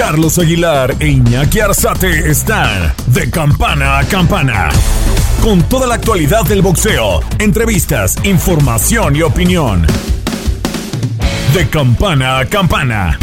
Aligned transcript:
Carlos 0.00 0.38
Aguilar 0.38 0.96
e 0.98 1.08
Iñaki 1.08 1.60
Arzate 1.60 2.30
están 2.30 2.94
de 3.08 3.30
campana 3.30 3.98
a 3.98 4.04
campana. 4.04 4.70
Con 5.42 5.62
toda 5.68 5.86
la 5.86 5.96
actualidad 5.96 6.42
del 6.46 6.62
boxeo, 6.62 7.20
entrevistas, 7.38 8.16
información 8.24 9.14
y 9.14 9.20
opinión. 9.20 9.86
De 11.52 11.68
campana 11.68 12.38
a 12.38 12.46
campana. 12.46 13.18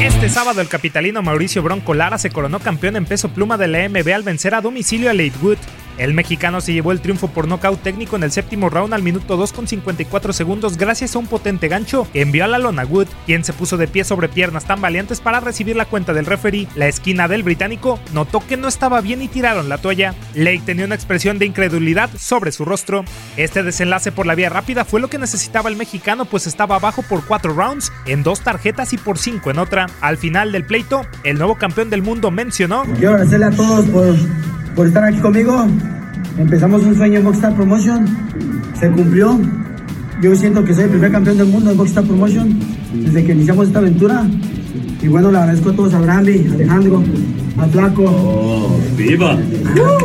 Este 0.00 0.30
sábado 0.30 0.62
el 0.62 0.68
capitalino 0.68 1.20
Mauricio 1.20 1.62
Bronco 1.62 1.92
Lara 1.92 2.16
se 2.16 2.30
coronó 2.30 2.60
campeón 2.60 2.96
en 2.96 3.04
peso 3.04 3.28
pluma 3.28 3.58
de 3.58 3.68
la 3.68 3.86
MB 3.90 4.08
al 4.14 4.22
vencer 4.22 4.54
a 4.54 4.62
domicilio 4.62 5.10
a 5.10 5.12
Latewood 5.12 5.58
el 6.00 6.14
mexicano 6.14 6.62
se 6.62 6.72
llevó 6.72 6.92
el 6.92 7.02
triunfo 7.02 7.28
por 7.28 7.46
nocaut 7.46 7.78
técnico 7.82 8.16
en 8.16 8.22
el 8.22 8.32
séptimo 8.32 8.70
round 8.70 8.94
al 8.94 9.02
minuto 9.02 9.36
2 9.36 9.52
con 9.52 9.68
54 9.68 10.32
segundos 10.32 10.78
gracias 10.78 11.14
a 11.14 11.18
un 11.18 11.26
potente 11.26 11.68
gancho 11.68 12.08
que 12.10 12.22
envió 12.22 12.44
a 12.44 12.48
la 12.48 12.58
lona 12.58 12.86
Wood, 12.86 13.08
quien 13.26 13.44
se 13.44 13.52
puso 13.52 13.76
de 13.76 13.86
pie 13.86 14.04
sobre 14.04 14.30
piernas 14.30 14.64
tan 14.64 14.80
valientes 14.80 15.20
para 15.20 15.40
recibir 15.40 15.76
la 15.76 15.84
cuenta 15.84 16.14
del 16.14 16.24
referee. 16.24 16.68
La 16.74 16.88
esquina 16.88 17.28
del 17.28 17.42
británico 17.42 18.00
notó 18.14 18.40
que 18.46 18.56
no 18.56 18.66
estaba 18.66 19.02
bien 19.02 19.20
y 19.20 19.28
tiraron 19.28 19.68
la 19.68 19.76
toalla. 19.76 20.14
Lake 20.34 20.62
tenía 20.64 20.86
una 20.86 20.94
expresión 20.94 21.38
de 21.38 21.44
incredulidad 21.44 22.08
sobre 22.18 22.50
su 22.50 22.64
rostro. 22.64 23.04
Este 23.36 23.62
desenlace 23.62 24.10
por 24.10 24.24
la 24.24 24.34
vía 24.34 24.48
rápida 24.48 24.86
fue 24.86 25.00
lo 25.00 25.08
que 25.08 25.18
necesitaba 25.18 25.68
el 25.68 25.76
mexicano 25.76 26.24
pues 26.24 26.46
estaba 26.46 26.76
abajo 26.76 27.02
por 27.02 27.26
4 27.26 27.52
rounds 27.52 27.92
en 28.06 28.22
dos 28.22 28.40
tarjetas 28.40 28.94
y 28.94 28.96
por 28.96 29.18
5 29.18 29.50
en 29.50 29.58
otra. 29.58 29.86
Al 30.00 30.16
final 30.16 30.50
del 30.52 30.64
pleito, 30.64 31.02
el 31.24 31.36
nuevo 31.36 31.56
campeón 31.56 31.90
del 31.90 32.00
mundo 32.00 32.30
mencionó: 32.30 32.84
Quiero 32.96 33.10
agradecerle 33.10 33.46
a 33.46 33.50
todos 33.50 33.84
por 33.86 34.16
por 34.80 34.86
estar 34.86 35.04
aquí 35.04 35.18
conmigo. 35.18 35.66
Empezamos 36.38 36.82
un 36.84 36.96
sueño 36.96 37.18
en 37.18 37.24
Boxstar 37.26 37.54
Promotion, 37.54 38.06
se 38.80 38.90
cumplió. 38.90 39.38
Yo 40.22 40.34
siento 40.34 40.64
que 40.64 40.72
soy 40.72 40.84
el 40.84 40.90
primer 40.90 41.12
campeón 41.12 41.36
del 41.36 41.48
mundo 41.48 41.72
en 41.72 41.76
Boxstar 41.76 42.02
Promotion 42.04 42.58
desde 42.94 43.22
que 43.22 43.32
iniciamos 43.32 43.66
esta 43.66 43.80
aventura. 43.80 44.26
Y 45.02 45.08
bueno, 45.08 45.30
le 45.30 45.36
agradezco 45.36 45.68
a 45.68 45.72
todos, 45.74 45.92
a 45.92 46.00
Brandy, 46.00 46.46
a 46.50 46.54
Alejandro, 46.54 47.02
a 47.58 47.66
Flaco. 47.66 48.04
¡Oh, 48.06 48.80
viva! 48.96 49.36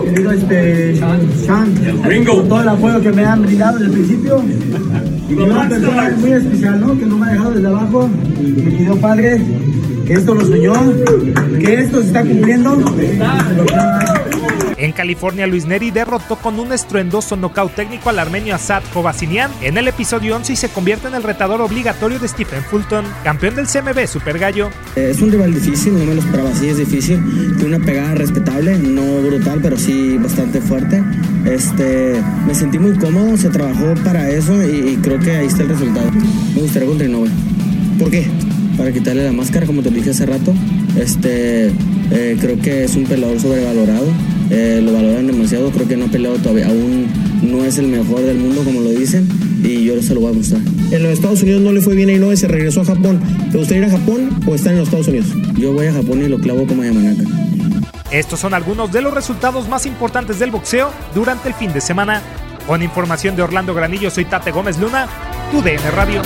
Querido 0.03 0.31
este, 0.33 0.97
Sean, 0.97 1.73
por 2.25 2.47
todo 2.49 2.61
el 2.61 2.67
apoyo 2.67 2.99
que 2.99 3.13
me 3.13 3.23
han 3.23 3.43
brindado 3.43 3.79
desde 3.79 3.85
el 3.85 3.91
principio. 3.93 4.43
Y 5.29 5.33
una 5.35 5.69
persona 5.69 6.13
muy 6.19 6.31
especial, 6.33 6.81
¿no? 6.81 6.99
Que 6.99 7.05
no 7.05 7.17
me 7.17 7.27
ha 7.27 7.31
dejado 7.31 7.51
desde 7.53 7.67
abajo. 7.67 8.09
Me 8.41 8.71
pidió 8.71 8.97
padre 8.97 9.41
que 10.05 10.13
esto 10.13 10.35
lo 10.35 10.45
soñó, 10.45 10.73
que 11.61 11.73
esto 11.75 12.01
se 12.01 12.07
está 12.07 12.23
cumpliendo. 12.23 12.77
En 14.77 14.91
California, 14.91 15.47
Luis 15.47 15.65
Neri 15.65 15.89
derrotó 15.89 16.35
con 16.35 16.59
un 16.59 16.73
estruendoso 16.73 17.37
nocaut 17.37 17.73
técnico 17.73 18.09
al 18.09 18.19
armenio 18.19 18.55
Asad 18.55 18.83
Kovasinian 18.93 19.49
en 19.61 19.77
el 19.77 19.87
episodio 19.87 20.35
11 20.35 20.53
y 20.53 20.55
se 20.57 20.69
convierte 20.69 21.07
en 21.07 21.15
el 21.15 21.23
retador 21.23 21.61
obligatorio 21.61 22.19
de 22.19 22.27
Stephen 22.27 22.61
Fulton, 22.63 23.05
campeón 23.23 23.55
del 23.55 23.67
CMB 23.67 24.05
Super 24.05 24.37
Gallo. 24.37 24.69
Es 24.97 25.21
un 25.21 25.31
rival 25.31 25.53
difícil, 25.53 25.97
no 25.97 26.03
me 26.03 26.15
lo 26.15 26.21
esperaba 26.21 26.49
así, 26.49 26.67
es 26.67 26.77
difícil. 26.77 27.23
Tiene 27.57 27.77
una 27.77 27.85
pegada 27.85 28.15
respetable, 28.15 28.77
no 28.77 29.21
brutal, 29.21 29.59
pero 29.61 29.77
sí 29.77 30.17
bastante 30.17 30.59
fuerte. 30.59 31.01
Este, 31.45 32.21
me 32.45 32.53
sentí 32.53 32.77
muy 32.77 32.97
cómodo, 32.97 33.37
se 33.37 33.49
trabajó 33.49 33.93
para 34.03 34.29
eso 34.29 34.61
y, 34.61 34.97
creo 35.01 35.19
que 35.19 35.37
ahí 35.37 35.45
está 35.47 35.63
el 35.63 35.69
resultado. 35.69 36.11
Me 36.53 36.61
gustaría 36.61 36.87
contra 36.87 37.07
Inoue. 37.07 37.29
¿Por 37.97 38.11
qué? 38.11 38.27
Para 38.77 38.91
quitarle 38.91 39.23
la 39.23 39.31
máscara, 39.31 39.65
como 39.65 39.81
te 39.81 39.89
dije 39.89 40.09
hace 40.09 40.25
rato. 40.25 40.53
Este, 40.99 41.67
eh, 42.11 42.37
creo 42.41 42.59
que 42.59 42.83
es 42.83 42.95
un 42.97 43.05
peleador 43.05 43.39
sobrevalorado 43.39 44.07
eh, 44.49 44.81
lo 44.83 44.93
valoran 44.93 45.27
demasiado, 45.27 45.69
creo 45.71 45.87
que 45.87 45.97
no 45.97 46.05
ha 46.05 46.07
peleado 46.07 46.37
todavía, 46.37 46.67
aún 46.67 47.07
no 47.41 47.63
es 47.63 47.77
el 47.77 47.87
mejor 47.87 48.21
del 48.21 48.37
mundo 48.37 48.63
como 48.63 48.81
lo 48.81 48.91
dicen 48.91 49.27
y 49.63 49.85
yo 49.85 50.01
se 50.01 50.13
lo 50.13 50.21
voy 50.21 50.31
a 50.31 50.37
mostrar. 50.37 50.61
En 50.91 51.03
los 51.03 51.11
Estados 51.13 51.41
Unidos 51.41 51.61
no 51.61 51.71
le 51.71 51.81
fue 51.81 51.95
bien 51.95 52.09
a 52.09 52.13
Inoue, 52.13 52.37
se 52.37 52.47
regresó 52.47 52.81
a 52.81 52.85
Japón. 52.85 53.19
¿Te 53.51 53.57
gustaría 53.57 53.87
ir 53.87 53.93
a 53.93 53.97
Japón 53.97 54.29
o 54.45 54.55
estar 54.55 54.71
en 54.73 54.79
los 54.79 54.87
Estados 54.87 55.07
Unidos? 55.07 55.27
Yo 55.57 55.73
voy 55.73 55.87
a 55.87 55.93
Japón 55.93 56.21
y 56.23 56.27
lo 56.27 56.37
clavo 56.39 56.67
como 56.67 56.83
Yamanaka. 56.83 57.23
Estos 58.11 58.39
son 58.39 58.53
algunos 58.53 58.91
de 58.91 59.01
los 59.01 59.13
resultados 59.13 59.67
más 59.67 59.85
importantes 59.85 60.39
del 60.39 60.51
boxeo 60.51 60.91
durante 61.13 61.49
el 61.49 61.55
fin 61.55 61.73
de 61.73 61.81
semana. 61.81 62.21
Con 62.67 62.81
información 62.81 63.35
de 63.35 63.43
Orlando 63.43 63.73
Granillo, 63.73 64.09
soy 64.09 64.25
Tate 64.25 64.51
Gómez 64.51 64.79
Luna, 64.79 65.07
tu 65.51 65.61
DN 65.61 65.91
Radio. 65.91 66.21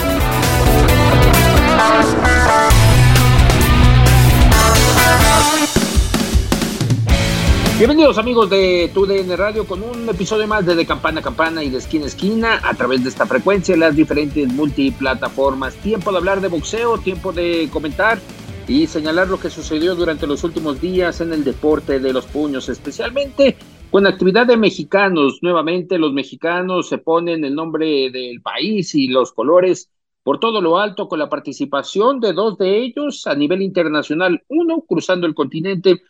Bienvenidos 7.80 8.18
amigos 8.18 8.50
de 8.50 8.92
TUDN 8.94 9.38
Radio 9.38 9.66
con 9.66 9.82
un 9.82 10.10
episodio 10.10 10.46
más 10.50 10.66
de 10.66 10.76
De 10.76 10.86
Campana 10.86 11.22
a 11.22 11.24
Campana 11.24 11.64
y 11.64 11.70
de 11.70 11.78
Esquina 11.78 12.04
a 12.04 12.08
Esquina 12.08 12.60
a 12.62 12.74
través 12.74 13.04
de 13.04 13.10
esta 13.10 13.26
frecuencia, 13.26 13.78
las 13.78 13.96
diferentes 13.96 14.52
multiplataformas. 14.52 15.78
Tiempo 15.78 16.12
de 16.12 16.18
hablar 16.18 16.42
de 16.42 16.50
boxeo, 16.50 16.98
tiempo 16.98 17.32
de 17.32 17.70
comentar 17.72 18.20
y 18.68 18.86
señalar 18.86 19.30
lo 19.30 19.40
que 19.40 19.50
sucedió 19.50 19.96
durante 19.96 20.28
los 20.28 20.44
últimos 20.44 20.82
días 20.82 21.22
en 21.22 21.32
el 21.32 21.46
deporte 21.46 22.02
de 22.02 22.12
los 22.12 22.26
puños, 22.26 22.68
especialmente 22.68 23.56
con 23.90 24.06
actividad 24.06 24.46
de 24.46 24.58
mexicanos. 24.58 25.40
Nuevamente 25.42 25.98
los 25.98 26.12
mexicanos 26.12 26.90
se 26.90 26.98
ponen 26.98 27.46
el 27.46 27.56
nombre 27.56 28.12
del 28.12 28.42
país 28.42 28.94
y 28.94 29.08
los 29.08 29.32
colores 29.32 29.90
por 30.24 30.42
todo 30.42 30.60
lo 30.60 30.80
alto 30.80 31.08
con 31.08 31.18
la 31.18 31.30
participación 31.30 32.20
de 32.20 32.34
dos 32.34 32.58
de 32.58 32.76
ellos 32.78 33.26
a 33.26 33.36
nivel 33.36 33.62
internacional, 33.62 34.44
uno 34.50 34.82
cruzando 34.86 35.26
el 35.26 35.34
continente 35.34 36.02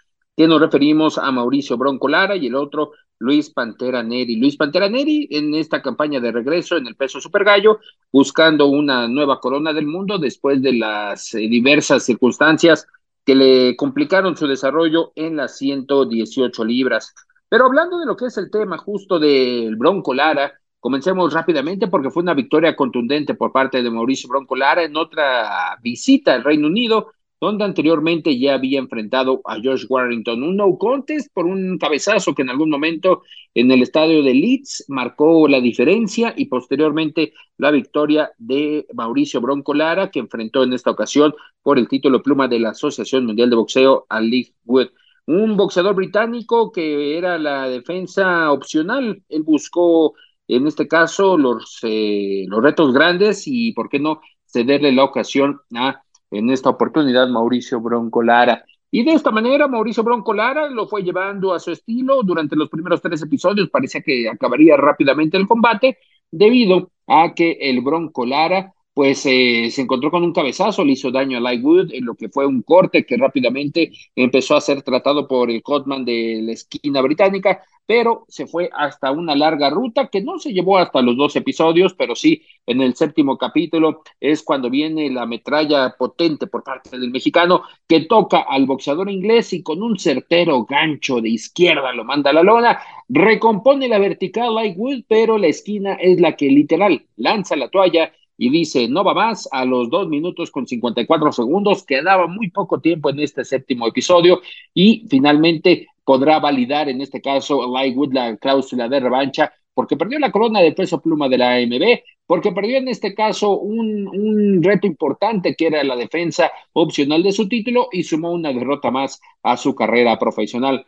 nos 0.47 0.61
referimos 0.61 1.17
a 1.17 1.31
Mauricio 1.31 1.77
Bronco 1.77 2.07
Lara 2.07 2.35
y 2.35 2.47
el 2.47 2.55
otro 2.55 2.91
Luis 3.19 3.49
Pantera 3.49 4.01
Neri. 4.01 4.37
Luis 4.37 4.55
Pantera 4.55 4.89
Neri 4.89 5.27
en 5.31 5.53
esta 5.53 5.81
campaña 5.81 6.19
de 6.19 6.31
regreso 6.31 6.77
en 6.77 6.87
el 6.87 6.95
peso 6.95 7.19
super 7.19 7.43
gallo, 7.43 7.79
buscando 8.11 8.67
una 8.67 9.07
nueva 9.07 9.39
corona 9.39 9.73
del 9.73 9.85
mundo 9.85 10.17
después 10.17 10.61
de 10.61 10.73
las 10.73 11.33
eh, 11.33 11.39
diversas 11.39 12.03
circunstancias 12.03 12.87
que 13.25 13.35
le 13.35 13.75
complicaron 13.75 14.37
su 14.37 14.47
desarrollo 14.47 15.11
en 15.15 15.35
las 15.35 15.57
118 15.57 16.63
libras. 16.63 17.13
Pero 17.49 17.65
hablando 17.65 17.99
de 17.99 18.05
lo 18.05 18.15
que 18.15 18.27
es 18.27 18.37
el 18.37 18.49
tema 18.49 18.77
justo 18.77 19.19
del 19.19 19.75
Bronco 19.75 20.13
Lara, 20.13 20.53
comencemos 20.79 21.33
rápidamente 21.33 21.87
porque 21.87 22.09
fue 22.09 22.23
una 22.23 22.33
victoria 22.33 22.75
contundente 22.75 23.33
por 23.33 23.51
parte 23.51 23.83
de 23.83 23.91
Mauricio 23.91 24.29
Bronco 24.29 24.55
Lara 24.55 24.83
en 24.83 24.95
otra 24.95 25.77
visita 25.81 26.33
al 26.33 26.43
Reino 26.43 26.67
Unido 26.67 27.11
donde 27.41 27.63
anteriormente 27.63 28.37
ya 28.37 28.55
había 28.55 28.79
enfrentado 28.79 29.41
a 29.45 29.55
Josh 29.63 29.85
Warrington. 29.87 30.43
Un 30.43 30.57
no 30.57 30.77
contest 30.77 31.31
por 31.33 31.45
un 31.45 31.77
cabezazo 31.77 32.35
que 32.35 32.41
en 32.41 32.49
algún 32.49 32.69
momento 32.69 33.23
en 33.53 33.71
el 33.71 33.81
estadio 33.81 34.23
de 34.23 34.33
Leeds 34.33 34.85
marcó 34.89 35.47
la 35.47 35.61
diferencia 35.61 36.33
y 36.35 36.45
posteriormente 36.45 37.33
la 37.57 37.71
victoria 37.71 38.31
de 38.37 38.85
Mauricio 38.93 39.41
Bronco 39.41 39.73
Lara, 39.73 40.11
que 40.11 40.19
enfrentó 40.19 40.63
en 40.63 40.73
esta 40.73 40.91
ocasión 40.91 41.33
por 41.63 41.79
el 41.79 41.87
título 41.87 42.21
pluma 42.21 42.47
de 42.47 42.59
la 42.59 42.71
Asociación 42.71 43.25
Mundial 43.25 43.49
de 43.49 43.55
Boxeo 43.55 44.05
a 44.09 44.19
League 44.19 44.53
Wood. 44.65 44.89
Un 45.25 45.55
boxeador 45.55 45.95
británico 45.95 46.71
que 46.71 47.17
era 47.17 47.37
la 47.37 47.69
defensa 47.69 48.51
opcional. 48.51 49.23
Él 49.29 49.43
buscó, 49.43 50.15
en 50.47 50.67
este 50.67 50.87
caso, 50.87 51.37
los, 51.37 51.79
eh, 51.83 52.45
los 52.47 52.63
retos 52.63 52.93
grandes 52.93 53.43
y, 53.45 53.71
¿por 53.73 53.89
qué 53.89 53.99
no?, 53.99 54.21
cederle 54.51 54.91
la 54.91 55.03
ocasión 55.03 55.61
a 55.75 56.01
en 56.31 56.49
esta 56.49 56.69
oportunidad 56.69 57.27
Mauricio 57.27 57.79
Bronco 57.79 58.21
Lara. 58.23 58.65
Y 58.91 59.03
de 59.03 59.11
esta 59.11 59.31
manera, 59.31 59.67
Mauricio 59.67 60.03
Bronco 60.03 60.33
Lara 60.33 60.67
lo 60.69 60.87
fue 60.87 61.03
llevando 61.03 61.53
a 61.53 61.59
su 61.59 61.71
estilo 61.71 62.23
durante 62.23 62.55
los 62.55 62.69
primeros 62.69 63.01
tres 63.01 63.21
episodios. 63.21 63.69
Parecía 63.69 64.01
que 64.01 64.27
acabaría 64.27 64.75
rápidamente 64.77 65.37
el 65.37 65.47
combate, 65.47 65.99
debido 66.31 66.91
a 67.07 67.33
que 67.33 67.57
el 67.59 67.81
Bronco 67.81 68.25
Lara 68.25 68.73
pues 68.93 69.25
eh, 69.25 69.69
se 69.71 69.81
encontró 69.81 70.11
con 70.11 70.23
un 70.23 70.33
cabezazo, 70.33 70.83
le 70.83 70.93
hizo 70.93 71.11
daño 71.11 71.37
a 71.37 71.41
Lightwood 71.41 71.93
en 71.93 72.05
lo 72.05 72.15
que 72.15 72.29
fue 72.29 72.45
un 72.45 72.61
corte 72.63 73.05
que 73.05 73.17
rápidamente 73.17 73.91
empezó 74.15 74.55
a 74.55 74.61
ser 74.61 74.81
tratado 74.81 75.27
por 75.27 75.49
el 75.49 75.63
Cotman 75.63 76.03
de 76.03 76.41
la 76.43 76.51
esquina 76.51 77.01
británica, 77.01 77.63
pero 77.85 78.25
se 78.27 78.45
fue 78.45 78.69
hasta 78.71 79.09
una 79.11 79.35
larga 79.35 79.71
ruta 79.71 80.09
que 80.09 80.21
no 80.21 80.37
se 80.37 80.53
llevó 80.53 80.77
hasta 80.77 81.01
los 81.01 81.17
dos 81.17 81.35
episodios, 81.35 81.95
pero 81.95 82.13
sí 82.15 82.43
en 82.67 82.81
el 82.81 82.93
séptimo 82.93 83.35
capítulo 83.37 84.03
es 84.19 84.43
cuando 84.43 84.69
viene 84.69 85.09
la 85.09 85.25
metralla 85.25 85.95
potente 85.97 86.45
por 86.45 86.63
parte 86.63 86.99
del 86.99 87.09
mexicano 87.09 87.63
que 87.87 88.01
toca 88.01 88.41
al 88.41 88.67
boxeador 88.67 89.09
inglés 89.09 89.53
y 89.53 89.63
con 89.63 89.81
un 89.81 89.97
certero 89.97 90.65
gancho 90.65 91.19
de 91.19 91.29
izquierda 91.29 91.91
lo 91.93 92.03
manda 92.03 92.29
a 92.29 92.33
la 92.33 92.43
lona, 92.43 92.79
recompone 93.07 93.87
la 93.87 93.97
vertical 93.97 94.53
Lightwood, 94.53 95.05
pero 95.07 95.37
la 95.39 95.47
esquina 95.47 95.93
es 95.95 96.19
la 96.19 96.35
que 96.35 96.45
literal 96.47 97.07
lanza 97.15 97.55
la 97.55 97.69
toalla 97.69 98.11
y 98.41 98.49
dice, 98.49 98.87
no 98.87 99.03
va 99.03 99.13
más 99.13 99.49
a 99.51 99.65
los 99.65 99.89
dos 99.89 100.07
minutos 100.07 100.49
con 100.49 100.65
54 100.65 101.33
segundos, 101.33 101.83
quedaba 101.83 102.25
muy 102.25 102.49
poco 102.49 102.79
tiempo 102.79 103.09
en 103.09 103.19
este 103.19 103.43
séptimo 103.43 103.85
episodio 103.85 104.41
y 104.73 105.05
finalmente 105.09 105.87
podrá 106.05 106.39
validar 106.39 106.87
en 106.87 107.01
este 107.01 107.21
caso 107.21 107.69
Lightwood 107.71 108.13
la 108.13 108.37
cláusula 108.37 108.87
de 108.87 109.01
revancha 109.01 109.53
porque 109.73 109.97
perdió 109.97 110.19
la 110.19 110.31
corona 110.31 110.61
de 110.61 110.71
peso 110.71 111.01
pluma 111.01 111.27
de 111.27 111.37
la 111.37 111.55
AMB, 111.55 111.99
porque 112.25 112.53
perdió 112.53 112.77
en 112.77 112.87
este 112.87 113.13
caso 113.13 113.59
un, 113.59 114.07
un, 114.07 114.63
reto 114.63 114.87
importante 114.87 115.55
que 115.55 115.67
era 115.67 115.83
la 115.83 115.95
defensa 115.95 116.49
opcional 116.73 117.21
de 117.23 117.33
su 117.33 117.47
título 117.49 117.89
y 117.91 118.03
sumó 118.03 118.31
una 118.31 118.53
derrota 118.53 118.89
más 118.89 119.19
a 119.43 119.57
su 119.57 119.75
carrera 119.75 120.17
profesional. 120.17 120.85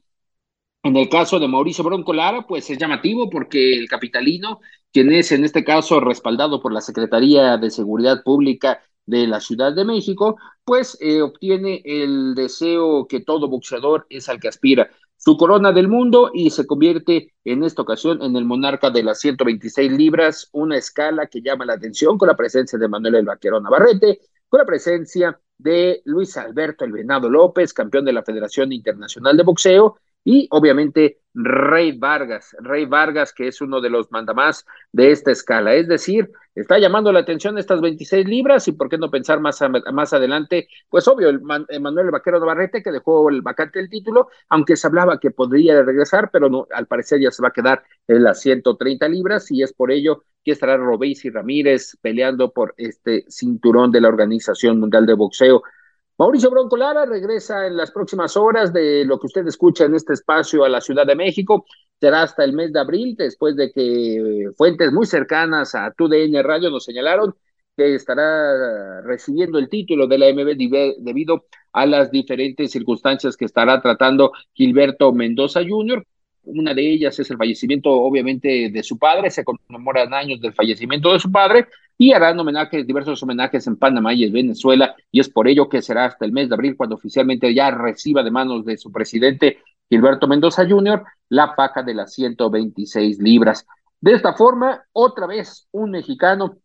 En 0.83 0.97
el 0.97 1.09
caso 1.09 1.39
de 1.39 1.47
Mauricio 1.47 1.83
Bronco 1.83 2.11
Lara, 2.13 2.45
pues 2.47 2.69
es 2.69 2.77
llamativo 2.77 3.29
porque 3.29 3.73
el 3.73 3.87
capitalino, 3.87 4.59
quien 4.91 5.11
es 5.11 5.31
en 5.31 5.43
este 5.45 5.63
caso 5.63 5.99
respaldado 5.99 6.61
por 6.61 6.73
la 6.73 6.81
Secretaría 6.81 7.57
de 7.57 7.69
Seguridad 7.69 8.23
Pública 8.23 8.81
de 9.05 9.27
la 9.27 9.39
Ciudad 9.39 9.73
de 9.73 9.85
México, 9.85 10.37
pues 10.63 10.97
eh, 11.01 11.21
obtiene 11.21 11.81
el 11.85 12.35
deseo 12.35 13.07
que 13.07 13.21
todo 13.21 13.49
boxeador 13.49 14.05
es 14.09 14.29
al 14.29 14.39
que 14.39 14.47
aspira, 14.47 14.89
su 15.17 15.37
corona 15.37 15.71
del 15.71 15.87
mundo 15.87 16.31
y 16.33 16.49
se 16.49 16.65
convierte 16.65 17.33
en 17.43 17.63
esta 17.63 17.83
ocasión 17.83 18.23
en 18.23 18.35
el 18.35 18.43
monarca 18.43 18.89
de 18.89 19.03
las 19.03 19.19
126 19.19 19.91
libras, 19.91 20.49
una 20.51 20.77
escala 20.77 21.27
que 21.27 21.41
llama 21.41 21.65
la 21.65 21.73
atención 21.73 22.17
con 22.17 22.27
la 22.27 22.35
presencia 22.35 22.79
de 22.79 22.87
Manuel 22.87 23.15
El 23.15 23.25
Vaquero 23.25 23.61
Navarrete, 23.61 24.19
con 24.49 24.59
la 24.59 24.65
presencia 24.65 25.39
de 25.59 26.01
Luis 26.05 26.35
Alberto 26.37 26.85
El 26.85 26.91
Venado 26.91 27.29
López, 27.29 27.71
campeón 27.71 28.03
de 28.05 28.13
la 28.13 28.23
Federación 28.23 28.71
Internacional 28.73 29.37
de 29.37 29.43
Boxeo, 29.43 29.99
y 30.23 30.47
obviamente 30.51 31.19
Rey 31.33 31.97
Vargas, 31.97 32.55
Rey 32.59 32.85
Vargas, 32.85 33.33
que 33.33 33.47
es 33.47 33.61
uno 33.61 33.79
de 33.79 33.89
los 33.89 34.11
mandamás 34.11 34.65
de 34.91 35.11
esta 35.11 35.31
escala. 35.31 35.73
Es 35.75 35.87
decir, 35.87 36.29
está 36.55 36.77
llamando 36.77 37.11
la 37.11 37.19
atención 37.19 37.57
estas 37.57 37.79
26 37.79 38.27
libras 38.27 38.67
y 38.67 38.73
por 38.73 38.89
qué 38.89 38.97
no 38.97 39.09
pensar 39.09 39.39
más, 39.39 39.59
más 39.93 40.13
adelante, 40.13 40.67
pues 40.89 41.07
obvio, 41.07 41.29
el 41.29 41.41
Manuel 41.41 42.11
Vaquero 42.11 42.39
Navarrete 42.39 42.83
que 42.83 42.91
dejó 42.91 43.29
el 43.29 43.41
vacante 43.41 43.79
del 43.79 43.89
título, 43.89 44.29
aunque 44.49 44.75
se 44.75 44.87
hablaba 44.87 45.19
que 45.19 45.31
podría 45.31 45.81
regresar, 45.83 46.29
pero 46.31 46.49
no, 46.49 46.67
al 46.73 46.87
parecer 46.87 47.21
ya 47.21 47.31
se 47.31 47.41
va 47.41 47.49
a 47.49 47.53
quedar 47.53 47.83
en 48.07 48.23
las 48.23 48.41
130 48.41 49.07
libras 49.07 49.49
y 49.51 49.63
es 49.63 49.73
por 49.73 49.91
ello 49.91 50.23
que 50.43 50.51
estará 50.51 50.75
Robéis 50.75 51.23
y 51.25 51.29
Ramírez 51.29 51.97
peleando 52.01 52.51
por 52.51 52.73
este 52.77 53.25
cinturón 53.29 53.91
de 53.91 54.01
la 54.01 54.07
Organización 54.09 54.79
Mundial 54.79 55.05
de 55.05 55.13
Boxeo. 55.13 55.63
Mauricio 56.21 56.51
Bronco 56.51 56.77
Lara 56.77 57.03
regresa 57.07 57.65
en 57.65 57.75
las 57.75 57.89
próximas 57.89 58.37
horas 58.37 58.71
de 58.71 59.03
lo 59.05 59.19
que 59.19 59.25
usted 59.25 59.47
escucha 59.47 59.85
en 59.85 59.95
este 59.95 60.13
espacio 60.13 60.63
a 60.63 60.69
la 60.69 60.79
Ciudad 60.79 61.07
de 61.07 61.15
México. 61.15 61.65
Será 61.99 62.21
hasta 62.21 62.43
el 62.43 62.53
mes 62.53 62.71
de 62.71 62.79
abril, 62.79 63.15
después 63.17 63.55
de 63.55 63.71
que 63.71 64.51
fuentes 64.55 64.91
muy 64.91 65.07
cercanas 65.07 65.73
a 65.73 65.89
TUDN 65.89 66.43
Radio 66.43 66.69
nos 66.69 66.83
señalaron 66.83 67.33
que 67.75 67.95
estará 67.95 69.01
recibiendo 69.01 69.57
el 69.57 69.67
título 69.67 70.05
de 70.05 70.19
la 70.19 70.31
MB 70.31 70.99
debido 70.99 71.45
a 71.73 71.87
las 71.87 72.11
diferentes 72.11 72.69
circunstancias 72.69 73.35
que 73.35 73.45
estará 73.45 73.81
tratando 73.81 74.31
Gilberto 74.53 75.11
Mendoza 75.13 75.61
Jr., 75.67 76.05
una 76.43 76.75
de 76.75 76.87
ellas 76.87 77.19
es 77.19 77.31
el 77.31 77.37
fallecimiento, 77.37 77.91
obviamente, 77.91 78.69
de 78.71 78.83
su 78.83 78.97
padre. 78.97 79.29
Se 79.29 79.43
conmemoran 79.43 80.13
años 80.13 80.39
del 80.41 80.53
fallecimiento 80.53 81.13
de 81.13 81.19
su 81.19 81.31
padre 81.31 81.67
y 82.01 82.13
harán 82.13 82.39
homenajes, 82.39 82.87
diversos 82.87 83.21
homenajes 83.21 83.67
en 83.67 83.75
Panamá 83.75 84.11
y 84.15 84.23
en 84.23 84.33
Venezuela. 84.33 84.95
Y 85.11 85.19
es 85.19 85.29
por 85.29 85.47
ello 85.47 85.69
que 85.69 85.83
será 85.83 86.05
hasta 86.05 86.25
el 86.25 86.31
mes 86.31 86.49
de 86.49 86.55
abril 86.55 86.75
cuando 86.75 86.95
oficialmente 86.95 87.53
ya 87.53 87.69
reciba 87.69 88.23
de 88.23 88.31
manos 88.31 88.65
de 88.65 88.75
su 88.75 88.91
presidente 88.91 89.59
Gilberto 89.87 90.27
Mendoza 90.27 90.67
Jr. 90.67 91.03
la 91.29 91.55
paca 91.55 91.83
de 91.83 91.93
las 91.93 92.11
126 92.13 93.19
libras. 93.19 93.67
De 93.99 94.13
esta 94.13 94.33
forma, 94.33 94.83
otra 94.93 95.27
vez 95.27 95.67
un 95.73 95.91
mexicano 95.91 96.57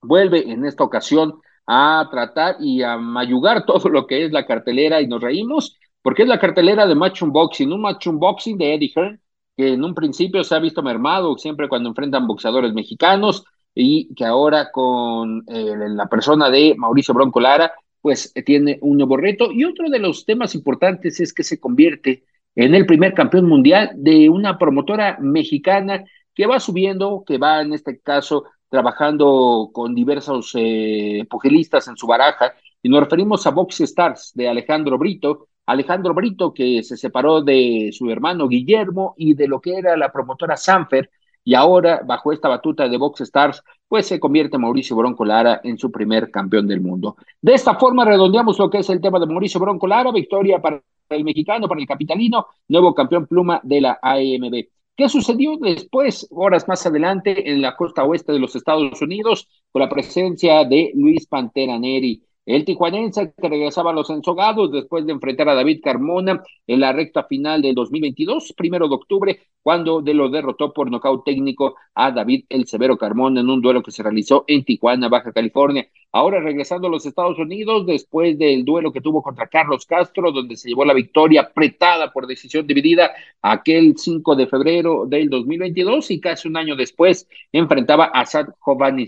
vuelve 0.00 0.48
en 0.48 0.64
esta 0.64 0.84
ocasión 0.84 1.40
a 1.66 2.06
tratar 2.08 2.54
y 2.60 2.84
a 2.84 2.96
mayugar 2.96 3.66
todo 3.66 3.88
lo 3.88 4.06
que 4.06 4.24
es 4.24 4.30
la 4.30 4.46
cartelera 4.46 5.00
y 5.00 5.08
nos 5.08 5.20
reímos 5.20 5.76
porque 6.00 6.22
es 6.22 6.28
la 6.28 6.38
cartelera 6.38 6.86
de 6.86 6.94
Match 6.94 7.22
Unboxing, 7.22 7.72
un 7.72 7.80
Match 7.80 8.06
Unboxing 8.06 8.56
de 8.56 8.74
Eddie 8.74 8.92
Hearn, 8.94 9.20
que 9.56 9.72
en 9.72 9.82
un 9.82 9.96
principio 9.96 10.44
se 10.44 10.54
ha 10.54 10.60
visto 10.60 10.80
mermado 10.80 11.36
siempre 11.38 11.68
cuando 11.68 11.88
enfrentan 11.88 12.28
boxeadores 12.28 12.72
mexicanos 12.72 13.44
y 13.74 14.14
que 14.14 14.24
ahora 14.24 14.70
con 14.70 15.44
eh, 15.48 15.74
la 15.88 16.06
persona 16.06 16.50
de 16.50 16.74
Mauricio 16.76 17.14
Bronco 17.14 17.40
Lara, 17.40 17.72
pues 18.00 18.32
tiene 18.44 18.78
un 18.82 18.98
nuevo 18.98 19.16
reto. 19.16 19.50
Y 19.50 19.64
otro 19.64 19.88
de 19.88 19.98
los 19.98 20.24
temas 20.24 20.54
importantes 20.54 21.20
es 21.20 21.32
que 21.32 21.42
se 21.42 21.58
convierte 21.58 22.24
en 22.54 22.74
el 22.74 22.86
primer 22.86 23.14
campeón 23.14 23.46
mundial 23.46 23.90
de 23.96 24.28
una 24.28 24.58
promotora 24.58 25.18
mexicana 25.20 26.04
que 26.34 26.46
va 26.46 26.60
subiendo, 26.60 27.24
que 27.26 27.38
va 27.38 27.62
en 27.62 27.72
este 27.72 28.00
caso 28.00 28.44
trabajando 28.68 29.70
con 29.72 29.94
diversos 29.94 30.52
eh, 30.54 31.24
pugilistas 31.30 31.88
en 31.88 31.96
su 31.96 32.06
baraja, 32.06 32.54
y 32.82 32.88
nos 32.88 33.00
referimos 33.00 33.46
a 33.46 33.50
Box 33.50 33.80
Stars 33.80 34.32
de 34.34 34.48
Alejandro 34.48 34.98
Brito, 34.98 35.48
Alejandro 35.66 36.12
Brito, 36.12 36.52
que 36.52 36.82
se 36.82 36.96
separó 36.96 37.40
de 37.40 37.90
su 37.92 38.10
hermano 38.10 38.48
Guillermo 38.48 39.14
y 39.16 39.34
de 39.34 39.48
lo 39.48 39.60
que 39.60 39.78
era 39.78 39.96
la 39.96 40.12
promotora 40.12 40.56
Sanfer, 40.56 41.08
y 41.44 41.54
ahora, 41.54 42.02
bajo 42.04 42.32
esta 42.32 42.48
batuta 42.48 42.88
de 42.88 42.96
Box 42.96 43.20
Stars, 43.20 43.62
pues 43.86 44.06
se 44.06 44.18
convierte 44.18 44.58
Mauricio 44.58 44.96
Bronco 44.96 45.24
Lara 45.24 45.60
en 45.62 45.78
su 45.78 45.92
primer 45.92 46.30
campeón 46.30 46.66
del 46.66 46.80
mundo. 46.80 47.16
De 47.40 47.52
esta 47.54 47.74
forma 47.74 48.04
redondeamos 48.04 48.58
lo 48.58 48.70
que 48.70 48.78
es 48.78 48.88
el 48.90 49.00
tema 49.00 49.20
de 49.20 49.26
Mauricio 49.26 49.60
Bronco 49.60 49.86
Lara, 49.86 50.10
victoria 50.10 50.60
para 50.60 50.82
el 51.10 51.24
mexicano, 51.24 51.68
para 51.68 51.80
el 51.80 51.86
capitalino, 51.86 52.46
nuevo 52.68 52.94
campeón 52.94 53.26
pluma 53.26 53.60
de 53.62 53.80
la 53.82 53.98
AMB. 54.00 54.64
¿Qué 54.96 55.08
sucedió 55.08 55.56
después, 55.58 56.26
horas 56.30 56.66
más 56.68 56.86
adelante, 56.86 57.50
en 57.50 57.60
la 57.60 57.76
costa 57.76 58.04
oeste 58.04 58.32
de 58.32 58.38
los 58.38 58.54
Estados 58.54 59.02
Unidos, 59.02 59.48
con 59.70 59.82
la 59.82 59.88
presencia 59.88 60.64
de 60.64 60.92
Luis 60.94 61.26
Pantera 61.26 61.78
Neri? 61.78 62.22
El 62.46 62.64
tijuanense 62.64 63.32
que 63.36 63.48
regresaba 63.48 63.90
a 63.90 63.94
los 63.94 64.10
ensogados 64.10 64.70
después 64.70 65.06
de 65.06 65.12
enfrentar 65.12 65.48
a 65.48 65.54
David 65.54 65.80
Carmona 65.82 66.42
en 66.66 66.80
la 66.80 66.92
recta 66.92 67.24
final 67.24 67.62
del 67.62 67.74
2022, 67.74 68.52
primero 68.54 68.86
de 68.88 68.94
octubre, 68.94 69.40
cuando 69.62 70.02
de 70.02 70.12
lo 70.12 70.28
derrotó 70.28 70.72
por 70.72 70.90
nocaut 70.90 71.24
técnico 71.24 71.76
a 71.94 72.10
David 72.12 72.44
El 72.50 72.66
Severo 72.66 72.98
Carmona 72.98 73.40
en 73.40 73.48
un 73.48 73.62
duelo 73.62 73.82
que 73.82 73.90
se 73.92 74.02
realizó 74.02 74.44
en 74.46 74.64
Tijuana, 74.64 75.08
Baja 75.08 75.32
California. 75.32 75.88
Ahora 76.16 76.38
regresando 76.38 76.86
a 76.86 76.90
los 76.90 77.04
Estados 77.06 77.40
Unidos 77.40 77.86
después 77.86 78.38
del 78.38 78.64
duelo 78.64 78.92
que 78.92 79.00
tuvo 79.00 79.20
contra 79.20 79.48
Carlos 79.48 79.84
Castro, 79.84 80.30
donde 80.30 80.56
se 80.56 80.68
llevó 80.68 80.84
la 80.84 80.94
victoria 80.94 81.40
apretada 81.40 82.12
por 82.12 82.28
decisión 82.28 82.68
dividida 82.68 83.10
aquel 83.42 83.98
5 83.98 84.36
de 84.36 84.46
febrero 84.46 85.06
del 85.06 85.28
2022 85.28 86.12
y 86.12 86.20
casi 86.20 86.46
un 86.46 86.56
año 86.56 86.76
después 86.76 87.26
enfrentaba 87.50 88.04
a 88.04 88.24
Sad 88.26 88.50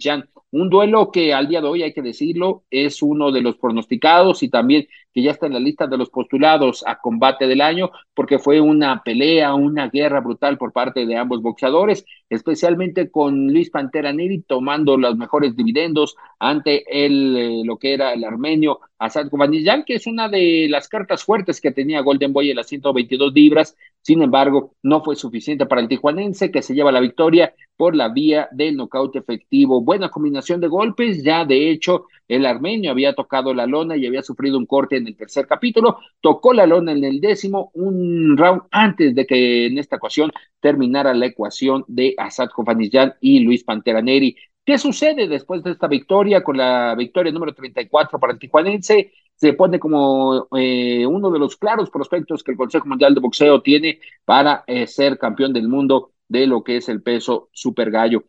Jan 0.00 0.28
un 0.50 0.68
duelo 0.68 1.12
que 1.12 1.32
al 1.32 1.46
día 1.46 1.60
de 1.60 1.68
hoy, 1.68 1.82
hay 1.84 1.92
que 1.92 2.02
decirlo, 2.02 2.64
es 2.70 3.00
uno 3.02 3.30
de 3.30 3.42
los 3.42 3.56
pronosticados 3.56 4.42
y 4.42 4.48
también 4.48 4.88
que 5.16 5.22
ya 5.22 5.30
está 5.30 5.46
en 5.46 5.54
la 5.54 5.60
lista 5.60 5.86
de 5.86 5.96
los 5.96 6.10
postulados 6.10 6.84
a 6.86 6.98
combate 6.98 7.46
del 7.46 7.62
año, 7.62 7.90
porque 8.12 8.38
fue 8.38 8.60
una 8.60 9.02
pelea, 9.02 9.54
una 9.54 9.88
guerra 9.88 10.20
brutal 10.20 10.58
por 10.58 10.74
parte 10.74 11.06
de 11.06 11.16
ambos 11.16 11.40
boxeadores, 11.40 12.04
especialmente 12.28 13.10
con 13.10 13.46
Luis 13.50 13.70
Pantera 13.70 14.12
Neri 14.12 14.42
tomando 14.42 14.98
los 14.98 15.16
mejores 15.16 15.56
dividendos 15.56 16.16
ante 16.38 16.84
el, 17.06 17.34
eh, 17.34 17.62
lo 17.64 17.78
que 17.78 17.94
era 17.94 18.12
el 18.12 18.24
armenio 18.24 18.80
Asad 18.98 19.30
Kovanizyan, 19.30 19.84
que 19.84 19.94
es 19.94 20.06
una 20.06 20.28
de 20.28 20.66
las 20.68 20.86
cartas 20.86 21.24
fuertes 21.24 21.62
que 21.62 21.70
tenía 21.72 22.02
Golden 22.02 22.34
Boy 22.34 22.50
en 22.50 22.56
las 22.56 22.66
122 22.66 23.32
libras, 23.32 23.74
sin 24.02 24.22
embargo, 24.22 24.74
no 24.82 25.02
fue 25.02 25.16
suficiente 25.16 25.66
para 25.66 25.80
el 25.80 25.88
tijuanense, 25.88 26.50
que 26.50 26.62
se 26.62 26.74
lleva 26.74 26.92
la 26.92 27.00
victoria 27.00 27.54
por 27.76 27.96
la 27.96 28.08
vía 28.08 28.48
del 28.52 28.76
nocaut 28.76 29.14
efectivo. 29.16 29.80
Buena 29.80 30.10
combinación 30.10 30.60
de 30.60 30.68
golpes, 30.68 31.22
ya 31.24 31.44
de 31.44 31.70
hecho, 31.70 32.06
el 32.28 32.46
armenio 32.46 32.90
había 32.90 33.14
tocado 33.14 33.52
la 33.52 33.66
lona 33.66 33.96
y 33.96 34.06
había 34.06 34.22
sufrido 34.22 34.58
un 34.58 34.66
corte 34.66 34.96
en 34.96 35.05
el 35.08 35.16
tercer 35.16 35.46
capítulo, 35.46 35.98
tocó 36.20 36.52
la 36.52 36.66
lona 36.66 36.92
en 36.92 37.04
el 37.04 37.20
décimo, 37.20 37.70
un 37.74 38.36
round 38.36 38.62
antes 38.70 39.14
de 39.14 39.26
que 39.26 39.66
en 39.66 39.78
esta 39.78 39.96
ocasión 39.96 40.32
terminara 40.60 41.14
la 41.14 41.26
ecuación 41.26 41.84
de 41.88 42.14
Asad 42.18 42.48
Kofanizyan 42.50 43.14
y 43.20 43.40
Luis 43.40 43.64
Pantera 43.64 44.02
Neri. 44.02 44.36
¿Qué 44.64 44.78
sucede 44.78 45.28
después 45.28 45.62
de 45.62 45.72
esta 45.72 45.86
victoria 45.86 46.42
con 46.42 46.56
la 46.56 46.94
victoria 46.96 47.32
número 47.32 47.54
34 47.54 48.18
para 48.18 48.32
el 48.32 48.38
tijuanense? 48.38 49.12
Se 49.34 49.52
pone 49.52 49.78
como 49.78 50.48
eh, 50.56 51.06
uno 51.06 51.30
de 51.30 51.38
los 51.38 51.56
claros 51.56 51.90
prospectos 51.90 52.42
que 52.42 52.52
el 52.52 52.56
Consejo 52.56 52.86
Mundial 52.86 53.14
de 53.14 53.20
Boxeo 53.20 53.62
tiene 53.62 54.00
para 54.24 54.64
eh, 54.66 54.86
ser 54.86 55.18
campeón 55.18 55.52
del 55.52 55.68
mundo 55.68 56.12
de 56.28 56.46
lo 56.46 56.64
que 56.64 56.78
es 56.78 56.88
el 56.88 57.02
peso 57.02 57.48
super 57.52 57.90
gallo 57.90 58.24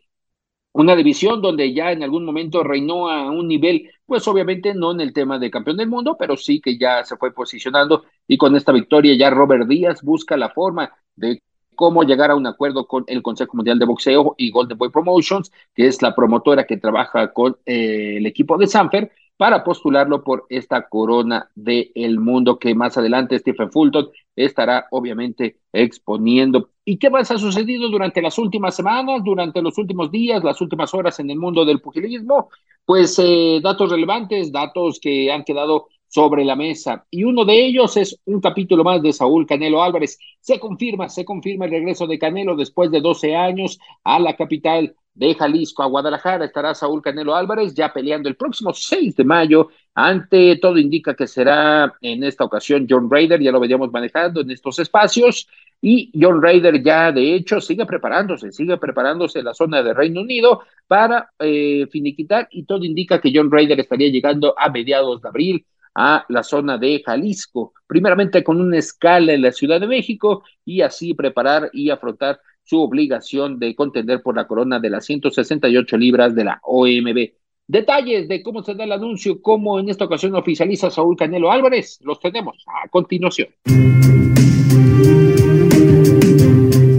una 0.77 0.95
división 0.95 1.41
donde 1.41 1.73
ya 1.73 1.91
en 1.91 2.03
algún 2.03 2.23
momento 2.23 2.63
reinó 2.63 3.09
a 3.09 3.31
un 3.31 3.47
nivel, 3.47 3.89
pues 4.07 4.27
obviamente 4.27 4.73
no 4.73 4.91
en 4.91 5.01
el 5.01 5.13
tema 5.13 5.37
de 5.37 5.51
campeón 5.51 5.77
del 5.77 5.89
mundo, 5.89 6.15
pero 6.17 6.35
sí 6.37 6.59
que 6.61 6.77
ya 6.77 7.03
se 7.03 7.17
fue 7.17 7.31
posicionando 7.33 8.05
y 8.27 8.37
con 8.37 8.55
esta 8.55 8.71
victoria 8.71 9.15
ya 9.15 9.29
Robert 9.29 9.67
Díaz 9.67 10.01
busca 10.01 10.37
la 10.37 10.49
forma 10.49 10.91
de 11.15 11.43
cómo 11.75 12.03
llegar 12.03 12.31
a 12.31 12.35
un 12.35 12.47
acuerdo 12.47 12.87
con 12.87 13.03
el 13.07 13.21
Consejo 13.21 13.55
Mundial 13.55 13.77
de 13.77 13.85
Boxeo 13.85 14.33
y 14.37 14.49
Golden 14.49 14.77
Boy 14.77 14.89
Promotions, 14.89 15.51
que 15.75 15.87
es 15.87 16.01
la 16.01 16.15
promotora 16.15 16.65
que 16.65 16.77
trabaja 16.77 17.31
con 17.33 17.57
eh, 17.65 18.17
el 18.17 18.25
equipo 18.25 18.57
de 18.57 18.65
Sanfer, 18.67 19.11
para 19.37 19.63
postularlo 19.63 20.23
por 20.23 20.45
esta 20.49 20.89
corona 20.89 21.49
del 21.55 21.91
el 21.95 22.19
mundo 22.19 22.57
que 22.57 22.73
más 22.73 22.97
adelante 22.97 23.37
Stephen 23.37 23.71
Fulton 23.71 24.09
estará 24.35 24.87
obviamente 24.91 25.57
exponiendo. 25.71 26.69
¿Y 26.83 26.97
qué 26.97 27.09
más 27.09 27.29
ha 27.31 27.37
sucedido 27.37 27.89
durante 27.89 28.21
las 28.21 28.37
últimas 28.37 28.75
semanas, 28.75 29.21
durante 29.23 29.61
los 29.61 29.77
últimos 29.77 30.11
días, 30.11 30.43
las 30.43 30.59
últimas 30.59 30.93
horas 30.93 31.19
en 31.19 31.29
el 31.29 31.37
mundo 31.37 31.65
del 31.65 31.81
pugilismo? 31.81 32.49
Pues 32.83 33.19
eh, 33.19 33.59
datos 33.61 33.91
relevantes, 33.91 34.51
datos 34.51 34.99
que 34.99 35.31
han 35.31 35.43
quedado 35.43 35.87
sobre 36.07 36.45
la 36.45 36.55
mesa. 36.55 37.05
Y 37.11 37.23
uno 37.23 37.45
de 37.45 37.65
ellos 37.65 37.97
es 37.97 38.19
un 38.25 38.39
capítulo 38.39 38.83
más 38.83 39.01
de 39.01 39.13
Saúl 39.13 39.45
Canelo 39.45 39.83
Álvarez. 39.83 40.17
Se 40.39 40.59
confirma, 40.59 41.09
se 41.09 41.25
confirma 41.25 41.65
el 41.65 41.71
regreso 41.71 42.07
de 42.07 42.17
Canelo 42.17 42.55
después 42.55 42.89
de 42.91 43.01
12 43.01 43.35
años 43.35 43.77
a 44.03 44.19
la 44.19 44.35
capital 44.35 44.95
de 45.17 45.33
Jalisco 45.33 45.83
a 45.83 45.87
Guadalajara. 45.87 46.45
Estará 46.45 46.73
Saúl 46.75 47.01
Canelo 47.01 47.35
Álvarez 47.35 47.73
ya 47.73 47.91
peleando 47.91 48.29
el 48.29 48.35
próximo 48.35 48.73
6 48.73 49.15
de 49.15 49.23
mayo. 49.23 49.69
Ante 49.95 50.57
todo 50.57 50.77
indica 50.77 51.15
que 51.15 51.27
será 51.27 51.91
en 52.01 52.23
esta 52.23 52.43
ocasión 52.43 52.85
John 52.87 53.09
Raider, 53.09 53.41
ya 53.41 53.51
lo 53.51 53.59
veníamos 53.59 53.91
manejando 53.91 54.41
en 54.41 54.51
estos 54.51 54.77
espacios. 54.79 55.47
Y 55.81 56.11
John 56.19 56.41
Raider 56.41 56.81
ya 56.83 57.11
de 57.11 57.35
hecho 57.35 57.59
sigue 57.61 57.85
preparándose, 57.85 58.51
sigue 58.51 58.77
preparándose 58.77 59.39
en 59.39 59.45
la 59.45 59.53
zona 59.53 59.83
de 59.83 59.93
Reino 59.93 60.21
Unido 60.21 60.61
para 60.87 61.31
eh, 61.39 61.87
finiquitar 61.91 62.47
y 62.51 62.63
todo 62.63 62.83
indica 62.83 63.21
que 63.21 63.31
John 63.33 63.51
Raider 63.51 63.79
estaría 63.79 64.09
llegando 64.09 64.55
a 64.57 64.69
mediados 64.69 65.21
de 65.21 65.29
abril 65.29 65.65
a 65.93 66.25
la 66.29 66.43
zona 66.43 66.77
de 66.77 67.01
Jalisco, 67.03 67.73
primeramente 67.87 68.43
con 68.43 68.61
una 68.61 68.77
escala 68.77 69.33
en 69.33 69.41
la 69.41 69.51
Ciudad 69.51 69.79
de 69.79 69.87
México 69.87 70.43
y 70.63 70.81
así 70.81 71.15
preparar 71.15 71.71
y 71.73 71.89
afrontar 71.89 72.39
su 72.67 72.81
obligación 72.81 73.59
de 73.59 73.75
contender 73.75 74.21
por 74.21 74.35
la 74.35 74.45
corona 74.45 74.79
de 74.79 74.89
las 74.89 75.05
168 75.05 75.97
libras 75.97 76.35
de 76.35 76.43
la 76.43 76.59
OMB. 76.63 77.31
Detalles 77.65 78.27
de 78.27 78.43
cómo 78.43 78.61
se 78.61 78.75
da 78.75 78.83
el 78.83 78.91
anuncio, 78.91 79.41
cómo 79.41 79.79
en 79.79 79.89
esta 79.89 80.03
ocasión 80.03 80.35
oficializa 80.35 80.89
Saúl 80.89 81.15
Canelo 81.15 81.49
Álvarez, 81.49 81.99
los 82.03 82.19
tenemos 82.19 82.65
a 82.67 82.89
continuación. 82.89 83.47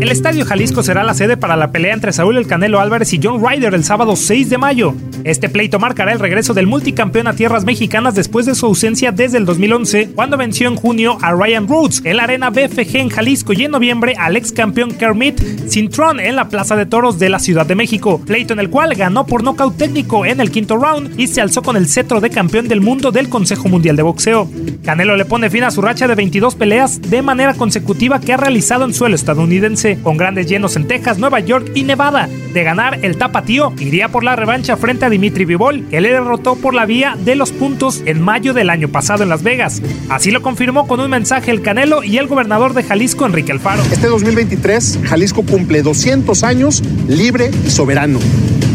El 0.09 0.13
Estadio 0.13 0.47
Jalisco 0.47 0.83
será 0.83 1.05
la 1.05 1.13
sede 1.13 1.37
para 1.37 1.55
la 1.55 1.71
pelea 1.71 1.93
entre 1.93 2.15
Saúl 2.15 2.39
El 2.39 2.47
Canelo 2.47 2.81
Álvarez 2.81 3.13
y 3.13 3.21
John 3.23 3.47
Ryder 3.47 3.75
el 3.75 3.85
sábado 3.85 4.17
6 4.17 4.49
de 4.49 4.57
mayo. 4.57 4.95
Este 5.23 5.51
pleito 5.51 5.79
marcará 5.79 6.13
el 6.13 6.19
regreso 6.19 6.55
del 6.55 6.67
multicampeón 6.67 7.27
a 7.27 7.35
tierras 7.35 7.67
mexicanas 7.67 8.15
después 8.15 8.47
de 8.47 8.55
su 8.55 8.65
ausencia 8.65 9.13
desde 9.13 9.37
el 9.37 9.45
2011, 9.45 10.13
cuando 10.15 10.39
venció 10.39 10.67
en 10.67 10.77
junio 10.77 11.19
a 11.21 11.33
Ryan 11.33 11.69
Rhodes 11.69 12.01
en 12.07 12.17
la 12.17 12.23
arena 12.23 12.49
BFG 12.49 12.97
en 12.97 13.11
Jalisco 13.11 13.53
y 13.53 13.65
en 13.65 13.73
noviembre 13.73 14.15
al 14.17 14.37
ex 14.37 14.51
campeón 14.51 14.93
Kermit 14.93 15.43
Cintrón 15.69 16.21
en 16.21 16.37
la 16.37 16.49
Plaza 16.49 16.75
de 16.75 16.87
Toros 16.87 17.19
de 17.19 17.29
la 17.29 17.39
Ciudad 17.39 17.67
de 17.67 17.75
México, 17.75 18.19
pleito 18.25 18.55
en 18.55 18.61
el 18.61 18.71
cual 18.71 18.95
ganó 18.95 19.27
por 19.27 19.43
nocaut 19.43 19.77
técnico 19.77 20.25
en 20.25 20.41
el 20.41 20.51
quinto 20.51 20.79
round 20.79 21.21
y 21.21 21.27
se 21.27 21.43
alzó 21.43 21.61
con 21.61 21.77
el 21.77 21.87
cetro 21.87 22.23
de 22.23 22.31
campeón 22.31 22.67
del 22.67 22.81
mundo 22.81 23.13
del 23.13 23.29
Consejo 23.29 23.69
Mundial 23.69 23.97
de 23.97 24.05
Boxeo. 24.05 24.49
Canelo 24.83 25.17
le 25.17 25.27
pone 25.27 25.51
fin 25.51 25.65
a 25.65 25.71
su 25.71 25.83
racha 25.83 26.09
de 26.09 26.15
22 26.15 26.55
peleas 26.55 27.03
de 27.03 27.21
manera 27.21 27.53
consecutiva 27.53 28.21
que 28.21 28.33
ha 28.33 28.39
realizado 28.39 28.87
en 28.87 28.95
suelo 28.95 29.15
estadounidense 29.15 29.98
con 30.03 30.17
grandes 30.17 30.47
llenos 30.47 30.77
en 30.77 30.87
Texas, 30.87 31.19
Nueva 31.19 31.41
York 31.41 31.71
y 31.75 31.85
Nevada. 31.85 32.29
De 32.53 32.65
ganar 32.65 32.99
el 33.03 33.17
tapatío, 33.17 33.73
iría 33.79 34.09
por 34.09 34.25
la 34.25 34.37
revancha 34.37 34.77
frente 34.77 35.05
a 35.05 35.11
Dimitri 35.11 35.45
Vivol, 35.45 35.87
que 35.89 36.01
le 36.01 36.11
derrotó 36.11 36.57
por 36.57 36.75
la 36.75 36.87
vía 36.87 37.17
de 37.25 37.37
los 37.37 37.53
puntos 37.53 38.03
en 38.07 38.21
mayo 38.23 38.55
del 38.55 38.71
año 38.71 38.89
pasado 38.89 39.23
en 39.23 39.29
Las 39.29 39.43
Vegas. 39.43 39.83
Así 40.09 40.31
lo 40.31 40.43
confirmó 40.43 40.87
con 40.87 41.01
un 41.01 41.11
mensaje 41.11 41.51
el 41.51 41.63
Canelo 41.63 42.03
y 42.03 42.19
el 42.19 42.27
gobernador 42.27 42.75
de 42.75 42.83
Jalisco, 42.83 43.27
Enrique 43.27 43.53
Alfaro. 43.53 43.83
Este 43.93 44.07
2023, 44.07 45.01
Jalisco 45.05 45.43
cumple 45.43 45.83
200 45.83 46.43
años 46.43 46.83
libre 47.09 47.51
y 47.67 47.71
soberano. 47.71 48.19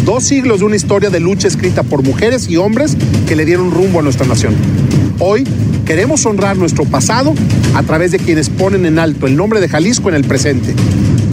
Dos 0.05 0.25
siglos 0.25 0.59
de 0.59 0.65
una 0.65 0.75
historia 0.75 1.09
de 1.09 1.21
lucha 1.21 1.47
escrita 1.47 1.81
por 1.83 2.03
mujeres 2.03 2.49
y 2.49 2.57
hombres 2.57 2.97
que 3.27 3.35
le 3.35 3.45
dieron 3.45 3.71
rumbo 3.71 3.99
a 3.99 4.03
nuestra 4.03 4.27
nación. 4.27 4.53
Hoy 5.19 5.45
queremos 5.85 6.25
honrar 6.25 6.57
nuestro 6.57 6.83
pasado 6.85 7.33
a 7.75 7.83
través 7.83 8.11
de 8.11 8.19
quienes 8.19 8.49
ponen 8.49 8.85
en 8.85 8.99
alto 8.99 9.27
el 9.27 9.37
nombre 9.37 9.61
de 9.61 9.69
Jalisco 9.69 10.09
en 10.09 10.15
el 10.15 10.25
presente. 10.25 10.73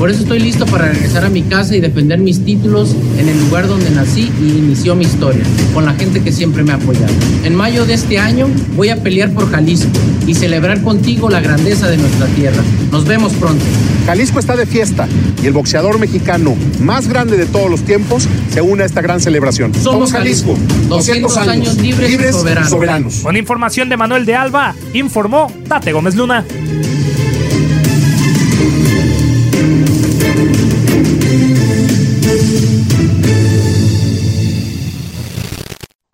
Por 0.01 0.09
eso 0.09 0.23
estoy 0.23 0.39
listo 0.39 0.65
para 0.65 0.87
regresar 0.87 1.27
a 1.27 1.29
mi 1.29 1.43
casa 1.43 1.77
y 1.77 1.81
defender 1.81 2.21
mis 2.21 2.43
títulos 2.43 2.97
en 3.19 3.29
el 3.29 3.39
lugar 3.39 3.69
donde 3.69 3.91
nací 3.91 4.33
y 4.41 4.49
inició 4.49 4.97
mi 4.97 5.05
historia, 5.05 5.43
con 5.75 5.85
la 5.85 5.93
gente 5.93 6.23
que 6.23 6.33
siempre 6.33 6.65
me 6.65 6.73
ha 6.73 6.77
apoyado. 6.77 7.13
En 7.45 7.55
mayo 7.55 7.85
de 7.85 7.93
este 7.93 8.19
año 8.19 8.49
voy 8.77 8.89
a 8.89 9.03
pelear 9.03 9.31
por 9.35 9.51
Jalisco 9.51 9.91
y 10.27 10.35
celebrar 10.35 10.81
contigo 10.81 11.29
la 11.29 11.41
grandeza 11.41 11.91
de 11.91 11.99
nuestra 11.99 12.27
tierra. 12.29 12.63
Nos 12.91 13.05
vemos 13.05 13.35
pronto. 13.35 13.63
Jalisco 14.07 14.39
está 14.39 14.57
de 14.57 14.65
fiesta 14.65 15.07
y 15.43 15.47
el 15.47 15.53
boxeador 15.53 15.99
mexicano 15.99 16.57
más 16.81 17.07
grande 17.07 17.37
de 17.37 17.45
todos 17.45 17.71
los 17.71 17.83
tiempos 17.83 18.27
se 18.51 18.63
une 18.63 18.85
a 18.85 18.87
esta 18.87 19.03
gran 19.03 19.21
celebración. 19.21 19.75
Somos 19.75 20.13
Jalisco, 20.13 20.57
200, 20.89 21.37
años, 21.37 21.77
libres, 21.77 22.11
y 22.11 22.33
soberanos. 22.33 22.71
soberanos. 22.71 23.17
Con 23.17 23.37
información 23.37 23.91
de 23.91 23.99
Manuel 23.99 24.25
de 24.25 24.35
Alba, 24.35 24.75
informó 24.95 25.53
Tate 25.69 25.93
Gómez 25.93 26.15
Luna. 26.15 26.47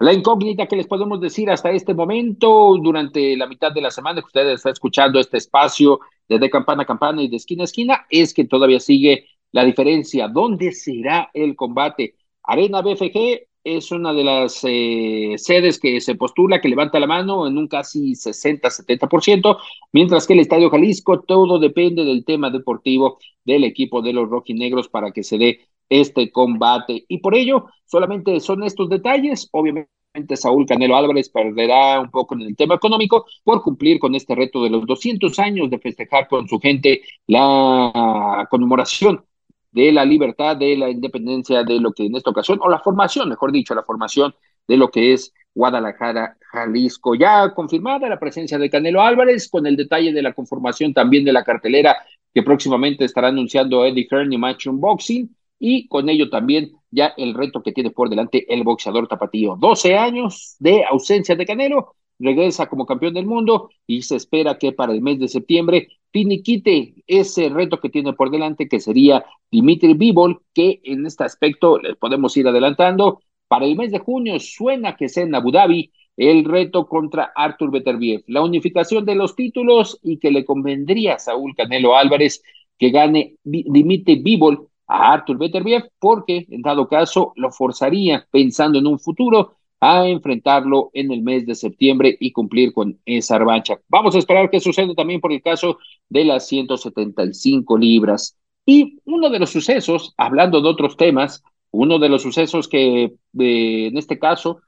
La 0.07 0.13
incógnita 0.13 0.69
que 0.69 0.77
les 0.77 0.87
podemos 0.87 1.21
decir 1.21 1.51
hasta 1.51 1.73
este 1.73 1.93
momento, 1.93 2.77
durante 2.81 3.37
la 3.37 3.49
mitad 3.49 3.73
de 3.73 3.81
la 3.81 3.91
semana 3.91 4.21
que 4.21 4.27
ustedes 4.27 4.55
están 4.55 4.73
escuchando 4.73 5.19
este 5.19 5.39
espacio 5.39 5.99
desde 6.29 6.49
campana 6.49 6.85
a 6.85 6.87
campana 6.87 7.23
y 7.23 7.29
de 7.29 7.39
esquina 7.39 7.63
a 7.63 7.65
esquina, 7.65 8.07
es 8.09 8.33
que 8.33 8.45
todavía 8.45 8.79
sigue 8.79 9.27
la 9.51 9.65
diferencia. 9.65 10.29
¿Dónde 10.29 10.71
será 10.71 11.29
el 11.35 11.57
combate? 11.57 12.15
Arena 12.45 12.83
BFG 12.83 13.49
es 13.65 13.91
una 13.91 14.13
de 14.13 14.23
las 14.23 14.61
eh, 14.63 15.35
sedes 15.39 15.81
que 15.81 16.01
se 16.01 16.15
postula, 16.15 16.61
que 16.61 16.69
levanta 16.69 17.01
la 17.01 17.09
mano 17.09 17.49
en 17.49 17.59
un 17.59 17.67
casi 17.67 18.13
60-70%, 18.13 19.59
mientras 19.91 20.29
que 20.29 20.35
el 20.35 20.39
Estadio 20.39 20.71
Jalisco, 20.71 21.23
todo 21.23 21.59
depende 21.59 22.05
del 22.05 22.25
tema 22.25 22.51
deportivo 22.51 23.19
del 23.45 23.65
equipo 23.65 24.03
de 24.03 24.13
los 24.13 24.29
rojinegros 24.31 24.89
para 24.89 25.11
que 25.11 25.25
se 25.25 25.37
dé 25.37 25.67
este 25.89 26.31
combate. 26.31 27.05
Y 27.09 27.19
por 27.19 27.35
ello, 27.35 27.67
solamente 27.85 28.41
son 28.41 28.63
estos 28.65 28.89
detalles. 28.89 29.49
Obviamente, 29.53 29.89
Saúl 30.35 30.67
Canelo 30.67 30.97
Álvarez 30.97 31.29
perderá 31.29 32.01
un 32.01 32.11
poco 32.11 32.35
en 32.35 32.43
el 32.43 32.57
tema 32.57 32.77
económico 32.77 33.27
por 33.45 33.63
cumplir 33.63 33.99
con 33.99 34.15
este 34.15 34.35
reto 34.35 34.63
de 34.63 34.71
los 34.71 34.87
200 34.87 35.39
años 35.39 35.71
de 35.71 35.79
festejar 35.79 36.29
con 36.29 36.49
su 36.49 36.59
gente 36.59 37.03
la 37.27 38.47
conmemoración 38.51 39.25
de 39.73 39.93
la 39.93 40.05
libertad, 40.07 40.57
de 40.57 40.77
la 40.77 40.89
independencia, 40.89 41.63
de 41.63 41.79
lo 41.81 41.93
que 41.93 42.07
en 42.07 42.17
esta 42.17 42.31
ocasión, 42.31 42.59
o 42.63 42.69
la 42.71 42.79
formación, 42.81 43.29
mejor 43.29 43.53
dicho, 43.53 43.75
la 43.75 43.83
formación 43.83 44.35
de 44.67 44.77
lo 44.79 44.91
que 44.91 45.13
es 45.13 45.35
Guadalajara, 45.55 46.37
Jalisco. 46.51 47.15
Ya 47.15 47.53
confirmada 47.55 48.09
la 48.09 48.19
presencia 48.19 48.59
de 48.59 48.71
Canelo 48.71 49.03
Álvarez, 49.03 49.49
con 49.51 49.67
el 49.67 49.77
detalle 49.77 50.13
de 50.13 50.23
la 50.23 50.33
conformación 50.33 50.95
también 50.95 51.25
de 51.25 51.33
la 51.33 51.45
cartelera 51.45 51.97
que 52.33 52.43
próximamente 52.43 53.05
estará 53.05 53.29
anunciando 53.29 53.85
Eddie 53.85 54.09
Hearn 54.11 54.33
y 54.33 54.39
Matchroom 54.39 54.81
Boxing 54.81 55.35
y 55.59 55.89
con 55.89 56.09
ello 56.09 56.31
también 56.31 56.73
ya 56.91 57.15
el 57.17 57.35
reto 57.35 57.63
que 57.63 57.73
tiene 57.73 57.91
por 57.91 58.09
delante 58.09 58.53
el 58.53 58.63
boxeador 58.65 59.09
tapatío. 59.09 59.57
12 59.59 59.97
años 59.97 60.57
de 60.59 60.85
ausencia 60.85 61.37
de 61.37 61.47
Canelo, 61.47 61.95
regresa 62.19 62.67
como 62.67 62.87
campeón 62.87 63.15
del 63.15 63.27
mundo 63.27 63.71
y 63.87 64.03
se 64.03 64.17
espera 64.17 64.59
que 64.59 64.73
para 64.73 64.93
el 64.93 65.03
mes 65.03 65.19
de 65.19 65.29
septiembre 65.29 65.89
finiquite 66.13 66.95
ese 67.07 67.49
reto 67.49 67.81
que 67.81 67.91
tiene 67.91 68.13
por 68.15 68.31
delante, 68.31 68.69
que 68.69 68.81
sería 68.81 69.25
Dimitri 69.51 69.95
Bivol, 69.95 70.41
que 70.55 70.81
en 70.85 71.05
este 71.07 71.25
aspecto 71.25 71.79
les 71.79 71.97
podemos 71.97 72.37
ir 72.37 72.49
adelantando. 72.49 73.21
Para 73.49 73.67
el 73.67 73.77
mes 73.77 73.93
de 73.93 73.99
junio 73.99 74.41
suena 74.41 74.97
que 74.97 75.09
sea 75.09 75.25
en 75.25 75.35
Abu 75.35 75.53
Dhabi 75.53 75.93
el 76.17 76.45
reto 76.45 76.87
contra 76.89 77.33
Artur 77.35 77.71
Beterbiev, 77.71 78.25
la 78.27 78.43
unificación 78.43 79.05
de 79.05 79.15
los 79.15 79.37
títulos 79.37 80.01
y 80.03 80.19
que 80.19 80.31
le 80.31 80.47
convendría 80.47 81.15
a 81.15 81.19
Saúl 81.19 81.55
Canelo 81.55 81.95
Álvarez 81.97 82.43
que 82.79 82.91
gane 82.91 83.37
Dimitri 83.45 84.17
Bivol 84.23 84.69
a 84.87 85.13
Arthur 85.13 85.39
Beterbiev 85.39 85.91
porque 85.99 86.47
en 86.51 86.63
dado 86.63 86.89
caso 86.89 87.33
lo 87.37 87.51
forzaría 87.51 88.27
pensando 88.31 88.79
en 88.79 88.87
un 88.87 88.99
futuro 88.99 89.57
a 89.81 90.07
enfrentarlo 90.07 90.91
en 90.95 91.13
el 91.13 91.23
mes 91.23 91.47
de 91.47 91.55
septiembre 91.55 92.17
y 92.19 92.33
cumplir 92.33 92.73
con 92.73 92.99
esa 93.05 93.39
revancha. 93.39 93.79
Vamos 93.89 94.15
a 94.15 94.19
esperar 94.19 94.51
qué 94.51 94.61
sucede 94.61 94.95
también 94.95 95.21
por 95.21 95.33
el 95.33 95.43
caso 95.43 95.79
de 96.09 96.25
las 96.25 96.47
175 96.49 97.77
libras. 97.77 98.37
Y 98.65 98.99
uno 99.05 99.29
de 99.29 99.39
los 99.39 99.51
sucesos, 99.51 100.15
hablando 100.17 100.61
de 100.61 100.69
otros 100.69 100.97
temas, 100.97 101.43
uno 101.71 101.99
de 101.99 102.09
los 102.09 102.23
sucesos 102.23 102.69
que 102.69 103.05
eh, 103.05 103.87
en 103.87 103.99
este 103.99 104.19
caso 104.19 104.61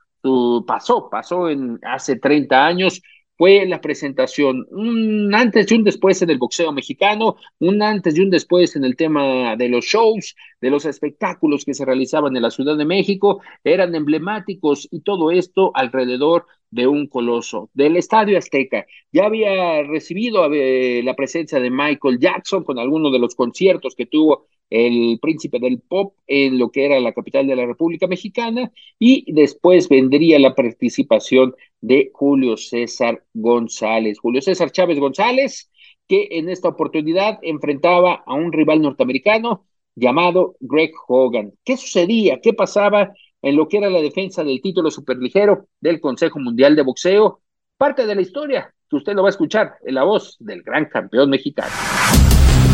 pasó, 0.67 1.09
pasó 1.11 1.49
en 1.49 1.79
hace 1.83 2.17
30 2.17 2.67
años, 2.67 3.01
fue 3.39 3.65
la 3.67 3.81
presentación, 3.81 4.67
un 4.71 5.33
antes 5.33 5.71
y 5.71 5.75
un 5.77 5.85
después 5.85 6.21
en 6.23 6.31
el 6.31 6.39
boxeo 6.39 6.73
mexicano, 6.73 7.37
un 7.61 7.81
antes 7.83 8.19
y 8.19 8.21
un 8.21 8.31
después 8.31 8.75
en 8.75 8.85
el 8.85 8.97
tema 8.97 9.55
de 9.57 9.69
los 9.69 9.85
shows, 9.85 10.35
de 10.61 10.71
los 10.71 10.85
espectáculos 10.85 11.65
que 11.65 11.73
se 11.73 11.85
realizaban 11.85 12.35
en 12.37 12.43
la 12.43 12.51
Ciudad 12.51 12.77
de 12.77 12.85
México, 12.85 13.41
eran 13.63 13.95
emblemáticos 13.95 14.89
y 14.91 15.01
todo 15.01 15.31
esto 15.31 15.71
alrededor 15.75 16.47
de 16.71 16.87
un 16.87 17.07
coloso, 17.07 17.71
del 17.75 17.97
Estadio 17.97 18.39
Azteca. 18.39 18.87
Ya 19.13 19.27
había 19.27 19.83
recibido 19.83 20.53
eh, 20.53 21.03
la 21.03 21.15
presencia 21.15 21.61
de 21.61 21.71
Michael 21.71 22.19
Jackson 22.19 22.65
con 22.65 22.79
algunos 22.79 23.13
de 23.13 23.19
los 23.19 23.35
conciertos 23.35 23.95
que 23.95 24.07
tuvo 24.07 24.47
el 24.71 25.19
príncipe 25.21 25.59
del 25.59 25.81
pop 25.81 26.15
en 26.27 26.59
lo 26.59 26.71
que 26.71 26.85
era 26.85 27.01
la 27.01 27.13
capital 27.13 27.47
de 27.47 27.57
la 27.57 27.67
República 27.67 28.07
Mexicana 28.07 28.71
y 28.99 29.33
después 29.33 29.89
vendría 29.89 30.39
la 30.39 30.55
participación 30.55 31.55
de 31.81 32.11
Julio 32.13 32.57
César 32.57 33.25
González. 33.33 34.19
Julio 34.19 34.43
César 34.43 34.71
Chávez 34.71 34.99
González, 34.99 35.71
que 36.07 36.29
en 36.33 36.49
esta 36.51 36.69
oportunidad 36.69 37.39
enfrentaba 37.43 38.23
a 38.27 38.35
un 38.35 38.53
rival 38.53 38.83
norteamericano 38.83 39.65
llamado 39.95 40.57
Greg 40.61 40.93
Hogan. 41.07 41.55
¿Qué 41.65 41.77
sucedía? 41.77 42.41
¿Qué 42.41 42.53
pasaba 42.53 43.13
en 43.43 43.57
lo 43.57 43.69
que 43.69 43.79
era 43.79 43.91
la 43.91 44.01
defensa 44.01 44.45
del 44.45 44.61
título 44.61 44.91
superligero 44.91 45.67
del 45.81 46.01
Consejo 46.01 46.39
Mundial 46.39 46.77
de 46.77 46.83
Boxeo? 46.83 47.41
Parte 47.77 48.07
de 48.07 48.15
la 48.15 48.23
historia 48.23 48.73
que 48.89 48.97
usted 48.97 49.15
lo 49.15 49.23
va 49.23 49.29
a 49.29 49.31
escuchar 49.31 49.75
en 49.85 49.95
la 49.95 50.05
voz 50.05 50.37
del 50.41 50.63
gran 50.63 50.87
campeón 50.87 51.31
mexicano. 51.31 51.73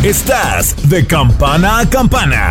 Estás 0.04 0.88
de 0.88 1.06
campana 1.06 1.80
a 1.80 1.88
campana. 1.88 2.50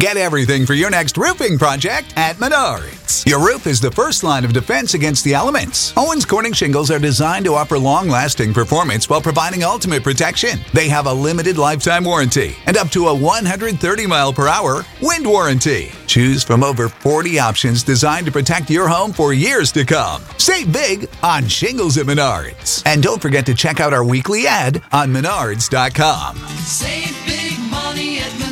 Get 0.00 0.16
everything 0.16 0.64
for 0.64 0.72
your 0.72 0.88
next 0.88 1.18
roofing 1.18 1.58
project 1.58 2.14
at 2.16 2.36
Menards. 2.36 3.26
Your 3.26 3.44
roof 3.44 3.66
is 3.66 3.78
the 3.78 3.90
first 3.90 4.24
line 4.24 4.42
of 4.42 4.54
defense 4.54 4.94
against 4.94 5.22
the 5.22 5.34
elements. 5.34 5.92
Owens 5.98 6.24
Corning 6.24 6.54
shingles 6.54 6.90
are 6.90 6.98
designed 6.98 7.44
to 7.44 7.54
offer 7.54 7.78
long 7.78 8.08
lasting 8.08 8.54
performance 8.54 9.10
while 9.10 9.20
providing 9.20 9.62
ultimate 9.62 10.02
protection. 10.02 10.60
They 10.72 10.88
have 10.88 11.06
a 11.06 11.12
limited 11.12 11.58
lifetime 11.58 12.04
warranty 12.04 12.56
and 12.64 12.78
up 12.78 12.88
to 12.92 13.08
a 13.08 13.14
130 13.14 14.06
mile 14.06 14.32
per 14.32 14.48
hour 14.48 14.82
wind 15.02 15.26
warranty. 15.26 15.92
Choose 16.06 16.42
from 16.42 16.64
over 16.64 16.88
40 16.88 17.38
options 17.38 17.82
designed 17.82 18.24
to 18.24 18.32
protect 18.32 18.70
your 18.70 18.88
home 18.88 19.12
for 19.12 19.34
years 19.34 19.70
to 19.72 19.84
come. 19.84 20.22
Save 20.38 20.72
big 20.72 21.06
on 21.22 21.46
shingles 21.46 21.98
at 21.98 22.06
Menards. 22.06 22.82
And 22.86 23.02
don't 23.02 23.20
forget 23.20 23.44
to 23.44 23.54
check 23.54 23.78
out 23.78 23.92
our 23.92 24.04
weekly 24.04 24.46
ad 24.46 24.82
on 24.90 25.10
menards.com. 25.12 26.38
Save 26.38 27.14
big 27.26 27.58
money 27.70 28.20
at 28.20 28.30
Menards. 28.30 28.51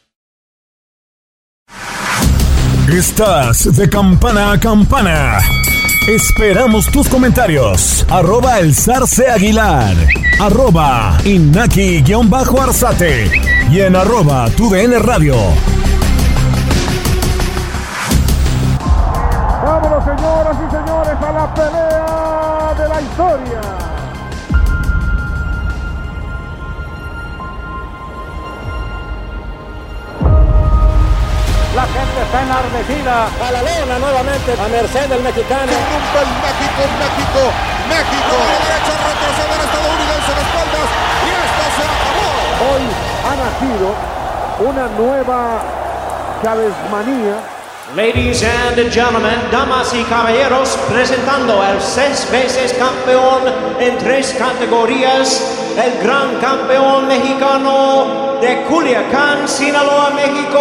Estás 2.91 3.75
de 3.75 3.89
campana 3.89 4.51
a 4.51 4.59
campana. 4.59 5.39
Esperamos 6.09 6.91
tus 6.91 7.07
comentarios. 7.07 8.05
Arroba 8.09 8.59
el 8.59 8.75
zarce 8.75 9.29
aguilar. 9.29 9.95
Arroba 10.39 11.17
inaki-arzate. 11.23 13.31
Y 13.71 13.79
en 13.79 13.95
arroba 13.95 14.49
tu 14.57 14.69
DN 14.69 14.99
radio. 14.99 15.37
Vámonos, 19.63 20.03
señoras 20.03 20.57
y 20.57 20.69
señores, 20.69 21.15
a 21.21 21.31
la 21.31 21.53
pelea 21.53 22.73
de 22.77 22.89
la 22.89 23.01
historia. 23.01 23.80
Está 32.31 32.43
enardecida. 32.43 33.27
A 33.27 33.51
la 33.51 33.61
lona 33.61 33.99
nuevamente. 33.99 34.55
A 34.55 34.67
merced 34.69 35.07
del 35.09 35.21
mexicano. 35.21 35.71
Rompe 35.91 36.19
el 36.23 36.31
México, 36.39 36.81
México, 37.03 37.41
México. 37.91 38.35
A 38.39 38.47
la 38.47 38.57
derecha 38.63 38.93
retroceder 39.11 39.59
estadounidense 39.67 40.31
de 40.31 40.41
espaldas. 40.47 40.87
Y 41.27 41.29
esto 41.43 41.63
se 41.75 41.83
acabó. 41.91 42.31
Hoy 42.71 42.83
ha 43.27 43.33
nacido 43.43 43.87
una 44.63 44.85
nueva 44.95 45.59
Chávez 46.41 46.73
manía. 46.89 47.35
Ladies 47.95 48.41
and 48.43 48.89
gentlemen, 48.89 49.35
damas 49.51 49.93
y 49.93 50.01
caballeros, 50.05 50.79
presentando 50.89 51.61
al 51.61 51.81
seis 51.81 52.25
veces 52.31 52.73
campeón 52.79 53.41
en 53.81 53.97
tres 53.97 54.33
categorías, 54.39 55.60
el 55.77 56.03
gran 56.03 56.39
campeón 56.39 57.07
mexicano 57.07 58.39
de 58.41 58.63
Culiacán, 58.69 59.47
Sinaloa, 59.47 60.11
México, 60.11 60.59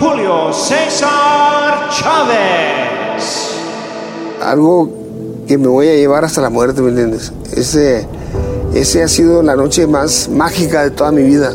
Julio 0.00 0.52
César 0.52 1.88
Chávez. 1.90 3.54
Algo 4.42 4.90
que 5.46 5.58
me 5.58 5.68
voy 5.68 5.88
a 5.88 5.94
llevar 5.94 6.24
hasta 6.24 6.40
la 6.40 6.50
muerte, 6.50 6.82
¿me 6.82 6.88
entiendes? 6.88 7.32
Ese, 7.54 8.06
ese 8.74 9.02
ha 9.02 9.08
sido 9.08 9.42
la 9.42 9.54
noche 9.54 9.86
más 9.86 10.28
mágica 10.28 10.82
de 10.82 10.90
toda 10.90 11.12
mi 11.12 11.22
vida. 11.22 11.52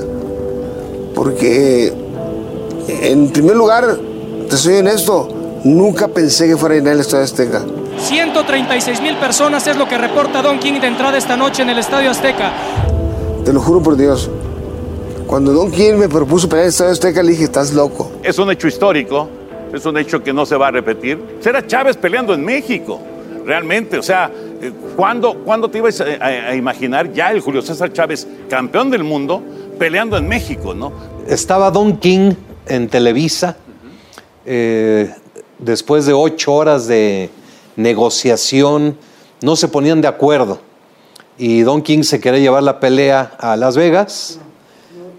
Porque, 1.14 1.94
en 2.88 3.30
primer 3.30 3.56
lugar, 3.56 3.98
te 4.50 4.58
soy 4.58 4.78
honesto, 4.78 5.28
nunca 5.64 6.08
pensé 6.08 6.48
que 6.48 6.58
fuera 6.58 6.76
a 6.76 6.78
llenar 6.78 6.94
el 6.94 7.02
Estadio 7.02 7.26
Azteca. 7.26 7.62
136 8.00 9.02
mil 9.02 9.16
personas 9.18 9.68
es 9.68 9.78
lo 9.78 9.88
que 9.88 9.98
reporta 9.98 10.42
Don 10.42 10.60
King 10.60 10.80
de 10.80 10.88
entrada 10.88 11.18
esta 11.18 11.38
noche 11.38 11.62
en 11.62 11.70
el 11.70 11.78
Estadio 11.78 12.12
Azteca. 12.12 12.52
Te 13.46 13.52
lo 13.54 13.60
juro 13.62 13.82
por 13.82 13.98
Dios. 13.98 14.30
Cuando 15.28 15.52
Don 15.54 15.72
King 15.72 15.96
me 15.96 16.08
propuso 16.10 16.48
pelear 16.48 16.66
el 16.66 16.70
Estadio 16.70 16.92
Azteca, 16.92 17.24
le 17.24 17.32
dije, 17.32 17.44
estás 17.46 17.74
loco. 17.74 18.12
Es 18.24 18.38
un 18.40 18.52
hecho 18.52 18.68
histórico, 18.68 19.28
es 19.74 19.86
un 19.86 19.98
hecho 19.98 20.22
que 20.24 20.32
no 20.34 20.46
se 20.46 20.56
va 20.56 20.68
a 20.68 20.72
repetir. 20.72 21.20
Será 21.40 21.66
Chávez 21.66 21.98
peleando 21.98 22.34
en 22.34 22.44
México, 22.44 23.00
realmente. 23.46 23.98
O 23.98 24.04
sea, 24.04 24.32
eh, 24.62 24.72
¿cuándo, 24.96 25.36
¿cuándo 25.44 25.70
te 25.70 25.80
ibas 25.80 26.00
a, 26.02 26.06
a- 26.20 26.28
a 26.52 26.56
imaginar 26.56 27.12
ya 27.14 27.32
el 27.32 27.42
Julio 27.42 27.62
César 27.62 27.92
Chávez, 27.92 28.28
campeón 28.50 28.90
del 28.92 29.04
mundo, 29.04 29.42
peleando 29.80 30.18
en 30.18 30.28
México, 30.28 30.74
no? 30.74 30.92
Estaba 31.28 31.72
Don 31.72 31.98
King 31.98 32.34
en 32.68 32.88
Televisa. 32.88 33.58
eh, 34.46 35.10
después 35.60 36.06
de 36.06 36.12
ocho 36.14 36.54
horas 36.54 36.88
de 36.88 37.30
negociación, 37.78 38.98
no 39.42 39.56
se 39.56 39.70
ponían 39.70 40.02
de 40.02 40.08
acuerdo. 40.10 40.60
Y 41.38 41.62
Don 41.62 41.82
King 41.82 42.04
se 42.04 42.20
quería 42.20 42.40
llevar 42.40 42.64
la 42.64 42.80
pelea 42.80 43.34
a 43.40 43.56
Las 43.56 43.76
Vegas 43.76 44.40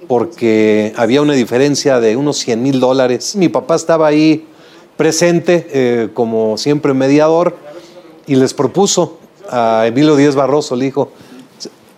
porque 0.07 0.93
había 0.97 1.23
una 1.23 1.33
diferencia 1.33 1.99
de 2.01 2.17
unos 2.17 2.39
100 2.39 2.63
mil 2.63 2.81
dólares. 2.81 3.37
Mi 3.37 3.49
papá 3.49 3.75
estaba 3.75 4.07
ahí 4.07 4.47
presente 4.97 5.67
eh, 5.73 6.09
como 6.15 6.57
siempre 6.59 6.95
mediador 6.95 7.57
y 8.27 8.37
les 8.37 8.55
propuso 8.55 9.19
a 9.51 9.85
Emilio 9.87 10.17
Díaz 10.17 10.35
Barroso, 10.35 10.77
le 10.77 10.87
dijo, 10.87 11.11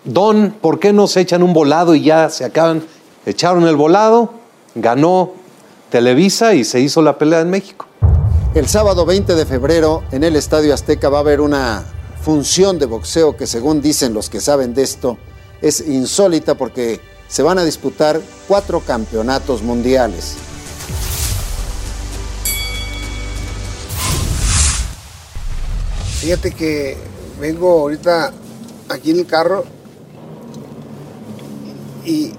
Don, 0.04 0.54
¿por 0.60 0.78
qué 0.78 0.92
no 0.92 1.06
se 1.06 1.20
echan 1.20 1.42
un 1.42 1.52
volado 1.52 1.94
y 1.94 2.02
ya 2.02 2.30
se 2.30 2.44
acaban? 2.44 2.82
Echaron 3.26 3.66
el 3.66 3.76
volado 3.76 4.30
ganó 4.76 5.32
Televisa 5.90 6.54
y 6.54 6.64
se 6.64 6.80
hizo 6.80 7.02
la 7.02 7.18
pelea 7.18 7.40
en 7.40 7.50
México. 7.50 7.86
El 8.54 8.68
sábado 8.68 9.04
20 9.04 9.34
de 9.34 9.46
febrero 9.46 10.02
en 10.12 10.24
el 10.24 10.36
Estadio 10.36 10.72
Azteca 10.72 11.08
va 11.08 11.18
a 11.18 11.20
haber 11.20 11.40
una 11.40 11.84
función 12.26 12.80
de 12.80 12.86
boxeo 12.86 13.36
que 13.36 13.46
según 13.46 13.80
dicen 13.80 14.12
los 14.12 14.28
que 14.28 14.40
saben 14.40 14.74
de 14.74 14.82
esto 14.82 15.16
es 15.62 15.78
insólita 15.86 16.56
porque 16.56 17.00
se 17.28 17.44
van 17.44 17.56
a 17.56 17.62
disputar 17.62 18.20
cuatro 18.48 18.80
campeonatos 18.80 19.62
mundiales. 19.62 20.34
Fíjate 26.18 26.50
que 26.50 26.96
vengo 27.40 27.70
ahorita 27.70 28.32
aquí 28.88 29.12
en 29.12 29.20
el 29.20 29.26
carro 29.26 29.64
y, 32.04 32.32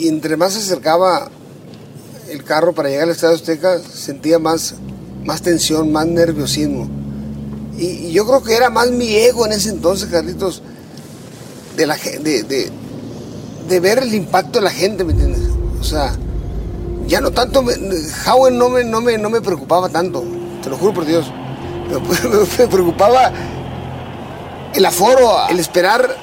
entre 0.00 0.36
más 0.36 0.52
se 0.52 0.58
acercaba 0.58 1.30
el 2.28 2.44
carro 2.44 2.74
para 2.74 2.90
llegar 2.90 3.04
al 3.04 3.12
Estadio 3.12 3.36
Azteca, 3.36 3.78
sentía 3.78 4.38
más, 4.38 4.74
más 5.24 5.40
tensión, 5.40 5.90
más 5.90 6.04
nerviosismo. 6.04 7.03
Y, 7.76 8.12
yo 8.12 8.26
creo 8.26 8.42
que 8.42 8.54
era 8.54 8.70
más 8.70 8.90
mi 8.90 9.14
ego 9.14 9.46
en 9.46 9.52
ese 9.52 9.70
entonces, 9.70 10.08
Carlitos, 10.08 10.62
de, 11.76 11.86
la, 11.86 11.96
de, 11.96 12.70
de, 13.68 13.80
ver 13.80 13.98
el 13.98 14.14
impacto 14.14 14.58
de 14.58 14.64
la 14.64 14.70
gente, 14.70 15.04
¿me 15.04 15.12
entiendes? 15.12 15.42
O 15.80 15.84
sea, 15.84 16.14
ya 17.06 17.20
no 17.20 17.30
tanto, 17.30 17.62
me, 17.62 17.74
Howen 18.26 18.56
no 18.56 18.68
me, 18.68 18.84
no, 18.84 19.00
me, 19.00 19.18
no 19.18 19.30
me 19.30 19.40
preocupaba 19.40 19.88
tanto, 19.88 20.24
te 20.62 20.70
lo 20.70 20.76
juro 20.76 20.94
por 20.94 21.06
Dios. 21.06 21.26
Me, 21.88 21.98
me 22.58 22.68
preocupaba 22.68 23.32
el 24.72 24.84
aforo, 24.84 25.48
el 25.50 25.58
esperar 25.58 26.16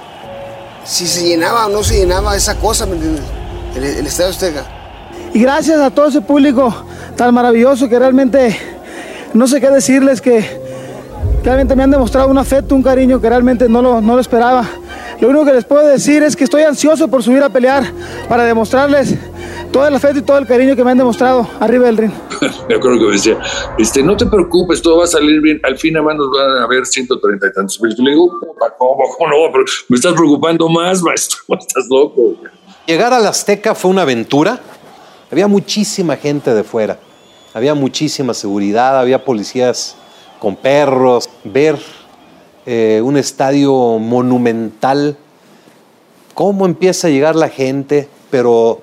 si 0.84 1.06
se 1.08 1.28
llenaba 1.28 1.68
o 1.68 1.70
no 1.70 1.84
se 1.84 1.98
llenaba 1.98 2.36
esa 2.36 2.56
cosa, 2.56 2.86
¿me 2.86 2.94
entiendes? 2.94 3.24
El, 3.76 3.84
el 3.84 4.08
Estadio 4.08 4.32
Azteca. 4.32 4.66
Y 5.34 5.40
gracias 5.40 5.80
a 5.80 5.90
todo 5.92 6.08
ese 6.08 6.22
público 6.22 6.74
tan 7.16 7.34
maravilloso 7.34 7.88
que 7.88 8.00
realmente 8.00 8.58
no 9.34 9.48
sé 9.48 9.62
qué 9.62 9.70
decirles, 9.70 10.22
que 10.22 10.61
realmente 11.44 11.76
me 11.76 11.84
han 11.84 11.92
demostrado 11.92 12.30
un 12.30 12.38
afecto, 12.38 12.76
un 12.76 12.84
cariño 12.84 13.20
que 13.20 13.30
realmente 13.30 13.68
no 13.68 13.82
lo, 13.82 14.02
no 14.02 14.16
lo 14.16 14.22
esperaba. 14.22 14.68
Lo 15.20 15.30
único 15.30 15.46
que 15.46 15.54
les 15.54 15.66
puedo 15.66 15.86
decir 15.86 16.24
es 16.24 16.36
que 16.36 16.44
estoy 16.44 16.64
ansioso 16.64 17.08
por 17.08 17.24
subir 17.24 17.44
a 17.44 17.50
pelear 17.50 17.84
para 18.28 18.44
demostrarles 18.44 19.16
todo 19.72 19.88
el 19.88 19.96
afecto 19.96 20.20
y 20.20 20.22
todo 20.22 20.38
el 20.38 20.46
cariño 20.46 20.76
que 20.76 20.84
me 20.84 20.92
han 20.92 20.98
demostrado 20.98 21.48
arriba 21.60 21.86
del 21.86 21.98
ring. 21.98 22.12
me 22.70 22.76
acuerdo 22.76 23.00
que 23.00 23.06
me 23.06 23.12
decía, 23.14 23.40
este, 23.78 24.04
no 24.04 24.18
te 24.18 24.26
preocupes, 24.26 24.82
todo 24.82 24.98
va 24.98 25.06
a 25.06 25.08
salir 25.08 25.42
bien, 25.42 25.60
al 25.64 25.78
fin 25.78 25.94
nada 25.94 26.06
más 26.06 26.16
nos 26.16 26.30
van 26.32 26.64
a 26.64 26.68
ver 26.68 26.86
130 26.86 27.48
y 27.48 27.54
tantos 27.54 27.82
mil. 27.82 27.96
Le 27.98 28.12
digo, 28.12 28.40
puta, 28.40 28.74
¿cómo, 28.78 29.04
cómo 29.18 29.30
no? 29.30 29.52
Pero 29.52 29.66
me 29.88 29.96
estás 29.96 30.14
preocupando 30.14 30.68
más, 30.68 31.02
maestro, 31.02 31.40
estás 31.60 31.86
loco. 31.90 32.36
Llegar 32.86 33.14
al 33.14 33.26
Azteca 33.26 33.76
fue 33.76 33.92
una 33.92 34.02
aventura. 34.02 34.60
Había 35.32 35.48
muchísima 35.48 36.18
gente 36.18 36.54
de 36.54 36.64
fuera. 36.64 37.00
Había 37.54 37.74
muchísima 37.74 38.34
seguridad, 38.34 39.00
había 39.00 39.24
policías 39.24 39.96
con 40.42 40.56
perros. 40.56 41.30
Ver 41.44 41.80
eh, 42.66 43.00
un 43.04 43.16
estadio 43.16 43.74
monumental, 44.00 45.16
cómo 46.34 46.66
empieza 46.66 47.08
a 47.08 47.12
llegar 47.12 47.36
la 47.36 47.50
gente, 47.50 48.10
pero 48.32 48.82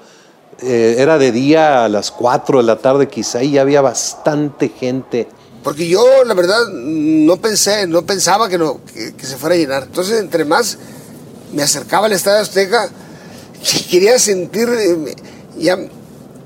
eh, 0.62 0.97
era 0.99 1.18
de 1.18 1.33
día 1.33 1.85
a 1.85 1.88
las 1.88 2.12
4 2.12 2.59
de 2.59 2.64
la 2.64 2.77
tarde 2.77 3.09
quizá 3.09 3.42
y 3.42 3.53
ya 3.53 3.62
había 3.62 3.81
bastante 3.81 4.68
gente. 4.68 5.27
Porque 5.64 5.88
yo, 5.88 6.25
la 6.25 6.35
verdad, 6.35 6.68
no 6.73 7.37
pensé, 7.38 7.88
no 7.88 8.07
pensaba 8.07 8.49
que, 8.49 8.57
no, 8.57 8.81
que, 8.94 9.14
que 9.14 9.27
se 9.27 9.37
fuera 9.37 9.57
a 9.57 9.59
llenar. 9.59 9.83
Entonces, 9.83 10.21
entre 10.21 10.44
más 10.44 10.79
me 11.53 11.62
acercaba 11.64 12.07
al 12.07 12.12
Estadio 12.12 12.40
Azteca, 12.40 12.88
quería 13.90 14.16
sentir, 14.21 14.68
eh, 14.68 15.16
ya, 15.59 15.77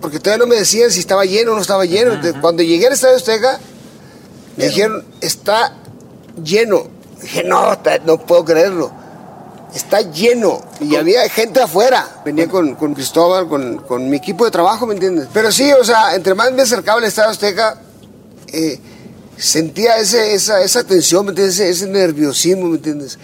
porque 0.00 0.18
todavía 0.18 0.46
no 0.46 0.48
me 0.48 0.56
decían 0.56 0.90
si 0.90 1.00
estaba 1.00 1.26
lleno 1.26 1.52
o 1.52 1.54
no 1.56 1.60
estaba 1.60 1.84
lleno. 1.84 2.14
Entonces, 2.14 2.40
cuando 2.40 2.62
llegué 2.62 2.86
al 2.86 2.94
Estadio 2.94 3.16
Azteca, 3.16 3.60
me 4.56 4.66
dijeron, 4.66 5.04
está 5.20 5.74
lleno. 6.42 6.84
Dije, 7.20 7.44
no, 7.44 7.78
no 8.04 8.18
puedo 8.26 8.44
creerlo. 8.44 8.90
Está 9.74 10.00
lleno. 10.02 10.60
Y 10.80 10.96
había 10.96 11.28
gente 11.28 11.60
afuera. 11.62 12.20
Venía 12.24 12.48
con, 12.48 12.74
con 12.74 12.94
Cristóbal, 12.94 13.48
con, 13.48 13.78
con 13.78 14.08
mi 14.10 14.16
equipo 14.18 14.44
de 14.44 14.50
trabajo, 14.50 14.86
¿me 14.86 14.94
entiendes? 14.94 15.28
Pero 15.32 15.50
sí, 15.52 15.72
o 15.72 15.84
sea, 15.84 16.14
entre 16.14 16.34
más 16.34 16.52
me 16.52 16.62
acercaba 16.62 16.98
al 16.98 17.04
Estadio 17.04 17.30
Azteca, 17.30 17.80
eh, 18.48 18.78
sentía 19.38 19.96
ese, 19.96 20.34
esa, 20.34 20.60
esa 20.62 20.84
tensión, 20.84 21.24
¿me 21.24 21.30
entiendes? 21.30 21.58
Ese, 21.60 21.70
ese 21.70 21.86
nerviosismo, 21.86 22.66
¿me 22.68 22.76
entiendes? 22.76 23.18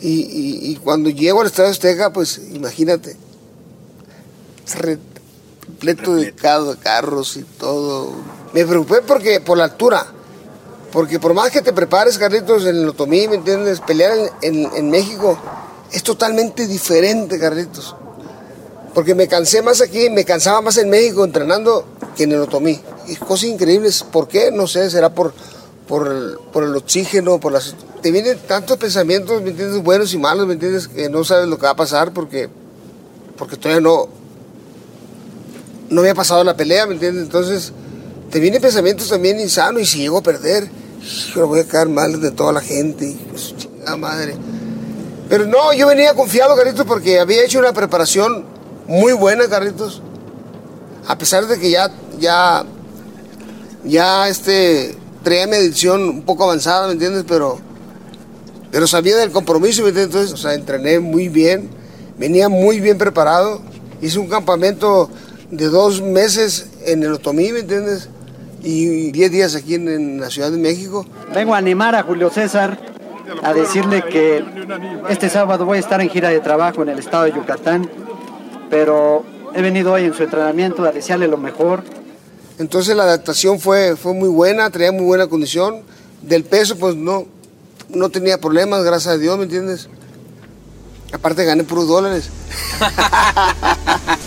Y, 0.00 0.20
y- 0.20 0.70
y 0.72 0.76
cuando 0.76 1.10
llego 1.10 1.40
al 1.40 1.46
Estadio 1.48 1.70
Azteca, 1.70 2.12
pues 2.12 2.40
imagínate, 2.52 3.16
repleto 4.76 6.14
de 6.14 6.32
ca- 6.32 6.76
carros 6.80 7.36
y 7.36 7.42
todo. 7.42 8.12
Me 8.52 8.64
preocupé 8.64 9.02
porque 9.02 9.40
por 9.40 9.58
la 9.58 9.64
altura, 9.64 10.06
porque 10.92 11.18
por 11.18 11.32
más 11.34 11.50
que 11.50 11.62
te 11.62 11.72
prepares, 11.72 12.18
Carlitos, 12.18 12.64
en 12.66 12.76
el 12.76 12.88
otomí, 12.88 13.26
¿me 13.28 13.36
entiendes? 13.36 13.80
Pelear 13.80 14.12
en, 14.42 14.64
en- 14.64 14.70
en 14.76 14.90
México 14.90 15.38
es 15.90 16.02
totalmente 16.02 16.66
diferente, 16.66 17.38
Carlitos. 17.38 17.96
Porque 18.94 19.14
me 19.14 19.26
cansé 19.26 19.62
más 19.62 19.80
aquí, 19.80 20.10
me 20.10 20.24
cansaba 20.24 20.60
más 20.60 20.76
en 20.76 20.90
México 20.90 21.24
entrenando 21.24 21.86
que 22.14 22.24
en 22.24 22.32
el 22.32 22.40
otomí. 22.42 22.78
Y 23.08 23.16
cosas 23.16 23.44
increíbles. 23.44 24.02
¿Por 24.02 24.28
qué? 24.28 24.50
No 24.52 24.66
sé, 24.66 24.90
será 24.90 25.08
por, 25.14 25.32
por, 25.88 26.06
el, 26.08 26.36
por 26.52 26.62
el 26.64 26.76
oxígeno, 26.76 27.40
por 27.40 27.52
las... 27.52 27.74
Te 28.02 28.10
vienen 28.10 28.38
tantos 28.46 28.76
pensamientos, 28.76 29.40
¿me 29.42 29.50
entiendes? 29.50 29.82
Buenos 29.82 30.12
y 30.12 30.18
malos, 30.18 30.46
¿me 30.46 30.54
entiendes? 30.54 30.88
Que 30.88 31.08
no 31.08 31.24
sabes 31.24 31.48
lo 31.48 31.56
que 31.56 31.64
va 31.64 31.70
a 31.70 31.76
pasar 31.76 32.12
porque, 32.12 32.50
porque 33.38 33.56
todavía 33.56 33.80
no, 33.80 34.08
no 35.88 36.00
había 36.02 36.14
pasado 36.14 36.44
la 36.44 36.56
pelea, 36.56 36.86
¿me 36.86 36.94
entiendes? 36.94 37.22
Entonces, 37.24 37.72
te 38.30 38.40
vienen 38.40 38.60
pensamientos 38.60 39.08
también 39.08 39.40
insanos 39.40 39.82
y 39.82 39.86
si 39.86 39.98
llego 40.00 40.18
a 40.18 40.22
perder, 40.22 40.68
hijo, 41.02 41.46
voy 41.46 41.60
a 41.60 41.64
quedar 41.64 41.88
mal 41.88 42.20
de 42.20 42.30
toda 42.30 42.52
la 42.52 42.60
gente, 42.60 43.16
madre. 43.98 44.34
Pero 45.28 45.46
no, 45.46 45.72
yo 45.72 45.86
venía 45.86 46.14
confiado, 46.14 46.54
Carlitos, 46.56 46.86
porque 46.86 47.18
había 47.18 47.44
hecho 47.44 47.58
una 47.58 47.72
preparación 47.72 48.44
muy 48.86 49.12
buena, 49.12 49.48
Carlitos. 49.48 50.02
A 51.06 51.18
pesar 51.18 51.46
de 51.46 51.58
que 51.58 51.70
ya, 51.70 51.90
ya, 52.18 52.64
ya 53.84 54.28
este, 54.28 54.96
traía 55.22 55.46
mi 55.46 55.56
edición 55.56 56.02
un 56.02 56.22
poco 56.22 56.44
avanzada, 56.44 56.86
¿me 56.86 56.92
entiendes? 56.92 57.24
Pero, 57.26 57.58
pero 58.70 58.86
sabía 58.86 59.16
del 59.16 59.32
compromiso, 59.32 59.82
¿me 59.82 59.88
entiendes? 59.88 60.14
Entonces, 60.14 60.32
o 60.32 60.36
sea, 60.36 60.54
entrené 60.54 61.00
muy 61.00 61.28
bien, 61.28 61.70
venía 62.18 62.48
muy 62.48 62.80
bien 62.80 62.98
preparado. 62.98 63.60
Hice 64.00 64.18
un 64.18 64.28
campamento 64.28 65.10
de 65.50 65.66
dos 65.66 66.02
meses 66.02 66.66
en 66.84 67.02
el 67.02 67.12
Otomí, 67.12 67.52
¿me 67.52 67.60
entiendes? 67.60 68.08
Y 68.62 69.10
diez 69.10 69.30
días 69.30 69.54
aquí 69.54 69.74
en, 69.74 69.88
en 69.88 70.20
la 70.20 70.30
Ciudad 70.30 70.50
de 70.50 70.58
México. 70.58 71.06
Vengo 71.34 71.54
a 71.54 71.58
animar 71.58 71.94
a 71.94 72.02
Julio 72.02 72.30
César 72.30 72.78
a 73.42 73.52
decirle 73.52 74.02
que 74.02 74.44
este 75.08 75.28
sábado 75.28 75.64
voy 75.64 75.78
a 75.78 75.80
estar 75.80 76.00
en 76.00 76.08
gira 76.08 76.28
de 76.30 76.40
trabajo 76.40 76.82
en 76.82 76.90
el 76.90 76.98
estado 76.98 77.24
de 77.24 77.32
Yucatán, 77.32 77.90
pero 78.70 79.24
he 79.54 79.62
venido 79.62 79.92
hoy 79.92 80.04
en 80.04 80.14
su 80.14 80.22
entrenamiento 80.22 80.84
a 80.84 80.92
desearle 80.92 81.28
lo 81.28 81.36
mejor. 81.36 81.82
Entonces 82.58 82.96
la 82.96 83.04
adaptación 83.04 83.58
fue, 83.58 83.96
fue 83.96 84.14
muy 84.14 84.28
buena, 84.28 84.70
traía 84.70 84.92
muy 84.92 85.04
buena 85.04 85.26
condición. 85.26 85.82
Del 86.22 86.44
peso, 86.44 86.76
pues 86.76 86.94
no, 86.94 87.26
no 87.88 88.08
tenía 88.10 88.38
problemas, 88.38 88.84
gracias 88.84 89.14
a 89.14 89.18
Dios, 89.18 89.36
¿me 89.38 89.44
entiendes? 89.44 89.88
Aparte 91.12 91.44
gané 91.44 91.64
puros 91.64 91.88
dólares. 91.88 92.30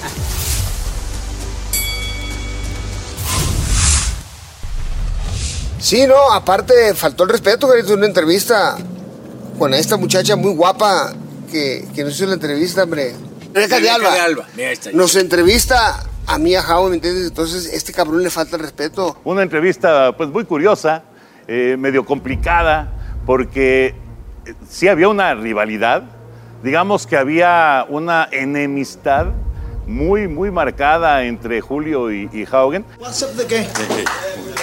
Sí, 5.85 6.07
no, 6.07 6.31
aparte 6.31 6.95
faltó 6.95 7.25
el 7.25 7.29
respeto, 7.29 7.71
que 7.71 7.81
hizo 7.81 7.93
una 7.93 8.07
entrevista 8.07 8.75
con 9.59 9.71
esta 9.71 9.97
muchacha 9.97 10.35
muy 10.35 10.51
guapa 10.55 11.13
que, 11.51 11.85
que 11.93 12.03
nos 12.03 12.15
hizo 12.15 12.25
la 12.25 12.33
entrevista, 12.33 12.85
hombre. 12.85 13.13
Rebeca 13.53 13.79
de 13.79 13.91
Alba. 13.91 14.09
Mira, 14.55 14.69
ahí 14.69 14.73
está. 14.73 14.91
Nos 14.93 15.15
entrevista 15.15 16.03
a 16.25 16.39
mí, 16.39 16.55
a 16.55 16.63
Jao, 16.63 16.89
¿me 16.89 16.95
entiendes? 16.95 17.27
Entonces, 17.27 17.71
este 17.71 17.93
cabrón 17.93 18.23
le 18.23 18.31
falta 18.31 18.55
el 18.55 18.63
respeto. 18.63 19.15
Una 19.23 19.43
entrevista 19.43 20.17
pues 20.17 20.29
muy 20.29 20.43
curiosa, 20.45 21.03
eh, 21.47 21.75
medio 21.77 22.03
complicada, 22.03 22.91
porque 23.27 23.93
eh, 24.47 24.55
sí 24.67 24.87
había 24.87 25.07
una 25.07 25.35
rivalidad, 25.35 26.01
digamos 26.63 27.05
que 27.05 27.15
había 27.15 27.85
una 27.89 28.27
enemistad 28.31 29.27
muy, 29.85 30.27
muy 30.27 30.49
marcada 30.49 31.25
entre 31.25 31.61
Julio 31.61 32.11
y, 32.11 32.27
y 32.33 32.43
Haugen. 32.51 32.83
What's 32.99 33.21
up 33.21 33.37
the 33.37 33.45
game? 33.45 33.67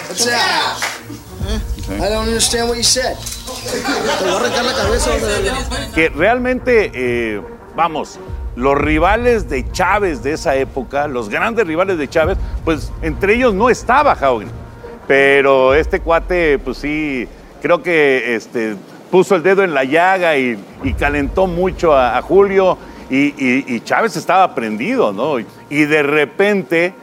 What's 0.08 0.24
that? 0.26 0.78
I 2.00 2.08
don't 2.08 2.26
understand 2.26 2.68
what 2.68 2.76
you 2.76 2.82
said. 2.84 3.16
Te 3.18 4.24
voy 4.24 4.32
a 4.32 4.36
arrancar 4.36 4.64
la 4.64 4.72
cabeza. 4.74 5.10
que 5.94 6.08
realmente, 6.10 6.90
eh, 6.94 7.40
vamos, 7.76 8.18
los 8.56 8.76
rivales 8.78 9.48
de 9.48 9.70
Chávez 9.72 10.22
de 10.22 10.32
esa 10.32 10.54
época, 10.56 11.08
los 11.08 11.28
grandes 11.28 11.66
rivales 11.66 11.98
de 11.98 12.08
Chávez, 12.08 12.38
pues 12.64 12.90
entre 13.02 13.34
ellos 13.34 13.54
no 13.54 13.70
estaba 13.70 14.12
Haugen. 14.12 14.50
Pero 15.08 15.74
este 15.74 16.00
cuate, 16.00 16.58
pues 16.58 16.78
sí, 16.78 17.26
creo 17.60 17.82
que 17.82 18.34
este, 18.36 18.76
puso 19.10 19.34
el 19.34 19.42
dedo 19.42 19.64
en 19.64 19.74
la 19.74 19.84
llaga 19.84 20.36
y, 20.36 20.58
y 20.84 20.94
calentó 20.94 21.46
mucho 21.46 21.92
a, 21.92 22.16
a 22.16 22.22
Julio 22.22 22.78
y, 23.10 23.16
y- 23.36 23.64
y 23.66 23.80
Chávez 23.80 24.16
estaba 24.16 24.54
prendido, 24.54 25.12
¿no? 25.12 25.38
Y 25.68 25.84
de 25.84 26.02
repente, 26.02 26.94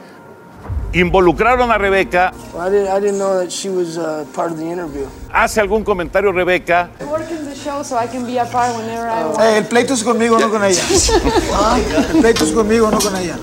involucraron 0.92 1.70
a 1.70 1.78
Rebeca. 1.78 2.32
Well, 2.52 2.66
I, 2.66 2.70
didn't, 2.70 2.88
I 2.88 3.00
didn't 3.00 3.18
know 3.18 3.38
that 3.38 3.50
she 3.50 3.68
was 3.68 3.96
uh, 3.96 4.24
part 4.34 4.52
of 4.52 4.58
the 4.58 4.64
interview. 4.66 5.06
Hace 5.32 5.60
algún 5.60 5.84
comentario 5.84 6.32
Rebeca. 6.32 6.90
I 7.00 7.04
work 7.04 7.30
in 7.30 7.44
the 7.44 7.54
show 7.54 7.82
so 7.82 7.96
I 7.96 8.06
can 8.06 8.26
be 8.26 8.38
a 8.38 8.44
part 8.46 8.74
whenever 8.76 9.08
I 9.08 9.24
want. 9.26 9.40
Eh, 9.40 9.58
el 9.58 9.64
pleito 9.66 9.94
es 9.94 10.02
conmigo, 10.02 10.38
no 10.38 10.50
con 10.50 10.64
ella. 10.64 10.82
Ah, 11.52 11.78
El 12.12 12.20
pleito 12.20 12.44
es 12.44 12.52
conmigo, 12.52 12.90
no 12.90 12.98
con 12.98 13.14
ella. 13.16 13.36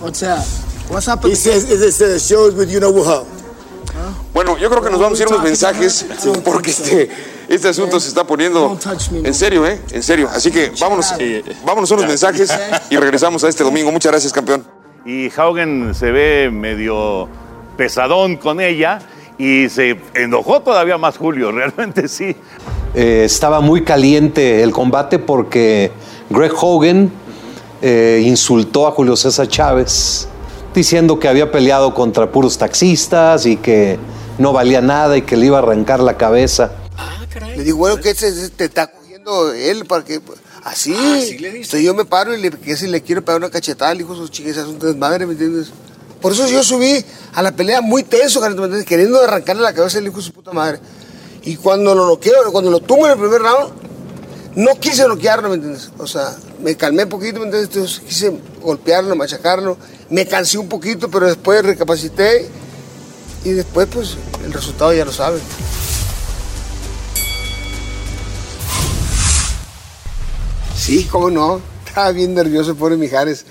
What's 0.00 0.20
that? 0.20 0.44
What's 0.90 1.06
happening? 1.06 1.32
He 1.32 1.36
says 1.36 1.66
the 1.68 2.18
show 2.18 2.48
is 2.48 2.54
with 2.54 2.70
you 2.70 2.80
know 2.80 2.92
how. 3.04 3.26
Bueno, 4.32 4.56
yo 4.58 4.70
creo 4.70 4.82
que 4.82 4.90
nos 4.90 5.00
vamos 5.00 5.18
a 5.18 5.22
ir 5.22 5.28
unos 5.28 5.42
mensajes 5.42 6.06
porque 6.44 6.70
este, 6.70 7.10
este 7.48 7.68
asunto 7.68 7.98
se 8.00 8.08
está 8.08 8.24
poniendo 8.24 8.78
en 9.12 9.34
serio, 9.34 9.66
¿eh? 9.66 9.80
En 9.90 10.02
serio. 10.02 10.28
Así 10.32 10.50
que 10.50 10.72
vámonos, 10.80 11.12
vámonos 11.64 11.90
a 11.90 11.94
unos 11.94 12.06
mensajes 12.06 12.50
y 12.88 12.96
regresamos 12.96 13.42
a 13.44 13.48
este 13.48 13.64
domingo. 13.64 13.90
Muchas 13.90 14.12
gracias, 14.12 14.32
campeón. 14.32 14.79
Y 15.04 15.30
Haugen 15.36 15.94
se 15.94 16.10
ve 16.10 16.50
medio 16.50 17.28
pesadón 17.76 18.36
con 18.36 18.60
ella 18.60 19.00
y 19.38 19.70
se 19.70 19.98
enojó 20.14 20.60
todavía 20.60 20.98
más 20.98 21.16
Julio, 21.16 21.50
realmente 21.52 22.08
sí. 22.08 22.36
Eh, 22.94 23.22
estaba 23.24 23.60
muy 23.60 23.84
caliente 23.84 24.62
el 24.62 24.72
combate 24.72 25.18
porque 25.18 25.90
Greg 26.28 26.52
Hogan 26.60 27.10
eh, 27.80 28.22
insultó 28.24 28.86
a 28.86 28.90
Julio 28.90 29.16
César 29.16 29.48
Chávez 29.48 30.28
diciendo 30.74 31.18
que 31.18 31.28
había 31.28 31.50
peleado 31.50 31.94
contra 31.94 32.30
puros 32.30 32.58
taxistas 32.58 33.46
y 33.46 33.56
que 33.56 33.98
no 34.38 34.52
valía 34.52 34.80
nada 34.80 35.16
y 35.16 35.22
que 35.22 35.36
le 35.36 35.46
iba 35.46 35.58
a 35.58 35.62
arrancar 35.62 36.00
la 36.00 36.16
cabeza. 36.16 36.72
Le 37.56 37.64
digo, 37.64 37.78
bueno, 37.78 37.96
que 37.96 38.14
se, 38.14 38.50
te 38.50 38.64
está 38.64 38.90
cogiendo 38.90 39.52
él 39.52 39.84
para 39.86 40.04
que. 40.04 40.20
Así. 40.64 40.94
Entonces 40.94 41.82
yo 41.82 41.94
me 41.94 42.04
paro 42.04 42.34
y 42.34 42.40
le, 42.40 42.50
que 42.50 42.76
si 42.76 42.86
le 42.86 43.02
quiero 43.02 43.24
pegar 43.24 43.40
una 43.40 43.50
cachetada, 43.50 43.94
le 43.94 44.00
dijo 44.00 44.14
sus 44.14 44.30
chicas, 44.30 44.56
es 44.56 44.64
un 44.64 44.78
desmadre, 44.78 45.26
¿me 45.26 45.32
entiendes? 45.32 45.68
Por 46.20 46.32
eso 46.32 46.46
yo 46.48 46.62
subí 46.62 47.04
a 47.32 47.42
la 47.42 47.52
pelea 47.52 47.80
muy 47.80 48.02
tenso, 48.02 48.40
queriendo 48.86 49.22
arrancarle 49.22 49.62
la 49.62 49.72
cabeza 49.72 49.98
al 49.98 50.06
hijo 50.06 50.18
de 50.18 50.22
su 50.22 50.32
puta 50.32 50.52
madre. 50.52 50.78
Y 51.42 51.56
cuando 51.56 51.94
lo 51.94 52.06
noqueo, 52.06 52.52
cuando 52.52 52.70
lo 52.70 52.80
tumbo 52.80 53.06
en 53.06 53.12
el 53.12 53.18
primer 53.18 53.40
round, 53.40 53.72
no 54.56 54.78
quise 54.78 55.06
noquearlo, 55.08 55.48
¿me 55.48 55.54
entiendes? 55.54 55.90
O 55.96 56.06
sea, 56.06 56.36
me 56.62 56.76
calmé 56.76 57.04
un 57.04 57.08
poquito, 57.08 57.38
¿me 57.38 57.46
entiendes? 57.46 57.70
Entonces 57.74 58.00
quise 58.00 58.38
golpearlo, 58.60 59.16
machacarlo. 59.16 59.78
Me 60.10 60.26
cansé 60.26 60.58
un 60.58 60.68
poquito, 60.68 61.10
pero 61.10 61.26
después 61.26 61.64
recapacité 61.64 62.48
y 63.44 63.50
después, 63.50 63.88
pues, 63.90 64.16
el 64.44 64.52
resultado 64.52 64.92
ya 64.92 65.04
lo 65.04 65.12
saben. 65.12 65.40
Sí, 70.80 71.06
cómo 71.10 71.28
no. 71.30 71.60
Estaba 71.86 72.10
bien 72.12 72.32
nervioso, 72.32 72.74
pobre 72.74 72.96
Mijares. 72.96 73.44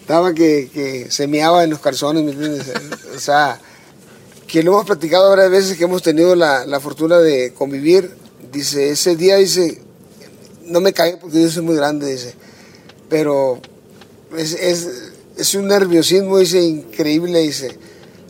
Estaba 0.00 0.34
que, 0.34 0.68
que 0.74 1.08
se 1.08 1.28
meaba 1.28 1.62
en 1.62 1.70
los 1.70 1.78
calzones, 1.78 2.24
¿me 2.24 2.32
entiendes? 2.32 2.66
O 3.14 3.20
sea, 3.20 3.60
que 4.48 4.60
lo 4.64 4.72
hemos 4.72 4.84
platicado 4.84 5.30
varias 5.30 5.50
veces 5.50 5.78
que 5.78 5.84
hemos 5.84 6.02
tenido 6.02 6.34
la, 6.34 6.66
la 6.66 6.80
fortuna 6.80 7.18
de 7.18 7.54
convivir. 7.54 8.16
Dice, 8.52 8.90
ese 8.90 9.14
día, 9.14 9.36
dice, 9.36 9.82
no 10.64 10.80
me 10.80 10.92
caí 10.92 11.14
porque 11.20 11.40
yo 11.40 11.48
soy 11.48 11.62
muy 11.62 11.76
grande, 11.76 12.10
dice. 12.10 12.34
Pero 13.08 13.60
es, 14.36 14.54
es, 14.54 14.88
es 15.36 15.54
un 15.54 15.68
nerviosismo, 15.68 16.38
dice, 16.38 16.60
increíble, 16.60 17.38
dice. 17.38 17.78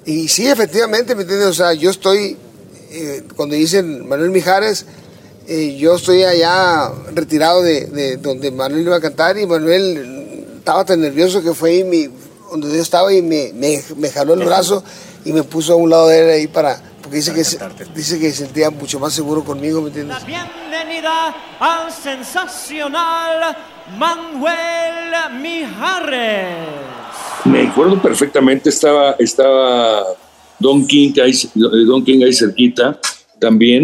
Y 0.04 0.28
sí, 0.28 0.46
efectivamente, 0.48 1.14
¿me 1.14 1.22
entiendes? 1.22 1.48
O 1.48 1.54
sea, 1.54 1.72
yo 1.72 1.90
estoy, 1.90 2.36
eh, 2.90 3.24
cuando 3.36 3.54
dicen 3.54 4.06
Manuel 4.06 4.30
Mijares, 4.30 4.84
eh, 5.46 5.76
yo 5.78 5.96
estoy 5.96 6.22
allá 6.24 6.90
retirado 7.14 7.62
de, 7.62 7.86
de 7.86 8.16
donde 8.16 8.50
Manuel 8.50 8.82
iba 8.82 8.96
a 8.96 9.00
cantar 9.00 9.38
y 9.38 9.46
Manuel 9.46 10.54
estaba 10.58 10.84
tan 10.84 11.00
nervioso 11.00 11.42
que 11.42 11.52
fue 11.54 11.70
ahí 11.70 11.84
mi, 11.84 12.08
donde 12.50 12.68
yo 12.74 12.82
estaba 12.82 13.12
y 13.12 13.20
me, 13.22 13.52
me, 13.54 13.82
me 13.96 14.10
jaló 14.10 14.34
el 14.34 14.44
brazo 14.44 14.82
y 15.24 15.32
me 15.32 15.42
puso 15.42 15.72
a 15.74 15.76
un 15.76 15.90
lado 15.90 16.08
de 16.08 16.18
él 16.20 16.30
ahí 16.30 16.46
para, 16.46 16.80
porque 17.02 17.16
dice 17.16 17.32
que, 17.34 17.44
se- 17.44 17.58
dice 17.94 18.18
que 18.18 18.30
se 18.30 18.44
sentía 18.44 18.70
mucho 18.70 18.98
más 18.98 19.12
seguro 19.12 19.44
conmigo, 19.44 19.80
¿me 19.82 19.88
entiendes? 19.88 20.24
Bienvenida 20.24 21.34
al 21.60 21.92
sensacional 21.92 23.56
Manuel 23.98 25.40
Mijares. 25.42 26.56
Me 27.44 27.68
acuerdo 27.68 28.00
perfectamente, 28.00 28.70
estaba, 28.70 29.16
estaba 29.18 30.04
Don 30.58 30.86
King 30.86 31.12
ahí, 31.22 31.32
Don 31.54 32.02
King 32.04 32.22
ahí 32.24 32.32
cerquita 32.32 32.98
también, 33.38 33.82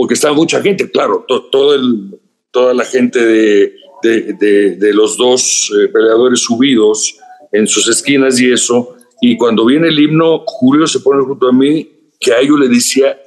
porque 0.00 0.14
estaba 0.14 0.32
mucha 0.34 0.62
gente, 0.62 0.90
claro, 0.90 1.26
to- 1.28 1.44
todo 1.50 1.74
el, 1.74 2.18
toda 2.50 2.72
la 2.72 2.86
gente 2.86 3.22
de, 3.22 3.74
de, 4.02 4.32
de- 4.32 4.76
de 4.76 4.94
los 4.94 5.18
dos 5.18 5.70
eh, 5.78 5.88
peleadores 5.88 6.40
subidos 6.40 7.16
en 7.52 7.66
sus 7.66 7.86
esquinas 7.86 8.40
y 8.40 8.50
eso, 8.50 8.96
y 9.20 9.36
cuando 9.36 9.66
viene 9.66 9.88
el 9.88 9.98
himno, 9.98 10.42
Julio 10.46 10.86
se 10.86 11.00
pone 11.00 11.22
junto 11.22 11.48
a 11.48 11.52
mí, 11.52 11.86
que 12.18 12.32
a 12.32 12.38
ellos 12.40 12.58
le 12.58 12.68
decía, 12.68 13.18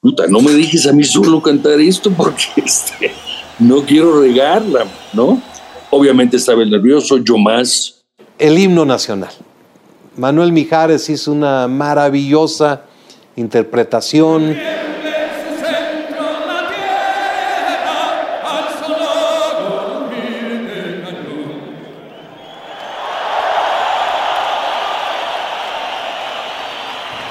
puta, 0.00 0.28
no 0.28 0.40
me 0.40 0.52
dejes 0.52 0.86
a 0.86 0.92
mí 0.92 1.02
solo 1.02 1.42
cantar 1.42 1.80
esto 1.80 2.12
porque 2.16 2.44
este, 2.64 3.10
no 3.58 3.82
quiero 3.82 4.20
regarla, 4.20 4.86
¿no? 5.14 5.42
Obviamente 5.90 6.36
estaba 6.36 6.62
el 6.62 6.70
nervioso, 6.70 7.18
yo 7.18 7.36
más, 7.38 8.04
El 8.38 8.56
himno 8.56 8.84
nacional. 8.84 9.32
Manuel 10.16 10.52
Mijares 10.52 11.10
hizo 11.10 11.32
una 11.32 11.66
maravillosa 11.66 12.84
interpretación. 13.34 14.56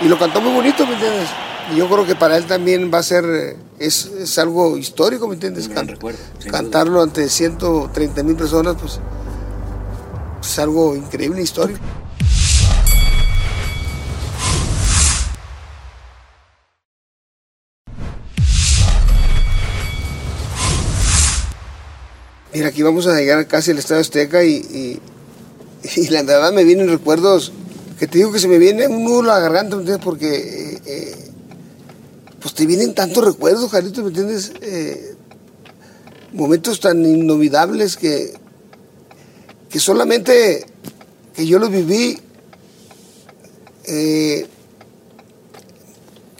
Y 0.03 0.07
lo 0.07 0.17
cantó 0.19 0.41
muy 0.41 0.51
bonito, 0.53 0.85
¿me 0.85 0.93
entiendes? 0.93 1.29
Y 1.73 1.77
yo 1.77 1.87
creo 1.87 2.05
que 2.05 2.15
para 2.15 2.35
él 2.37 2.45
también 2.45 2.91
va 2.93 2.97
a 2.99 3.03
ser, 3.03 3.23
eh, 3.25 3.57
es, 3.79 4.05
es 4.07 4.37
algo 4.37 4.77
histórico, 4.77 5.27
¿me 5.27 5.35
entiendes? 5.35 5.69
Can- 5.69 5.97
cantarlo 6.51 7.01
ante 7.01 7.29
130 7.29 8.21
mil 8.23 8.35
personas, 8.35 8.75
pues 8.79 8.99
es 10.41 10.59
algo 10.59 10.95
increíble, 10.95 11.41
histórico. 11.41 11.79
Mira, 22.53 22.67
aquí 22.67 22.83
vamos 22.83 23.07
a 23.07 23.15
llegar 23.15 23.47
casi 23.47 23.71
al 23.71 23.79
Estadio 23.79 24.01
Azteca 24.01 24.43
y, 24.43 24.55
y, 24.55 25.01
y 26.01 26.07
la 26.09 26.23
verdad 26.23 26.51
me 26.53 26.63
vienen 26.63 26.87
recuerdos 26.89 27.51
que 27.99 28.07
te 28.07 28.17
digo 28.17 28.31
que 28.31 28.39
se 28.39 28.47
me 28.47 28.57
viene 28.57 28.87
un 28.87 29.03
nudo 29.03 29.19
en 29.21 29.27
la 29.27 29.39
garganta, 29.39 29.75
¿me 29.75 29.81
entiendes? 29.81 30.03
Porque 30.03 30.35
eh, 30.35 30.81
eh, 30.85 31.15
pues 32.39 32.53
te 32.53 32.65
vienen 32.65 32.93
tantos 32.93 33.23
recuerdos, 33.23 33.71
Carlitos, 33.71 34.03
¿me 34.03 34.09
entiendes? 34.09 34.51
Eh, 34.61 35.15
momentos 36.33 36.79
tan 36.79 37.05
inolvidables 37.05 37.95
que, 37.95 38.33
que 39.69 39.79
solamente 39.79 40.65
que 41.35 41.45
yo 41.47 41.59
los 41.59 41.71
viví, 41.71 42.19
que 43.85 44.47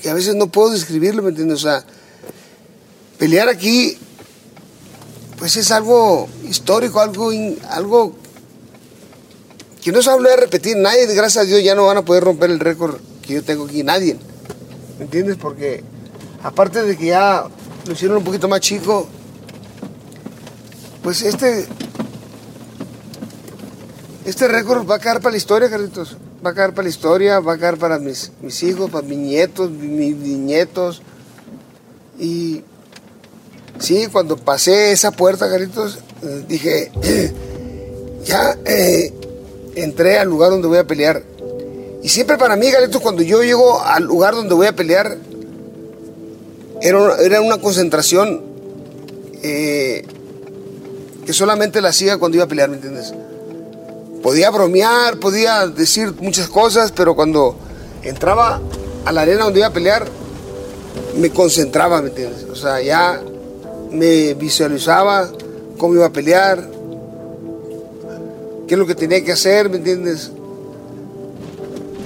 a 0.10 0.14
veces 0.14 0.36
no 0.36 0.48
puedo 0.48 0.72
describirlo, 0.72 1.22
¿me 1.24 1.30
entiendes? 1.30 1.60
O 1.60 1.62
sea, 1.62 1.84
pelear 3.18 3.50
aquí, 3.50 3.98
pues 5.38 5.56
es 5.58 5.72
algo 5.72 6.28
histórico, 6.50 7.00
algo, 7.00 7.32
in- 7.32 7.60
algo 7.70 8.16
que 9.84 9.92
no 9.92 10.02
se 10.02 10.10
habla 10.10 10.30
de 10.30 10.38
repetir. 10.38 10.78
Nadie, 10.78 11.06
gracias 11.08 11.44
a 11.44 11.46
Dios, 11.46 11.62
ya 11.62 11.76
no 11.76 11.86
van 11.86 11.98
a 11.98 12.06
poder 12.06 12.24
romper 12.24 12.50
el 12.50 12.60
récord 12.60 13.00
que 13.22 13.34
yo 13.34 13.44
tengo 13.44 13.66
aquí. 13.66 13.84
Nadie. 13.84 14.18
¿Me 14.98 15.06
entiendes? 15.06 15.36
Porque 15.36 15.84
aparte 16.42 16.84
de 16.84 16.98
que 16.98 17.08
ya 17.08 17.46
lo 17.86 17.94
hicieron 17.94 18.18
un 18.18 18.24
poquito 18.24 18.48
más 18.48 18.62
chico, 18.62 19.08
pues 21.04 21.22
este, 21.22 21.68
este 24.26 24.48
récord 24.48 24.90
va 24.90 24.96
a 24.96 25.00
quedar 25.00 25.20
para 25.20 25.32
la 25.32 25.38
historia, 25.38 25.70
Carlitos. 25.70 26.16
Va 26.46 26.52
a 26.52 26.54
quedar 26.54 26.72
para 26.72 26.84
la 26.84 26.90
historia, 26.90 27.40
va 27.42 27.54
a 27.54 27.58
quedar 27.58 27.78
para 27.78 28.00
mis, 28.00 28.32
mis 28.42 28.64
hijos, 28.64 28.90
para 28.90 29.06
mis 29.06 29.18
nietos, 29.18 29.70
mis 29.70 30.16
nietos. 30.16 31.02
Y 32.18 32.62
sí, 33.80 34.08
cuando 34.12 34.38
pasé 34.38 34.94
esa 34.94 35.12
puerta, 35.12 35.50
Carlitos, 35.50 36.00
eh, 36.22 36.46
dije, 36.48 36.92
ya 38.26 38.58
eh, 38.66 39.14
entré 39.76 40.18
al 40.18 40.30
lugar 40.30 40.52
donde 40.52 40.68
voy 40.68 40.78
a 40.78 40.88
pelear. 40.88 41.24
Y 42.02 42.10
siempre 42.10 42.38
para 42.38 42.56
mí, 42.56 42.70
Carlitos, 42.72 43.02
cuando 43.02 43.22
yo 43.22 43.44
llego 43.44 43.82
al 43.82 44.04
lugar 44.04 44.36
donde 44.36 44.54
voy 44.54 44.68
a 44.68 44.76
pelear, 44.76 45.18
era 46.82 46.98
una, 46.98 47.16
era 47.16 47.42
una 47.42 47.58
concentración 47.60 48.42
eh, 49.42 50.06
que 51.26 51.34
solamente 51.34 51.82
la 51.82 51.90
hacía 51.90 52.18
cuando 52.18 52.38
iba 52.38 52.46
a 52.46 52.48
pelear, 52.48 52.70
¿me 52.70 52.76
entiendes? 52.76 53.14
Podía 54.22 54.50
bromear, 54.50 55.18
podía 55.18 55.68
decir 55.68 56.14
muchas 56.20 56.48
cosas, 56.48 56.92
pero 56.92 57.16
cuando 57.16 57.56
entraba 58.04 58.62
a 59.06 59.12
la 59.12 59.22
arena 59.22 59.46
donde 59.46 59.60
iba 59.60 59.68
a 59.68 59.74
pelear, 59.74 60.06
me 61.18 61.30
concentraba, 61.30 62.02
¿me 62.02 62.10
entiendes? 62.10 62.46
O 62.52 62.56
sea, 62.56 62.82
ya 62.82 63.22
me 63.92 64.34
visualizaba 64.34 65.30
cómo 65.78 65.96
iba 65.96 66.08
a 66.08 66.12
pelear, 66.12 66.68
qué 68.68 68.76
es 68.76 68.78
lo 68.80 68.86
que 68.86 68.96
tenía 68.96 69.24
que 69.24 69.32
hacer, 69.32 69.70
¿me 69.70 69.78
entiendes? 69.78 70.32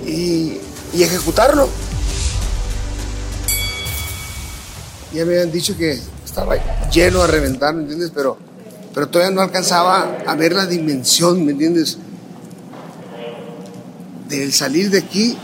Y 0.06 0.58
ejecutarlo. 0.94 1.70
Ya 5.14 5.26
me 5.26 5.34
habían 5.34 5.52
dicho 5.52 5.78
que 5.78 6.00
estaba 6.26 6.56
lleno 6.90 7.22
a 7.22 7.28
reventar, 7.28 7.74
¿me 7.74 7.82
entiendes? 7.82 8.12
Pero, 8.14 8.38
pero 8.94 9.08
todavía 9.08 9.34
no 9.34 9.42
alcanzaba 9.42 10.18
a 10.26 10.36
ver 10.36 10.54
la 10.54 10.66
dimensión, 10.66 11.46
¿me 11.46 11.52
entiendes? 11.54 11.98
Del 14.28 14.52
salir 14.54 14.90
de 14.90 15.00
aquí 15.00 15.38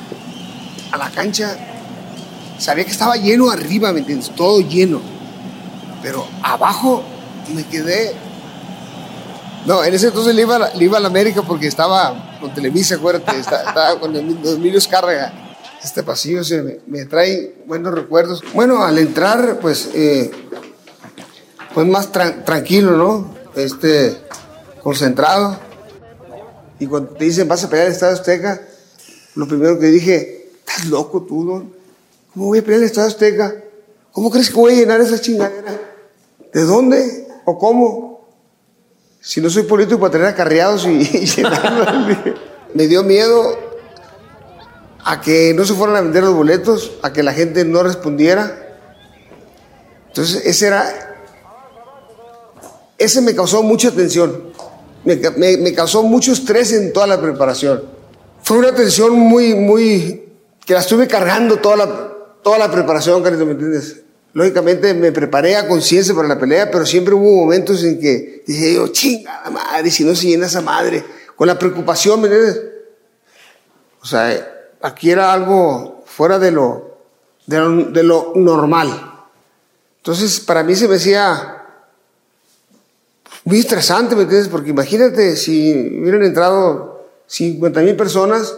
a 0.91 0.97
la 0.97 1.09
cancha, 1.11 1.55
sabía 2.59 2.83
que 2.83 2.91
estaba 2.91 3.15
lleno 3.15 3.49
arriba, 3.49 3.93
¿me 3.93 3.99
entiendes? 3.99 4.31
Todo 4.35 4.59
lleno. 4.59 5.01
Pero 6.01 6.27
abajo 6.41 7.03
me 7.55 7.65
quedé. 7.65 8.13
No, 9.65 9.83
en 9.83 9.93
ese 9.93 10.07
entonces 10.07 10.35
le 10.35 10.41
iba, 10.41 10.57
a 10.57 10.59
la- 10.59 10.73
le 10.73 10.85
iba 10.85 10.97
a 10.97 10.99
la 10.99 11.07
América 11.07 11.41
porque 11.41 11.67
estaba 11.67 12.37
con 12.41 12.53
Televisa, 12.53 12.95
acuérdate, 12.95 13.37
esta- 13.39 13.63
estaba 13.63 13.99
con 13.99 14.15
Emilio 14.15 14.77
Escárraga. 14.77 15.33
Este 15.83 16.03
pasillo 16.03 16.43
se 16.43 16.61
me, 16.61 16.79
me 16.87 17.05
trae 17.05 17.55
buenos 17.65 17.93
recuerdos. 17.93 18.41
Bueno, 18.53 18.83
al 18.83 18.97
entrar, 18.97 19.59
pues, 19.61 19.89
eh, 19.93 20.31
pues 21.73 21.87
más 21.87 22.11
tran- 22.11 22.43
tranquilo, 22.45 22.91
¿no? 22.97 23.33
Este, 23.55 24.17
concentrado. 24.81 25.57
Y 26.79 26.87
cuando 26.87 27.11
te 27.11 27.25
dicen, 27.25 27.47
vas 27.47 27.63
a 27.63 27.69
pelear 27.69 27.87
el 27.87 27.93
Estadio 27.93 28.13
Azteca, 28.13 28.61
lo 29.35 29.47
primero 29.47 29.77
que 29.79 29.87
dije, 29.87 30.51
estás 30.59 30.85
loco 30.87 31.23
tú, 31.23 31.45
Don. 31.45 31.73
¿Cómo 32.33 32.47
voy 32.47 32.59
a 32.59 32.61
pelear 32.61 32.79
el 32.81 32.85
Estadio 32.87 33.07
Azteca? 33.09 33.53
¿Cómo 34.11 34.29
crees 34.29 34.49
que 34.49 34.55
voy 34.55 34.73
a 34.73 34.75
llenar 34.75 35.01
esa 35.01 35.19
chingadera? 35.19 35.79
¿De 36.53 36.63
dónde? 36.63 37.27
¿O 37.45 37.57
cómo? 37.57 38.12
Si 39.25 39.39
no 39.39 39.49
soy 39.49 39.63
político 39.63 39.99
para 40.01 40.11
tener 40.11 40.27
acarreados 40.27 40.85
y, 40.85 40.89
y 41.01 41.33
Me 42.73 42.87
dio 42.87 43.03
miedo 43.03 43.57
a 45.05 45.21
que 45.21 45.53
no 45.53 45.63
se 45.63 45.73
fueran 45.73 45.95
a 45.95 46.01
vender 46.01 46.23
los 46.23 46.33
boletos, 46.33 46.91
a 47.01 47.13
que 47.13 47.23
la 47.23 47.31
gente 47.31 47.63
no 47.63 47.83
respondiera. 47.83 48.77
Entonces, 50.07 50.45
ese 50.45 50.67
era. 50.67 51.15
Ese 52.97 53.21
me 53.21 53.33
causó 53.33 53.63
mucha 53.63 53.91
tensión. 53.91 54.51
Me- 55.05 55.57
me 55.57 55.73
causó 55.73 56.03
mucho 56.03 56.33
estrés 56.33 56.73
en 56.73 56.91
toda 56.91 57.07
la 57.07 57.19
preparación. 57.21 57.81
Fue 58.43 58.57
una 58.57 58.75
tensión 58.75 59.13
muy, 59.13 59.53
muy. 59.55 60.33
que 60.65 60.73
la 60.73 60.81
estuve 60.81 61.07
cargando 61.07 61.57
toda 61.59 61.77
la, 61.77 62.11
toda 62.43 62.57
la 62.57 62.69
preparación, 62.69 63.23
Carito, 63.23 63.45
¿me 63.45 63.53
entiendes? 63.53 64.01
Lógicamente 64.33 64.93
me 64.95 65.11
preparé 65.11 65.55
a 65.55 65.67
conciencia 65.67 66.13
para 66.15 66.27
la 66.27 66.39
pelea, 66.39 66.71
pero 66.71 66.85
siempre 66.85 67.13
hubo 67.13 67.43
momentos 67.43 67.83
en 67.83 67.99
que 67.99 68.43
dije 68.47 68.73
yo, 68.73 68.87
chinga 68.87 69.41
la 69.43 69.51
madre, 69.51 69.91
si 69.91 70.03
no 70.03 70.15
se 70.15 70.27
llena 70.27 70.47
esa 70.47 70.61
madre, 70.61 71.03
con 71.35 71.47
la 71.47 71.57
preocupación, 71.57 72.19
¿me 72.21 72.27
entiendes? 72.27 72.61
O 74.01 74.05
sea, 74.05 74.71
aquí 74.81 75.11
era 75.11 75.31
algo 75.31 76.03
fuera 76.07 76.39
de 76.39 76.51
lo, 76.51 76.97
de 77.45 77.59
lo, 77.59 77.83
de 77.91 78.03
lo 78.03 78.33
normal. 78.35 79.11
Entonces, 79.97 80.39
para 80.39 80.63
mí 80.63 80.75
se 80.75 80.87
me 80.87 80.95
hacía 80.95 81.63
muy 83.45 83.59
estresante, 83.59 84.15
¿me 84.15 84.23
entiendes? 84.23 84.49
Porque 84.49 84.71
imagínate 84.71 85.35
si 85.35 85.99
hubieran 86.01 86.23
entrado 86.23 87.07
50 87.27 87.81
mil 87.81 87.95
personas, 87.95 88.55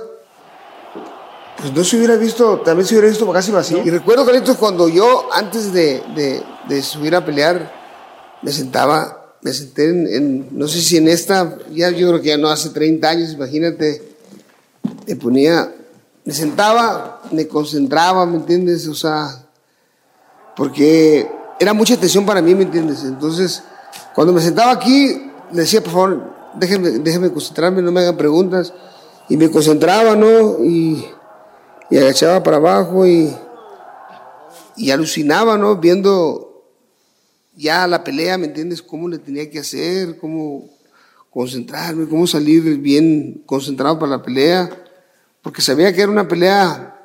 pues 1.57 1.73
no 1.73 1.83
se 1.83 1.97
hubiera 1.97 2.15
visto, 2.17 2.59
también 2.61 2.85
se 2.87 2.95
hubiera 2.95 3.07
visto 3.09 3.31
casi 3.31 3.51
vacío. 3.51 3.81
Y 3.83 3.89
recuerdo, 3.89 4.25
Carlitos, 4.25 4.57
cuando 4.57 4.87
yo, 4.89 5.29
antes 5.33 5.71
de, 5.73 6.01
de- 6.15 6.43
de 6.67 6.81
subir 6.81 7.15
a 7.15 7.23
pelear, 7.25 7.71
me 8.41 8.51
sentaba, 8.51 9.35
me 9.41 9.53
senté 9.53 9.89
en, 9.89 10.07
en- 10.07 10.47
no 10.51 10.67
sé 10.67 10.81
si 10.81 10.97
en 10.97 11.07
esta, 11.07 11.57
ya 11.71 11.89
yo 11.91 12.07
creo 12.09 12.21
que 12.21 12.29
ya 12.29 12.37
no 12.37 12.49
hace 12.49 12.69
30 12.69 13.07
años, 13.09 13.33
imagínate, 13.33 14.01
me 15.07 15.15
ponía, 15.15 15.73
me 16.25 16.33
sentaba, 16.33 17.21
me 17.31 17.47
concentraba, 17.47 18.25
¿me 18.25 18.37
entiendes? 18.37 18.87
O 18.87 18.95
sea, 18.95 19.45
porque 20.55 21.29
era 21.59 21.73
mucha 21.73 21.97
tensión 21.97 22.25
para 22.25 22.41
mí, 22.41 22.55
¿me 22.55 22.63
entiendes? 22.63 23.03
Entonces, 23.03 23.63
cuando 24.13 24.33
me 24.33 24.41
sentaba 24.41 24.71
aquí, 24.71 25.31
le 25.51 25.61
decía, 25.61 25.81
por 25.81 25.93
favor, 25.93 26.33
déjenme, 26.55 26.89
déjenme 26.99 27.31
concentrarme, 27.31 27.81
no 27.81 27.91
me 27.91 28.01
hagan 28.01 28.17
preguntas. 28.17 28.73
Y 29.29 29.37
me 29.37 29.49
concentraba, 29.49 30.15
¿no? 30.15 30.57
Y 31.89 31.97
agachaba 31.97 32.41
para 32.41 32.57
abajo 32.57 33.05
y, 33.05 33.35
y 34.75 34.91
alucinaba, 34.91 35.57
¿no? 35.57 35.75
Viendo 35.77 36.63
ya 37.55 37.87
la 37.87 38.03
pelea, 38.03 38.37
¿me 38.37 38.47
entiendes? 38.47 38.81
Cómo 38.81 39.07
le 39.07 39.19
tenía 39.19 39.49
que 39.49 39.59
hacer, 39.59 40.17
cómo 40.17 40.69
concentrarme, 41.29 42.07
cómo 42.07 42.27
salir 42.27 42.63
bien 42.79 43.43
concentrado 43.45 43.99
para 43.99 44.17
la 44.17 44.23
pelea. 44.23 44.69
Porque 45.41 45.61
sabía 45.61 45.93
que 45.93 46.01
era 46.01 46.11
una 46.11 46.27
pelea, 46.27 46.97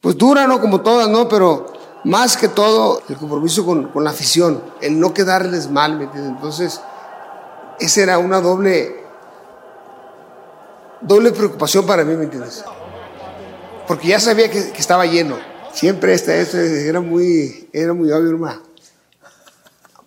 pues 0.00 0.16
dura, 0.16 0.46
¿no? 0.46 0.60
Como 0.60 0.80
todas, 0.80 1.08
¿no? 1.08 1.28
Pero 1.28 1.72
más 2.04 2.36
que 2.36 2.48
todo, 2.48 3.02
el 3.08 3.16
compromiso 3.16 3.66
con, 3.66 3.88
con 3.88 4.04
la 4.04 4.10
afición, 4.10 4.62
el 4.80 4.98
no 4.98 5.12
quedarles 5.12 5.70
mal, 5.70 5.98
¿me 5.98 6.04
entiendes? 6.04 6.32
Entonces, 6.32 6.80
esa 7.78 8.02
era 8.02 8.18
una 8.18 8.40
doble, 8.40 9.04
doble 11.00 11.32
preocupación 11.32 11.84
para 11.84 12.04
mí, 12.04 12.14
¿me 12.14 12.24
entiendes? 12.24 12.64
Porque 13.86 14.08
ya 14.08 14.20
sabía 14.20 14.50
que, 14.50 14.58
estaba 14.58 15.06
lleno. 15.06 15.38
Siempre 15.72 16.14
este, 16.14 16.40
este 16.40 16.88
era 16.88 17.00
muy, 17.00 17.68
era 17.72 17.92
muy 17.92 18.10
obvio, 18.10 18.30
hermano. 18.30 18.62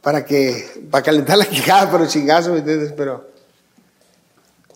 Para 0.01 0.25
que, 0.25 0.87
para 0.89 1.03
calentar 1.03 1.37
la 1.37 1.45
quijada 1.45 2.01
el 2.01 2.07
chingazo, 2.07 2.53
¿me 2.53 2.59
entiendes? 2.59 2.93
Pero, 2.95 3.29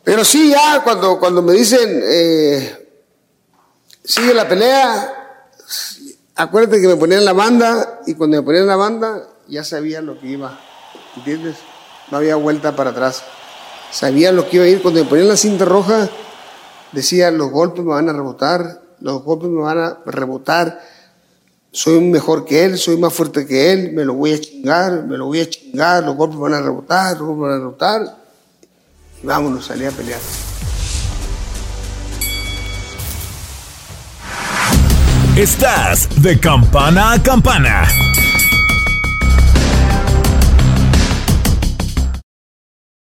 pero 0.03 0.23
sí, 0.23 0.49
ya 0.49 0.83
cuando, 0.83 1.19
cuando 1.19 1.41
me 1.41 1.53
dicen, 1.53 2.01
eh, 2.03 2.99
sigue 4.03 4.33
la 4.33 4.47
pelea, 4.47 5.39
acuérdate 6.35 6.81
que 6.81 6.87
me 6.87 6.97
ponían 6.97 7.25
la 7.25 7.33
banda 7.33 8.01
y 8.05 8.15
cuando 8.15 8.37
me 8.37 8.43
ponían 8.43 8.67
la 8.67 8.75
banda 8.75 9.27
ya 9.47 9.63
sabía 9.63 10.01
lo 10.01 10.19
que 10.19 10.27
iba, 10.27 10.59
¿entiendes? 11.15 11.57
No 12.11 12.17
había 12.17 12.35
vuelta 12.35 12.75
para 12.75 12.91
atrás. 12.91 13.23
Sabía 13.91 14.31
lo 14.31 14.49
que 14.49 14.57
iba 14.57 14.65
a 14.65 14.67
ir. 14.67 14.81
Cuando 14.81 15.03
me 15.03 15.09
ponían 15.09 15.29
la 15.29 15.37
cinta 15.37 15.65
roja, 15.65 16.09
decía, 16.91 17.31
los 17.31 17.51
golpes 17.51 17.83
me 17.83 17.91
van 17.91 18.09
a 18.09 18.13
rebotar, 18.13 18.82
los 19.03 19.21
golpes 19.21 19.49
me 19.49 19.61
van 19.61 19.77
a 19.77 19.97
rebotar. 20.05 20.79
Soy 21.71 21.99
mejor 22.01 22.45
que 22.45 22.63
él, 22.63 22.77
soy 22.77 22.97
más 22.97 23.13
fuerte 23.13 23.45
que 23.45 23.73
él, 23.73 23.91
me 23.93 24.05
lo 24.05 24.13
voy 24.13 24.33
a 24.33 24.39
chingar, 24.39 25.03
me 25.05 25.17
lo 25.17 25.25
voy 25.25 25.41
a 25.41 25.49
chingar, 25.49 26.03
los 26.03 26.15
golpes 26.15 26.39
van 26.39 26.53
a 26.53 26.61
rebotar, 26.61 27.17
los 27.17 27.27
golpes 27.27 27.41
van 27.41 27.51
a 27.51 27.57
rebotar. 27.57 28.17
Y 29.21 29.27
vámonos, 29.27 29.65
salí 29.65 29.85
a 29.85 29.91
pelear. 29.91 30.19
Estás 35.35 36.07
de 36.21 36.39
campana 36.39 37.13
a 37.13 37.23
campana. 37.23 37.87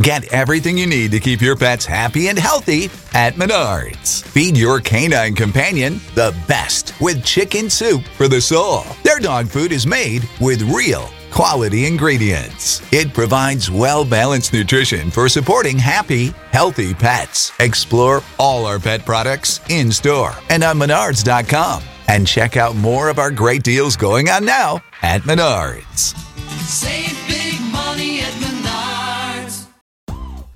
Get 0.00 0.32
everything 0.32 0.78
you 0.78 0.86
need 0.86 1.10
to 1.10 1.18
keep 1.18 1.40
your 1.40 1.56
pets 1.56 1.84
happy 1.84 2.28
and 2.28 2.38
healthy 2.38 2.84
at 3.14 3.34
Menards. 3.34 4.22
Feed 4.22 4.56
your 4.56 4.78
canine 4.78 5.34
companion 5.34 6.00
the 6.14 6.36
best 6.46 6.94
with 7.00 7.24
chicken 7.24 7.68
soup 7.68 8.04
for 8.16 8.28
the 8.28 8.40
soul. 8.40 8.84
Their 9.02 9.18
dog 9.18 9.48
food 9.48 9.72
is 9.72 9.88
made 9.88 10.22
with 10.40 10.62
real 10.62 11.10
quality 11.32 11.84
ingredients. 11.84 12.80
It 12.92 13.12
provides 13.12 13.72
well 13.72 14.04
balanced 14.04 14.52
nutrition 14.52 15.10
for 15.10 15.28
supporting 15.28 15.78
happy, 15.78 16.28
healthy 16.52 16.94
pets. 16.94 17.50
Explore 17.58 18.22
all 18.38 18.66
our 18.66 18.78
pet 18.78 19.04
products 19.04 19.60
in 19.68 19.90
store 19.90 20.32
and 20.48 20.62
on 20.62 20.78
menards.com. 20.78 21.82
And 22.06 22.24
check 22.24 22.56
out 22.56 22.76
more 22.76 23.08
of 23.08 23.18
our 23.18 23.32
great 23.32 23.64
deals 23.64 23.96
going 23.96 24.28
on 24.28 24.44
now 24.44 24.80
at 25.02 25.22
Menards. 25.22 26.16
Save 26.60 27.18
big 27.26 27.60
money 27.72 28.20
at 28.20 28.32
Menards. 28.34 28.47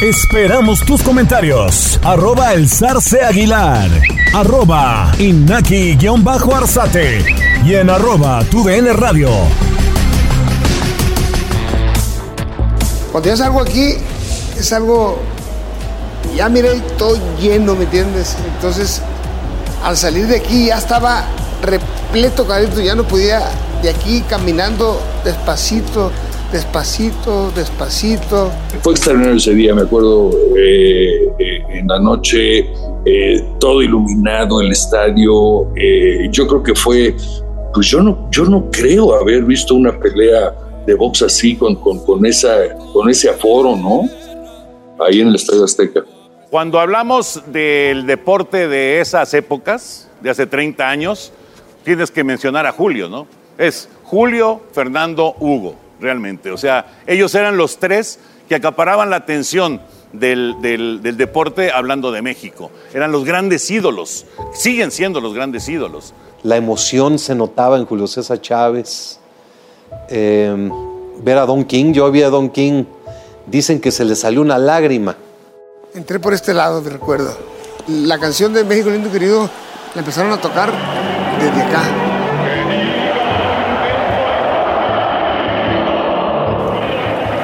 Esperamos 0.00 0.86
tus 0.86 1.02
comentarios. 1.02 1.98
Arroba 2.04 2.54
el 2.54 2.68
zarce 2.68 3.20
aguilar. 3.20 3.90
Arroba 4.32 5.10
inaki-arzate. 5.18 7.24
Y 7.64 7.74
en 7.74 7.90
arroba 7.90 8.44
tu 8.44 8.62
DN 8.62 8.92
radio. 8.92 9.28
Cuando 13.10 13.28
ya 13.28 13.36
salgo 13.36 13.60
aquí, 13.60 13.94
es 14.56 14.72
algo. 14.72 15.18
Ya 16.36 16.48
miré 16.48 16.78
todo 16.96 17.18
lleno, 17.40 17.74
¿me 17.74 17.82
entiendes? 17.82 18.36
Entonces, 18.54 19.02
al 19.82 19.96
salir 19.96 20.28
de 20.28 20.36
aquí 20.36 20.66
ya 20.66 20.78
estaba 20.78 21.24
repleto, 21.60 22.46
carito, 22.46 22.80
ya 22.80 22.94
no 22.94 23.02
podía 23.02 23.42
de 23.82 23.90
aquí 23.90 24.22
caminando 24.28 25.02
despacito, 25.24 26.12
despacito, 26.52 27.50
despacito. 27.54 28.50
Fue 28.82 28.92
extraordinario 28.92 29.36
ese 29.36 29.54
día, 29.54 29.74
me 29.74 29.82
acuerdo, 29.82 30.30
eh, 30.56 31.28
eh, 31.38 31.62
en 31.70 31.86
la 31.88 31.98
noche, 31.98 32.70
eh, 33.04 33.44
todo 33.58 33.82
iluminado, 33.82 34.60
el 34.60 34.72
estadio. 34.72 35.68
eh, 35.76 36.28
yo 36.30 36.46
creo 36.46 36.62
que 36.62 36.74
fue, 36.74 37.14
pues 37.74 37.86
yo 37.86 38.02
no, 38.02 38.28
yo 38.30 38.44
no 38.44 38.70
creo 38.70 39.14
haber 39.14 39.44
visto 39.44 39.74
una 39.74 39.98
pelea 39.98 40.54
de 40.86 40.94
box 40.94 41.22
así 41.22 41.54
con, 41.56 41.74
con, 41.76 41.98
con 42.04 42.24
esa, 42.24 42.74
con 42.92 43.08
ese 43.10 43.28
aforo, 43.28 43.76
¿no? 43.76 44.08
Ahí 45.04 45.20
en 45.20 45.28
el 45.28 45.34
Estadio 45.34 45.64
Azteca. 45.64 46.02
Cuando 46.50 46.80
hablamos 46.80 47.42
del 47.46 48.06
deporte 48.06 48.68
de 48.68 49.00
esas 49.00 49.32
épocas, 49.34 50.08
de 50.22 50.30
hace 50.30 50.46
30 50.46 50.88
años, 50.88 51.30
tienes 51.84 52.10
que 52.10 52.24
mencionar 52.24 52.66
a 52.66 52.72
Julio, 52.72 53.08
¿no? 53.08 53.26
Es 53.58 53.88
Julio, 54.04 54.62
Fernando, 54.72 55.34
Hugo, 55.38 55.74
realmente. 56.00 56.50
O 56.50 56.56
sea, 56.56 56.86
ellos 57.06 57.34
eran 57.34 57.56
los 57.56 57.78
tres 57.78 58.18
que 58.48 58.54
acaparaban 58.54 59.10
la 59.10 59.16
atención 59.16 59.80
del, 60.12 60.54
del- 60.62 61.00
del 61.02 61.16
deporte 61.16 61.70
hablando 61.70 62.10
de 62.12 62.22
México. 62.22 62.70
Eran 62.94 63.12
los 63.12 63.24
grandes 63.24 63.70
ídolos, 63.70 64.24
siguen 64.54 64.90
siendo 64.90 65.20
los 65.20 65.34
grandes 65.34 65.68
ídolos. 65.68 66.14
La 66.42 66.56
emoción 66.56 67.18
se 67.18 67.34
notaba 67.34 67.76
en 67.76 67.84
Julio 67.84 68.06
César 68.06 68.40
Chávez. 68.40 69.18
Eh, 70.08 70.70
ver 71.22 71.38
a 71.38 71.46
Don 71.46 71.64
King, 71.64 71.92
yo 71.92 72.10
vi 72.10 72.22
a 72.22 72.30
Don 72.30 72.48
King, 72.50 72.84
dicen 73.46 73.80
que 73.80 73.90
se 73.90 74.04
le 74.04 74.14
salió 74.14 74.40
una 74.40 74.56
lágrima. 74.58 75.16
Entré 75.94 76.18
por 76.20 76.32
este 76.32 76.54
lado, 76.54 76.80
me 76.80 76.90
recuerdo. 76.90 77.36
La 77.88 78.18
canción 78.18 78.52
de 78.52 78.64
México 78.64 78.90
Lindo 78.90 79.08
y 79.08 79.12
Querido 79.12 79.48
la 79.94 80.00
empezaron 80.00 80.30
a 80.32 80.40
tocar 80.40 80.70
desde 81.40 81.62
acá. 81.62 81.82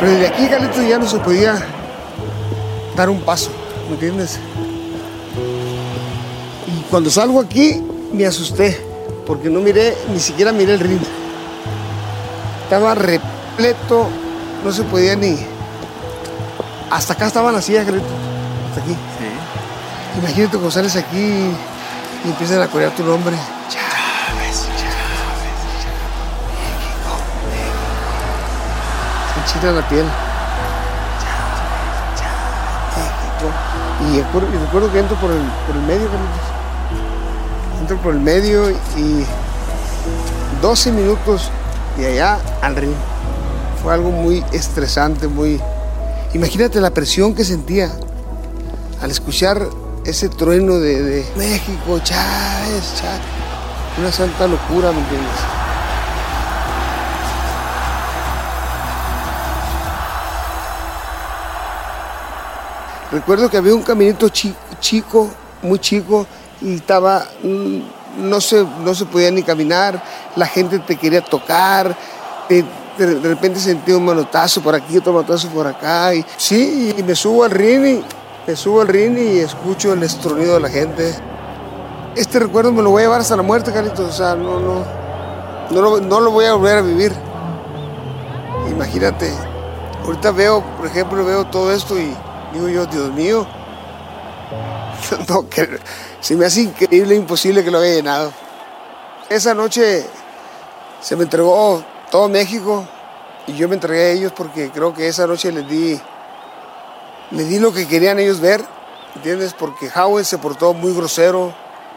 Pero 0.05 0.19
desde 0.19 0.35
aquí, 0.35 0.49
Carlitos, 0.49 0.87
ya 0.87 0.99
no 0.99 1.09
se 1.09 1.19
podía 1.19 1.55
dar 2.95 3.09
un 3.09 3.23
paso, 3.23 3.51
¿me 3.89 3.95
entiendes? 3.95 4.39
Y 6.67 6.83
cuando 6.91 7.09
salgo 7.09 7.41
aquí, 7.41 7.83
me 8.13 8.27
asusté, 8.27 8.85
porque 9.27 9.49
no 9.49 9.61
miré, 9.61 9.97
ni 10.13 10.21
siquiera 10.21 10.53
miré 10.53 10.75
el 10.75 10.81
ring. 10.81 11.01
Estaba 12.65 12.95
repleto, 12.95 14.09
no 14.63 14.73
se 14.73 14.83
podía 14.83 15.17
ni... 15.17 15.39
Hasta 16.91 17.15
acá 17.15 17.29
estaban 17.29 17.55
las 17.55 17.65
sillas, 17.65 17.87
Carlitos, 17.87 18.11
hasta 18.69 18.83
aquí. 18.83 18.95
Imagínate 20.19 20.51
cuando 20.51 20.71
sales 20.71 20.97
aquí 20.97 21.49
y 22.25 22.29
empiezan 22.29 22.61
a 22.61 22.69
corear 22.69 22.95
tu 22.95 23.05
nombre. 23.05 23.37
La 29.63 29.89
piel. 29.89 30.05
Y 34.13 34.21
recuerdo, 34.21 34.93
que 34.93 34.99
entro 34.99 35.17
por 35.17 35.31
el, 35.31 35.41
por 35.67 35.77
el 35.77 35.83
medio. 35.83 36.09
Entro 37.81 37.97
por 37.99 38.13
el 38.13 38.21
medio 38.21 38.71
y 38.71 39.25
12 40.61 40.93
minutos 40.93 41.51
de 41.97 42.09
allá 42.09 42.39
al 42.61 42.77
ring. 42.77 42.95
Fue 43.83 43.95
algo 43.95 44.11
muy 44.11 44.45
estresante, 44.53 45.29
muy... 45.29 45.59
Imagínate 46.35 46.81
la 46.81 46.91
presión 46.91 47.35
que 47.35 47.45
sentía 47.45 47.91
al 49.01 49.11
escuchar 49.11 49.67
ese 50.05 50.29
trueno 50.29 50.75
de, 50.75 51.03
de 51.03 51.27
México, 51.37 52.01
Chávez, 52.03 52.95
Chávez. 53.01 53.21
Una 53.99 54.13
santa 54.13 54.47
locura, 54.47 54.93
¿me 54.93 54.99
entiendes? 54.99 55.54
Recuerdo 63.15 63.49
que 63.49 63.57
había 63.57 63.73
un 63.73 63.83
caminito 63.83 64.29
chi- 64.29 64.57
chico, 64.81 65.31
muy 65.62 65.79
chico, 65.79 66.27
y 66.61 66.75
estaba, 66.75 67.25
no 68.19 68.41
se, 68.41 68.67
no 68.85 68.93
se 68.93 69.05
podía 69.05 69.31
ni 69.31 69.45
caminar, 69.45 70.03
la 70.35 70.47
gente 70.47 70.81
te 70.81 70.97
quería 70.97 71.21
tocar, 71.21 71.97
te- 72.49 72.65
de, 72.99 73.21
repente 73.21 73.61
sentí 73.61 73.93
un 73.93 74.05
manotazo 74.05 74.61
por 74.61 74.75
aquí, 74.75 74.99
otro 74.99 75.12
manotazo 75.12 75.49
por 75.51 75.65
acá, 75.65 76.12
y 76.12 76.27
sí, 76.37 76.93
y 76.99 77.03
me 77.05 77.15
subo 77.15 77.45
al 77.45 77.53
ring, 77.53 77.85
y, 77.87 78.05
me 78.49 78.57
subo 78.57 78.81
al 78.81 78.89
ring 78.89 79.17
y 79.17 79.39
escucho 79.39 79.93
el 79.93 80.03
estronido 80.03 80.55
de 80.55 80.61
la 80.61 80.69
gente. 80.69 81.15
Este 82.17 82.41
recuerdo 82.41 82.73
me 82.73 82.83
lo 82.83 82.91
voy 82.91 83.03
a 83.03 83.05
llevar 83.05 83.21
hasta 83.21 83.37
la 83.37 83.45
muerte, 83.45 83.73
Carlitos, 83.73 84.01
o 84.01 84.12
sea, 84.12 84.35
no, 84.35 84.59
no, 84.59 84.85
no 85.71 85.81
lo, 85.81 86.01
no 86.01 86.19
lo 86.19 86.33
voy 86.33 86.47
a 86.47 86.55
volver 86.55 86.79
a 86.79 86.83
vivir. 86.83 87.12
Imagínate, 88.69 89.33
ahorita 90.05 90.33
veo, 90.33 90.65
por 90.77 90.87
ejemplo, 90.87 91.25
veo 91.25 91.45
todo 91.45 91.73
esto 91.73 91.97
y 91.97 92.12
digo 92.55 92.69
yo, 92.69 92.87
Dios 92.87 93.13
mío, 93.13 93.47
no, 95.29 95.49
que, 95.49 95.69
se 96.21 96.37
me 96.37 96.47
hace 96.47 96.63
increíble, 96.63 97.17
imposible 97.17 97.65
que 97.65 97.71
lo 97.71 97.79
haya 97.79 97.97
llenado. 97.97 98.33
Esa 99.29 99.55
noche 99.55 100.07
se 101.01 101.17
me 101.17 101.25
entregó 101.25 101.85
todo 102.11 102.29
México 102.29 102.87
y 103.47 103.55
yo 103.55 103.69
me 103.69 103.75
entregué 103.75 104.03
a 104.03 104.11
ellos 104.13 104.33
porque 104.35 104.71
creo 104.71 104.95
que 104.95 105.09
esa 105.09 105.27
noche 105.27 105.51
les 105.51 105.69
di, 105.69 106.01
les 107.33 107.49
di 107.49 107.59
lo 107.59 107.73
que 107.73 107.89
querían 107.89 108.19
ellos 108.19 108.41
ver, 108.41 108.65
¿entiendes? 109.17 109.53
Porque 109.53 109.91
Howard 109.95 110.25
se 110.25 110.39
portó 110.39 110.73
muy 110.73 110.95
grosero, 110.95 111.53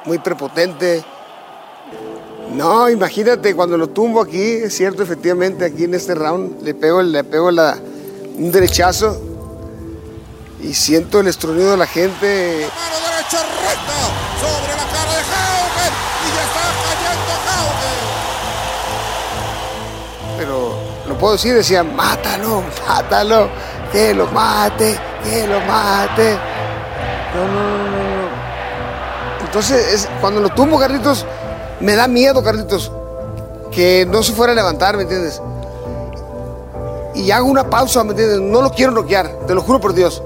muy 0.05 0.17
prepotente. 0.17 1.03
No, 2.53 2.89
imagínate 2.89 3.55
cuando 3.55 3.77
lo 3.77 3.89
tumbo 3.89 4.21
aquí, 4.21 4.41
es 4.41 4.75
cierto, 4.75 5.03
efectivamente, 5.03 5.65
aquí 5.65 5.83
en 5.83 5.93
este 5.93 6.15
round 6.15 6.63
le 6.63 6.73
pego, 6.73 7.03
le 7.03 7.23
pego 7.23 7.51
la, 7.51 7.77
un 8.37 8.51
derechazo 8.51 9.36
y 10.59 10.73
siento 10.73 11.19
el 11.19 11.27
estronido 11.27 11.71
de 11.71 11.77
la 11.77 11.87
gente. 11.87 12.67
Mano 12.75 12.97
derecha 13.05 13.43
recta 13.43 13.99
sobre 14.41 14.75
la 14.75 14.85
cara 14.91 15.11
de 15.11 15.19
Haugen 15.19 15.93
y 16.23 16.27
ya 16.35 16.43
está 16.43 16.63
cayendo 16.83 17.33
Haugen. 17.47 17.99
pero 20.37 20.77
lo 21.07 21.17
puedo 21.17 21.33
decir, 21.33 21.53
decía, 21.53 21.83
mátalo, 21.83 22.63
mátalo, 22.87 23.49
que 23.91 24.13
lo 24.13 24.27
mate, 24.27 24.99
que 25.23 25.47
lo 25.47 25.59
mate. 25.61 26.37
No, 27.35 27.45
no, 27.45 27.53
no, 27.53 27.77
no, 27.77 27.91
no. 27.91 28.27
Entonces, 29.45 29.93
es, 29.93 30.09
cuando 30.19 30.41
lo 30.41 30.49
tumbo, 30.49 30.79
Carlitos, 30.79 31.25
me 31.79 31.95
da 31.95 32.07
miedo, 32.07 32.43
Carlitos, 32.43 32.91
que 33.71 34.07
no 34.09 34.23
se 34.23 34.33
fuera 34.33 34.53
a 34.53 34.55
levantar, 34.55 34.97
¿me 34.97 35.03
entiendes? 35.03 35.41
Y 37.15 37.31
hago 37.31 37.47
una 37.47 37.69
pausa, 37.69 38.03
¿me 38.03 38.11
entiendes? 38.11 38.39
No 38.39 38.61
lo 38.61 38.71
quiero 38.71 38.91
noquear, 38.91 39.39
te 39.47 39.53
lo 39.53 39.61
juro 39.61 39.79
por 39.79 39.93
Dios. 39.93 40.21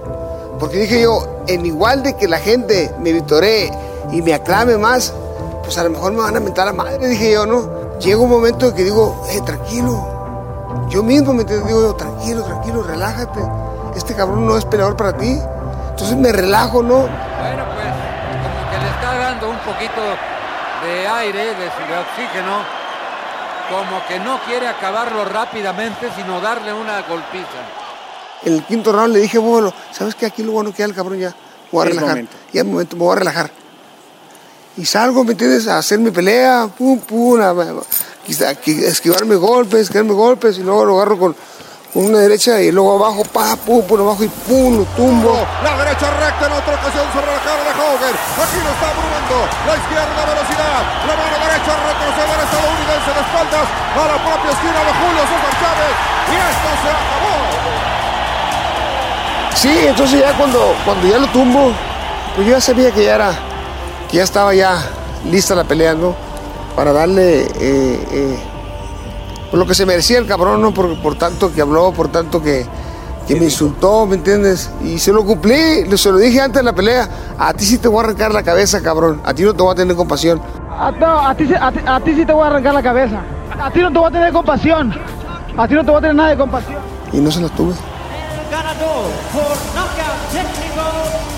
Porque 0.61 0.77
dije 0.77 1.01
yo, 1.01 1.43
en 1.47 1.65
igual 1.65 2.03
de 2.03 2.15
que 2.15 2.27
la 2.27 2.37
gente 2.37 2.93
me 2.99 3.11
vitoree 3.11 3.71
y 4.11 4.21
me 4.21 4.35
aclame 4.35 4.77
más, 4.77 5.11
pues 5.63 5.75
a 5.79 5.83
lo 5.83 5.89
mejor 5.89 6.13
me 6.13 6.21
van 6.21 6.37
a 6.37 6.39
mentar 6.39 6.67
a 6.67 6.71
madre, 6.71 7.07
dije 7.07 7.31
yo, 7.31 7.47
¿no? 7.47 7.97
Llega 7.97 8.19
un 8.19 8.29
momento 8.29 8.67
en 8.67 8.75
que 8.75 8.83
digo, 8.83 9.25
eh, 9.31 9.41
tranquilo. 9.43 10.85
Yo 10.87 11.01
mismo 11.01 11.33
me 11.33 11.45
digo, 11.45 11.95
tranquilo, 11.95 12.43
tranquilo, 12.43 12.83
relájate. 12.83 13.39
Este 13.95 14.13
cabrón 14.13 14.45
no 14.45 14.55
es 14.55 14.63
peleador 14.65 14.95
para 14.95 15.17
ti. 15.17 15.35
Entonces 15.89 16.15
me 16.15 16.31
relajo, 16.31 16.83
¿no? 16.83 16.99
Bueno, 16.99 17.65
pues 17.73 17.87
como 18.43 18.69
que 18.69 18.77
le 18.77 18.89
está 18.91 19.17
dando 19.17 19.49
un 19.49 19.59
poquito 19.61 20.01
de 20.85 21.07
aire, 21.07 21.39
de, 21.39 21.55
de 21.55 21.97
oxígeno 21.97 22.81
como 23.67 24.05
que 24.05 24.19
no 24.19 24.39
quiere 24.45 24.67
acabarlo 24.67 25.25
rápidamente, 25.25 26.07
sino 26.15 26.39
darle 26.39 26.71
una 26.71 27.01
golpiza. 27.01 27.80
En 28.43 28.53
el 28.53 28.63
quinto 28.65 28.91
round 28.91 29.13
le 29.13 29.19
dije, 29.19 29.37
bueno, 29.37 29.73
¿sabes 29.91 30.15
qué? 30.15 30.25
Aquí 30.25 30.41
lo 30.43 30.51
bueno 30.53 30.73
que 30.73 30.81
el 30.83 30.93
cabrón 30.95 31.19
ya. 31.19 31.35
Voy 31.71 31.81
a 31.81 31.89
Es 31.89 31.89
relajar. 31.95 32.09
momento. 32.09 32.37
Ya 32.53 32.63
me 32.63 32.83
voy 32.83 33.11
a 33.11 33.15
relajar. 33.19 33.51
Y 34.77 34.85
salgo, 34.85 35.23
¿me 35.23 35.33
entiendes? 35.33 35.67
A 35.67 35.77
hacer 35.77 35.99
mi 35.99 36.11
pelea, 36.11 36.67
pum, 36.77 36.99
pum, 36.99 37.39
a, 37.41 37.49
a- 37.51 37.81
esquivarme 38.87 39.35
golpes, 39.35 39.81
esquivarme 39.81 40.13
golpes, 40.13 40.57
y 40.57 40.63
luego 40.63 40.85
lo 40.85 40.95
agarro 40.95 41.19
con, 41.19 41.35
con 41.93 42.05
una 42.05 42.19
derecha 42.19 42.61
y 42.61 42.71
luego 42.71 42.95
abajo, 42.95 43.23
pa, 43.25 43.55
pum, 43.57 43.83
pum, 43.83 43.99
abajo 44.01 44.23
y 44.23 44.29
pum, 44.47 44.77
lo 44.79 44.85
tumbo. 44.95 45.35
La 45.61 45.75
derecha 45.77 46.07
recta 46.17 46.47
en 46.47 46.53
otra 46.53 46.73
ocasión 46.79 47.03
sobre 47.11 47.27
la 47.27 47.41
cara 47.43 47.61
de 47.67 47.71
Hogan. 47.77 48.15
Aquí 48.15 48.57
lo 48.63 48.71
está 48.71 48.87
abrumando. 48.95 49.37
La 49.67 49.73
izquierda 49.75 50.21
velocidad. 50.23 50.79
La 51.03 51.13
mano 51.19 51.35
derecha 51.45 51.71
retrocede 51.75 52.31
al 52.31 52.41
estadounidense 52.47 53.09
de 53.11 53.21
espaldas 53.27 53.65
a 53.67 54.03
la 54.07 54.17
propia 54.23 54.51
esquina 54.55 54.79
de 54.87 54.91
Julio 55.03 55.21
César 55.29 55.53
Chávez. 55.59 55.93
Y 56.31 56.35
esto 56.39 56.69
se 56.79 56.89
acabó. 56.95 57.90
Sí, 59.55 59.69
entonces 59.87 60.19
ya 60.19 60.35
cuando, 60.37 60.73
cuando 60.85 61.07
ya 61.07 61.19
lo 61.19 61.27
tumbo, 61.27 61.71
pues 62.35 62.47
yo 62.47 62.53
ya 62.53 62.61
sabía 62.61 62.91
que 62.91 63.03
ya 63.03 63.15
era, 63.15 63.31
que 64.09 64.17
ya 64.17 64.23
estaba 64.23 64.53
ya 64.53 64.77
lista 65.29 65.53
la 65.55 65.63
pelea, 65.63 65.93
¿no? 65.93 66.15
Para 66.75 66.93
darle 66.93 67.41
eh, 67.43 67.49
eh, 67.59 68.39
por 69.49 69.59
lo 69.59 69.67
que 69.67 69.75
se 69.75 69.85
merecía 69.85 70.17
el 70.17 70.25
cabrón, 70.25 70.61
¿no? 70.61 70.73
Por, 70.73 70.99
por 71.01 71.15
tanto 71.15 71.53
que 71.53 71.61
habló, 71.61 71.91
por 71.91 72.07
tanto 72.07 72.41
que, 72.41 72.65
que 73.27 73.35
me 73.35 73.45
insultó, 73.45 74.05
¿me 74.07 74.15
entiendes? 74.15 74.71
Y 74.81 74.97
se 74.97 75.11
lo 75.11 75.23
cumplí, 75.25 75.85
se 75.97 76.11
lo 76.11 76.17
dije 76.17 76.41
antes 76.41 76.59
de 76.59 76.63
la 76.63 76.73
pelea, 76.73 77.07
a 77.37 77.53
ti 77.53 77.65
sí 77.65 77.77
te 77.77 77.87
voy 77.87 78.01
a 78.01 78.05
arrancar 78.05 78.33
la 78.33 78.43
cabeza, 78.43 78.81
cabrón, 78.81 79.21
a 79.23 79.33
ti 79.33 79.43
no 79.43 79.53
te 79.53 79.61
voy 79.61 79.73
a 79.73 79.75
tener 79.75 79.95
compasión. 79.95 80.41
A, 80.69 80.91
no, 80.91 81.27
a, 81.27 81.35
ti, 81.35 81.47
a, 81.59 81.71
ti, 81.71 81.79
a 81.85 81.99
ti 81.99 82.15
sí 82.15 82.25
te 82.25 82.33
voy 82.33 82.43
a 82.43 82.47
arrancar 82.47 82.73
la 82.73 82.81
cabeza. 82.81 83.21
A 83.61 83.69
ti 83.69 83.79
no 83.79 83.91
te 83.91 83.99
voy 83.99 84.07
a 84.07 84.11
tener 84.11 84.33
compasión. 84.33 84.93
A 85.55 85.67
ti 85.67 85.75
no 85.75 85.83
te 85.83 85.91
voy 85.91 85.97
a 85.97 86.01
tener 86.01 86.15
nada 86.15 86.29
de 86.29 86.37
compasión. 86.37 86.79
Y 87.13 87.17
no 87.17 87.29
se 87.29 87.41
la 87.41 87.49
tuve. 87.49 87.73
Ganador 88.51 89.09
por 89.31 89.57
nocaut 89.73 90.21
técnico, 90.33 90.85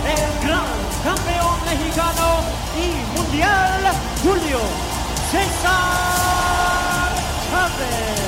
el 0.09 0.47
gran 0.47 0.65
campeón 1.03 1.57
mexicano 1.63 2.41
y 2.75 2.87
mundial, 3.15 3.81
Julio 4.23 4.59
César 5.31 7.11
Chávez. 7.51 8.23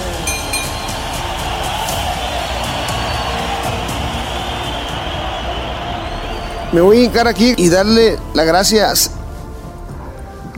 Me 6.72 6.82
voy 6.82 6.98
a 6.98 7.04
hincar 7.06 7.28
aquí 7.28 7.56
y 7.58 7.70
darle 7.70 8.20
las 8.36 8.46
gracias 8.46 9.12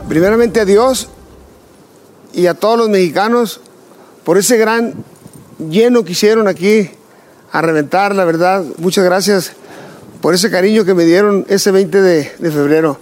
primeramente 0.09 0.59
a 0.59 0.65
Dios 0.65 1.07
y 2.33 2.47
a 2.47 2.55
todos 2.55 2.77
los 2.77 2.89
mexicanos 2.89 3.61
por 4.25 4.37
ese 4.37 4.57
gran 4.57 4.93
lleno 5.69 6.03
que 6.03 6.11
hicieron 6.11 6.49
aquí 6.49 6.91
a 7.51 7.61
reventar, 7.61 8.15
la 8.15 8.25
verdad. 8.25 8.63
Muchas 8.77 9.03
gracias 9.03 9.53
por 10.21 10.33
ese 10.33 10.49
cariño 10.49 10.85
que 10.85 10.93
me 10.93 11.05
dieron 11.05 11.45
ese 11.49 11.71
20 11.71 12.01
de, 12.01 12.23
febrero. 12.51 12.99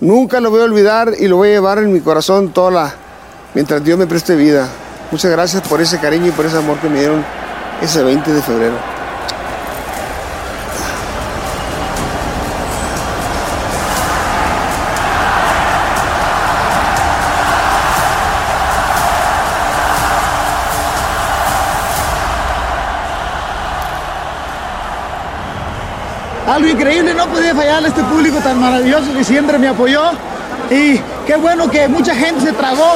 Nunca 0.00 0.40
lo 0.40 0.50
voy 0.50 0.60
a 0.60 0.64
olvidar 0.64 1.12
y 1.18 1.28
lo 1.28 1.36
voy 1.36 1.48
a 1.48 1.52
llevar 1.52 1.78
en 1.78 1.92
mi 1.92 2.00
corazón 2.00 2.52
toda 2.52 2.70
la, 2.70 2.94
mientras 3.54 3.82
Dios 3.82 3.98
me 3.98 4.06
preste 4.06 4.36
vida. 4.36 4.68
Muchas 5.10 5.30
gracias 5.30 5.66
por 5.66 5.80
ese 5.80 5.98
cariño 5.98 6.26
y 6.26 6.32
por 6.32 6.46
ese 6.46 6.58
amor 6.58 6.78
que 6.78 6.88
me 6.88 7.00
dieron 7.00 7.24
ese 7.82 8.02
20 8.02 8.32
de 8.32 8.42
febrero. 8.42 8.97
Algo 26.58 26.70
increíble, 26.70 27.14
no 27.14 27.28
podía 27.28 27.54
fallarle 27.54 27.86
a 27.86 27.90
este 27.90 28.02
público 28.02 28.40
tan 28.40 28.60
maravilloso 28.60 29.14
que 29.14 29.22
siempre 29.22 29.58
me 29.58 29.68
apoyó. 29.68 30.10
Y 30.68 30.98
qué 31.24 31.36
bueno 31.36 31.70
que 31.70 31.86
mucha 31.86 32.16
gente 32.16 32.40
se 32.40 32.52
tragó 32.52 32.94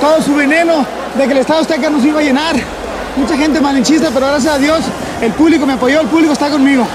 todo 0.00 0.22
su 0.22 0.32
veneno 0.32 0.86
de 1.18 1.26
que 1.26 1.32
el 1.32 1.38
Estado 1.38 1.62
Azteca 1.62 1.90
nos 1.90 2.04
iba 2.04 2.20
a 2.20 2.22
llenar. 2.22 2.54
Mucha 3.16 3.36
gente 3.36 3.60
malinchista, 3.60 4.10
pero 4.14 4.28
gracias 4.28 4.54
a 4.54 4.58
Dios 4.58 4.84
el 5.20 5.32
público 5.32 5.66
me 5.66 5.72
apoyó, 5.72 6.02
el 6.02 6.06
público 6.06 6.34
está 6.34 6.50
conmigo. 6.50 6.86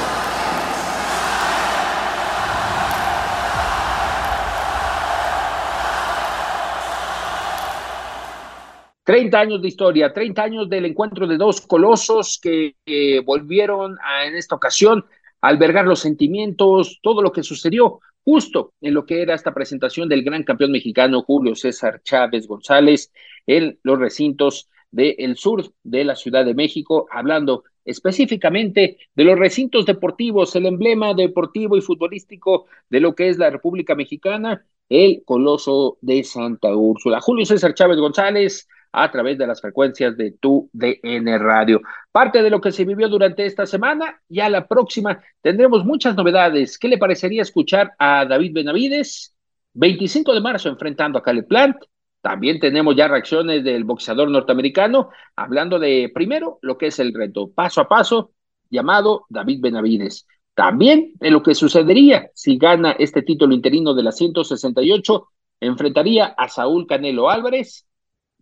Treinta 9.04 9.42
años 9.42 9.62
de 9.62 9.68
historia, 9.68 10.14
30 10.14 10.42
años 10.42 10.70
del 10.70 10.86
encuentro 10.86 11.28
de 11.28 11.36
dos 11.36 11.60
colosos 11.60 12.40
que 12.42 12.76
eh, 12.86 13.20
volvieron 13.20 13.98
a, 14.02 14.26
en 14.26 14.38
esta 14.38 14.56
ocasión 14.56 15.06
albergar 15.48 15.86
los 15.86 16.00
sentimientos, 16.00 17.00
todo 17.02 17.22
lo 17.22 17.32
que 17.32 17.44
sucedió 17.44 18.00
justo 18.24 18.74
en 18.82 18.96
lo 18.96 19.06
que 19.06 19.22
era 19.22 19.36
esta 19.36 19.54
presentación 19.54 20.10
del 20.10 20.24
gran 20.24 20.44
campeón 20.44 20.72
mexicano 20.72 21.22
Julio 21.22 21.56
César 21.56 22.02
Chávez 22.04 22.48
González 22.48 23.12
en 23.46 23.80
los 23.84 24.00
recintos 24.00 24.68
del 24.90 25.38
sur 25.38 25.72
de 25.84 26.04
la 26.04 26.16
Ciudad 26.16 26.44
de 26.46 26.56
México, 26.56 27.08
hablando 27.12 27.66
específicamente 27.84 28.98
de 29.14 29.24
los 29.24 29.38
recintos 29.38 29.86
deportivos, 29.86 30.56
el 30.56 30.66
emblema 30.66 31.14
deportivo 31.14 31.78
y 31.78 31.82
futbolístico 31.82 32.66
de 32.90 33.00
lo 33.00 33.14
que 33.14 33.30
es 33.30 33.38
la 33.38 33.52
República 33.52 33.94
Mexicana, 33.94 34.66
el 34.90 35.24
Coloso 35.24 35.98
de 36.02 36.24
Santa 36.24 36.76
Úrsula. 36.76 37.22
Julio 37.22 37.46
César 37.46 37.76
Chávez 37.76 37.98
González, 37.98 38.68
a 38.98 39.12
través 39.12 39.38
de 39.38 39.46
las 39.46 39.60
frecuencias 39.60 40.16
de 40.16 40.32
tu 40.32 40.70
DN 40.72 41.38
Radio. 41.38 41.82
Parte 42.12 42.42
de 42.42 42.50
lo 42.50 42.62
que 42.62 42.72
se 42.72 42.86
vivió 42.86 43.10
durante 43.10 43.46
esta 43.46 43.66
semana, 43.66 44.22
ya 44.30 44.48
la 44.50 44.68
próxima 44.68 45.22
tendremos 45.42 45.84
muchas 45.84 46.16
novedades. 46.16 46.80
¿Qué 46.80 46.88
le 46.88 46.98
parecería 46.98 47.42
escuchar 47.42 47.94
a 48.00 48.26
David 48.26 48.54
Benavides? 48.54 49.36
25 49.74 50.34
de 50.34 50.42
marzo 50.42 50.70
enfrentando 50.70 51.20
a 51.20 51.24
Caleb 51.24 51.48
Plant. 51.48 51.78
También 52.22 52.60
tenemos 52.60 52.96
ya 52.96 53.08
reacciones 53.08 53.64
del 53.64 53.84
boxeador 53.84 54.30
norteamericano, 54.30 55.10
hablando 55.36 55.78
de 55.78 56.10
primero 56.14 56.58
lo 56.62 56.78
que 56.78 56.88
es 56.88 56.98
el 57.00 57.14
reto 57.14 57.52
paso 57.52 57.82
a 57.82 57.88
paso 57.88 58.32
llamado 58.70 59.26
David 59.30 59.60
Benavides. 59.62 60.26
También 60.56 61.12
de 61.16 61.32
lo 61.32 61.44
que 61.44 61.54
sucedería 61.54 62.30
si 62.34 62.58
gana 62.58 62.94
este 62.94 63.22
título 63.22 63.54
interino 63.54 63.94
de 63.94 64.04
la 64.04 64.14
168, 64.14 65.28
enfrentaría 65.60 66.28
a 66.38 66.48
Saúl 66.48 66.88
Canelo 66.88 67.30
Álvarez, 67.30 67.86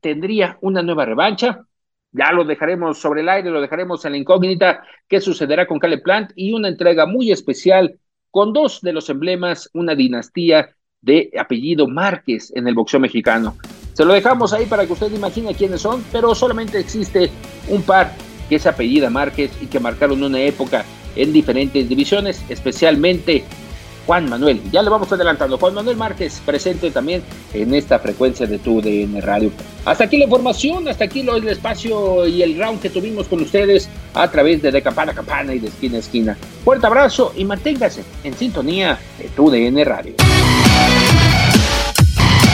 tendría 0.03 0.59
una 0.61 0.83
nueva 0.83 1.05
revancha. 1.05 1.65
Ya 2.11 2.31
lo 2.31 2.43
dejaremos 2.43 2.99
sobre 2.99 3.21
el 3.21 3.29
aire, 3.29 3.49
lo 3.49 3.61
dejaremos 3.61 4.05
en 4.05 4.11
la 4.11 4.17
incógnita. 4.19 4.83
¿Qué 5.07 5.19
sucederá 5.19 5.65
con 5.65 5.79
Caleb 5.79 6.03
Plant? 6.03 6.31
Y 6.35 6.53
una 6.53 6.67
entrega 6.67 7.07
muy 7.07 7.31
especial 7.31 7.97
con 8.29 8.53
dos 8.53 8.81
de 8.81 8.93
los 8.93 9.09
emblemas, 9.09 9.69
una 9.73 9.95
dinastía 9.95 10.75
de 11.01 11.31
apellido 11.39 11.87
Márquez 11.87 12.51
en 12.55 12.67
el 12.67 12.75
boxeo 12.75 12.99
mexicano. 12.99 13.57
Se 13.93 14.05
lo 14.05 14.13
dejamos 14.13 14.53
ahí 14.53 14.65
para 14.65 14.85
que 14.85 14.93
usted 14.93 15.11
imagine 15.11 15.55
quiénes 15.55 15.81
son, 15.81 16.03
pero 16.11 16.35
solamente 16.35 16.79
existe 16.79 17.31
un 17.69 17.81
par 17.81 18.11
que 18.49 18.59
se 18.59 18.69
apellida 18.69 19.09
Márquez 19.09 19.51
y 19.61 19.67
que 19.67 19.79
marcaron 19.79 20.21
una 20.21 20.39
época 20.39 20.85
en 21.15 21.31
diferentes 21.31 21.87
divisiones, 21.87 22.43
especialmente 22.49 23.43
Juan 24.05 24.29
Manuel. 24.29 24.61
Ya 24.71 24.81
le 24.81 24.89
vamos 24.89 25.11
adelantando. 25.11 25.57
Juan 25.57 25.73
Manuel 25.73 25.97
Márquez 25.97 26.41
presente 26.45 26.91
también 26.91 27.23
en 27.53 27.73
esta 27.73 27.99
frecuencia 27.99 28.45
de 28.45 28.59
tu 28.59 28.81
DN 28.81 29.19
Radio. 29.21 29.51
Hasta 29.85 30.05
aquí 30.05 30.17
la 30.17 30.25
información, 30.25 30.87
hasta 30.87 31.05
aquí 31.05 31.21
el 31.21 31.47
espacio 31.47 32.27
y 32.27 32.41
el 32.41 32.57
round 32.57 32.81
que 32.81 32.89
tuvimos 32.89 33.27
con 33.27 33.41
ustedes 33.41 33.89
a 34.13 34.29
través 34.29 34.61
de 34.61 34.71
De 34.71 34.81
Campana 34.81 35.11
a 35.11 35.15
Campana 35.15 35.53
y 35.53 35.59
de 35.59 35.67
Esquina 35.67 35.97
a 35.97 35.99
Esquina. 35.99 36.37
Fuerte 36.63 36.85
abrazo 36.87 37.33
y 37.35 37.45
manténgase 37.45 38.03
en 38.23 38.33
sintonía 38.33 38.97
de 39.17 39.29
tu 39.29 39.49
DN 39.49 39.83
Radio. 39.83 40.13